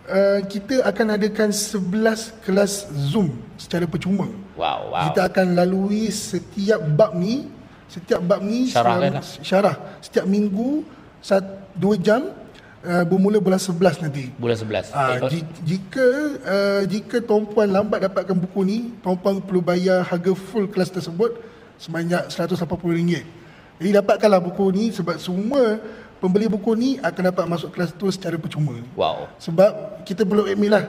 Uh, 0.02 0.42
kita 0.50 0.82
akan 0.82 1.14
adakan 1.14 1.54
11 1.54 2.42
kelas 2.42 2.90
Zoom 2.90 3.38
secara 3.54 3.86
percuma. 3.86 4.26
Wow, 4.58 4.90
wow. 4.90 5.14
Kita 5.14 5.30
akan 5.30 5.54
lalui 5.54 6.10
setiap 6.10 6.82
bab 6.90 7.14
ni, 7.14 7.46
setiap 7.92 8.20
bab 8.20 8.40
ni 8.40 8.66
Syarah 8.66 8.96
kan 8.96 9.12
lah. 9.12 9.24
syarah 9.44 9.76
setiap 10.00 10.24
minggu 10.24 10.80
sat, 11.20 11.44
2 11.76 12.00
jam 12.00 12.32
uh, 12.80 13.04
bermula 13.04 13.36
bulan 13.36 13.60
11 13.60 14.02
nanti. 14.02 14.32
Bulan 14.34 14.56
11. 14.56 14.90
Ah, 14.90 15.14
Eh, 15.14 15.28
ji- 15.28 15.48
jika 15.62 16.06
uh, 16.40 16.82
jika 16.84 17.20
tuan-puan 17.20 17.68
lambat 17.68 18.02
dapatkan 18.02 18.34
buku 18.34 18.60
ni, 18.62 18.78
tuan-puan 18.98 19.38
perlu 19.38 19.60
bayar 19.60 20.02
harga 20.02 20.32
full 20.32 20.66
kelas 20.66 20.88
tersebut 20.90 21.36
sebanyak 21.76 22.26
RM180. 22.26 23.22
Jadi 23.76 23.90
dapatkanlah 23.92 24.40
buku 24.40 24.64
ni 24.70 24.84
sebab 24.88 25.18
semua 25.18 25.82
pembeli 26.16 26.46
buku 26.46 26.70
ni 26.72 26.90
akan 26.96 27.22
dapat 27.28 27.44
masuk 27.44 27.70
kelas 27.70 27.90
tu 27.92 28.06
secara 28.08 28.38
percuma. 28.38 28.78
Wow. 28.94 29.26
Sebab 29.36 30.02
kita 30.06 30.22
perlu 30.22 30.46
admit 30.46 30.70
lah 30.70 30.86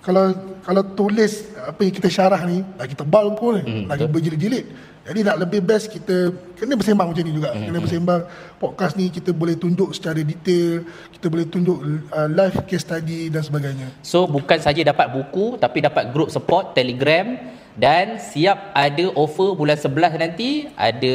kalau 0.00 0.32
kalau 0.60 0.82
tulis 0.84 1.48
apa 1.56 1.80
yang 1.84 1.94
kita 1.94 2.08
syarah 2.08 2.40
ni 2.44 2.64
lagi 2.76 2.92
tebal 2.96 3.32
buku 3.32 3.60
ni, 3.60 3.62
Hmm, 3.64 3.84
lagi 3.88 4.04
berjilid-jilid. 4.08 4.66
Jadi 5.00 5.20
nak 5.24 5.36
lebih 5.40 5.64
best 5.64 5.88
kita 5.88 6.30
kena 6.54 6.76
bersembang 6.76 7.10
macam 7.10 7.24
ni 7.24 7.32
juga. 7.32 7.50
Hmm, 7.56 7.72
Kena 7.72 7.78
bersembang 7.80 8.22
podcast 8.60 8.94
ni 9.00 9.08
kita 9.08 9.32
boleh 9.32 9.56
tunjuk 9.56 9.90
secara 9.96 10.20
detail, 10.20 10.84
kita 11.16 11.26
boleh 11.32 11.48
tunjuk 11.48 11.78
uh, 12.12 12.28
live 12.28 12.56
case 12.68 12.84
study 12.84 13.32
dan 13.32 13.40
sebagainya. 13.40 13.88
So 14.04 14.28
bukan 14.28 14.60
saja 14.60 14.84
dapat 14.84 15.08
buku 15.10 15.56
tapi 15.56 15.80
dapat 15.80 16.12
group 16.12 16.28
support 16.28 16.76
Telegram 16.76 17.32
dan 17.80 18.20
siap 18.20 18.76
ada 18.76 19.04
offer 19.16 19.56
bulan 19.56 19.78
11 19.80 20.20
nanti 20.20 20.68
ada 20.76 21.14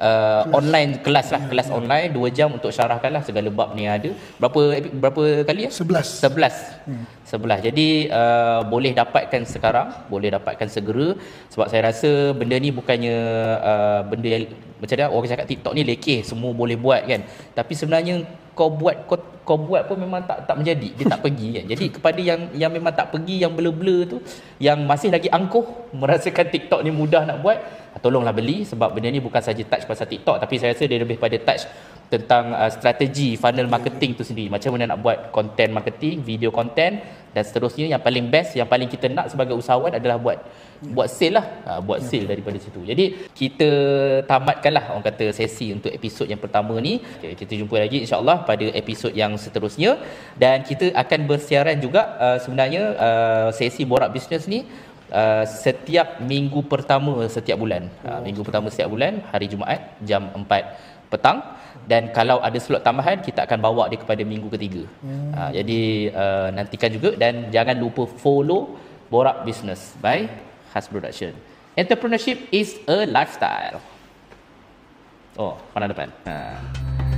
uh, 0.00 0.42
online 0.58 1.04
kelas 1.04 1.28
lah 1.34 1.42
kelas 1.50 1.68
online 1.68 2.08
2 2.16 2.36
jam 2.36 2.48
untuk 2.56 2.72
syarahkan 2.76 3.12
lah 3.16 3.22
segala 3.28 3.52
bab 3.52 3.76
ni 3.76 3.84
ada. 3.84 4.10
Berapa 4.40 4.60
berapa 5.02 5.22
kali 5.44 5.68
ya? 5.68 5.70
11. 5.70 6.24
11 6.24 6.88
hmm. 6.88 7.04
11 7.28 7.68
jadi 7.68 7.88
uh, 8.20 8.60
boleh 8.72 8.96
dapatkan 8.96 9.44
sekarang 9.44 9.88
boleh 10.08 10.32
dapatkan 10.36 10.68
segera. 10.72 11.08
Sebab 11.52 11.68
saya 11.68 11.92
rasa 11.92 12.32
benda 12.32 12.56
ni 12.56 12.72
bukannya 12.72 13.16
uh, 13.60 14.00
benda 14.08 14.28
yang 14.40 14.44
macam 14.80 14.96
dia 14.96 15.08
orang 15.12 15.28
cakap 15.28 15.46
TikTok 15.52 15.72
ni 15.76 15.84
lekeh 15.84 16.24
semua 16.24 16.56
boleh 16.56 16.80
buat 16.80 17.04
kan. 17.04 17.20
Tapi 17.52 17.72
sebenarnya 17.76 18.24
kau 18.56 18.72
buat 18.72 19.04
kau, 19.04 19.20
kau 19.44 19.58
buat 19.58 19.88
pun 19.88 19.96
memang 19.98 20.22
tak 20.28 20.46
tak 20.46 20.56
menjadi. 20.60 20.88
Dia 20.94 21.06
tak 21.10 21.20
pergi 21.24 21.48
kan. 21.58 21.64
Jadi 21.72 21.86
kepada 21.90 22.20
yang 22.20 22.40
yang 22.54 22.70
memang 22.70 22.92
tak 22.94 23.10
pergi 23.10 23.42
yang 23.42 23.52
blur-blur 23.56 24.00
tu 24.06 24.18
yang 24.62 24.84
masih 24.84 25.10
lagi 25.10 25.28
angkuh 25.32 25.64
merasakan 26.00 26.46
TikTok 26.48 26.80
ni 26.84 26.90
mudah 26.92 27.26
nak 27.26 27.42
buat 27.42 27.58
tolonglah 27.98 28.30
beli 28.30 28.62
sebab 28.62 28.94
benda 28.94 29.10
ni 29.10 29.18
bukan 29.18 29.42
saja 29.42 29.60
touch 29.66 29.82
pasal 29.82 30.06
TikTok 30.06 30.38
tapi 30.38 30.62
saya 30.62 30.72
rasa 30.72 30.86
dia 30.86 30.98
lebih 31.02 31.18
pada 31.18 31.34
touch 31.42 31.66
tentang 32.10 32.50
uh, 32.50 32.66
strategi 32.68 33.38
funnel 33.38 33.70
marketing 33.70 34.18
tu 34.18 34.26
sendiri. 34.26 34.50
Macam 34.50 34.74
mana 34.74 34.92
nak 34.92 34.98
buat 34.98 35.18
content 35.30 35.70
marketing 35.70 36.26
video 36.26 36.50
content 36.50 36.98
dan 37.30 37.42
seterusnya. 37.46 37.86
Yang 37.86 38.02
paling 38.02 38.26
best 38.34 38.58
yang 38.58 38.66
paling 38.66 38.90
kita 38.90 39.06
nak 39.06 39.30
sebagai 39.30 39.54
usahawan 39.54 39.94
adalah 39.94 40.18
buat 40.18 40.42
buat 40.90 41.06
sale 41.06 41.38
lah. 41.38 41.46
Ha, 41.66 41.70
buat 41.78 42.02
sale 42.02 42.26
daripada 42.26 42.58
situ. 42.58 42.82
Jadi 42.82 43.30
kita 43.30 43.70
tamatkanlah 44.26 44.90
orang 44.90 45.06
kata 45.06 45.30
sesi 45.30 45.70
untuk 45.70 45.94
episod 45.94 46.26
yang 46.26 46.42
pertama 46.42 46.74
ni. 46.82 46.98
Okay, 47.22 47.38
kita 47.38 47.54
jumpa 47.54 47.78
lagi 47.78 48.02
insyaallah 48.02 48.42
pada 48.42 48.66
episod 48.74 49.14
yang 49.14 49.29
seterusnya 49.36 50.00
dan 50.38 50.62
kita 50.66 50.94
akan 50.94 51.26
bersiaran 51.30 51.78
juga 51.78 52.16
uh, 52.18 52.38
sebenarnya 52.42 52.82
uh, 52.96 53.48
sesi 53.54 53.84
borak 53.86 54.10
bisnes 54.14 54.46
ni 54.46 54.64
Uh, 55.10 55.42
setiap 55.42 56.22
minggu 56.22 56.62
pertama 56.70 57.26
setiap 57.26 57.58
bulan. 57.58 57.90
Uh, 58.06 58.22
minggu 58.22 58.46
pertama 58.46 58.70
setiap 58.70 58.94
bulan 58.94 59.18
hari 59.34 59.50
Jumaat 59.50 59.98
jam 60.06 60.30
4 60.30 61.10
petang 61.10 61.42
dan 61.90 62.14
kalau 62.14 62.38
ada 62.38 62.54
slot 62.62 62.86
tambahan 62.86 63.18
kita 63.18 63.42
akan 63.42 63.58
bawa 63.58 63.90
dia 63.90 63.98
kepada 63.98 64.22
minggu 64.22 64.46
ketiga. 64.54 64.86
Hmm. 65.02 65.34
Uh, 65.34 65.50
jadi 65.50 65.80
uh, 66.14 66.48
nantikan 66.54 66.94
juga 66.94 67.18
dan 67.18 67.50
jangan 67.50 67.74
lupa 67.74 68.06
follow 68.22 68.78
Borak 69.10 69.42
Business 69.42 69.98
by 69.98 70.30
Khas 70.70 70.86
Production. 70.86 71.34
Entrepreneurship 71.74 72.46
is 72.54 72.78
a 72.86 73.02
lifestyle. 73.10 73.82
Oh, 75.34 75.58
pandang 75.74 75.90
depan. 75.90 76.08
Ha. 76.30 77.09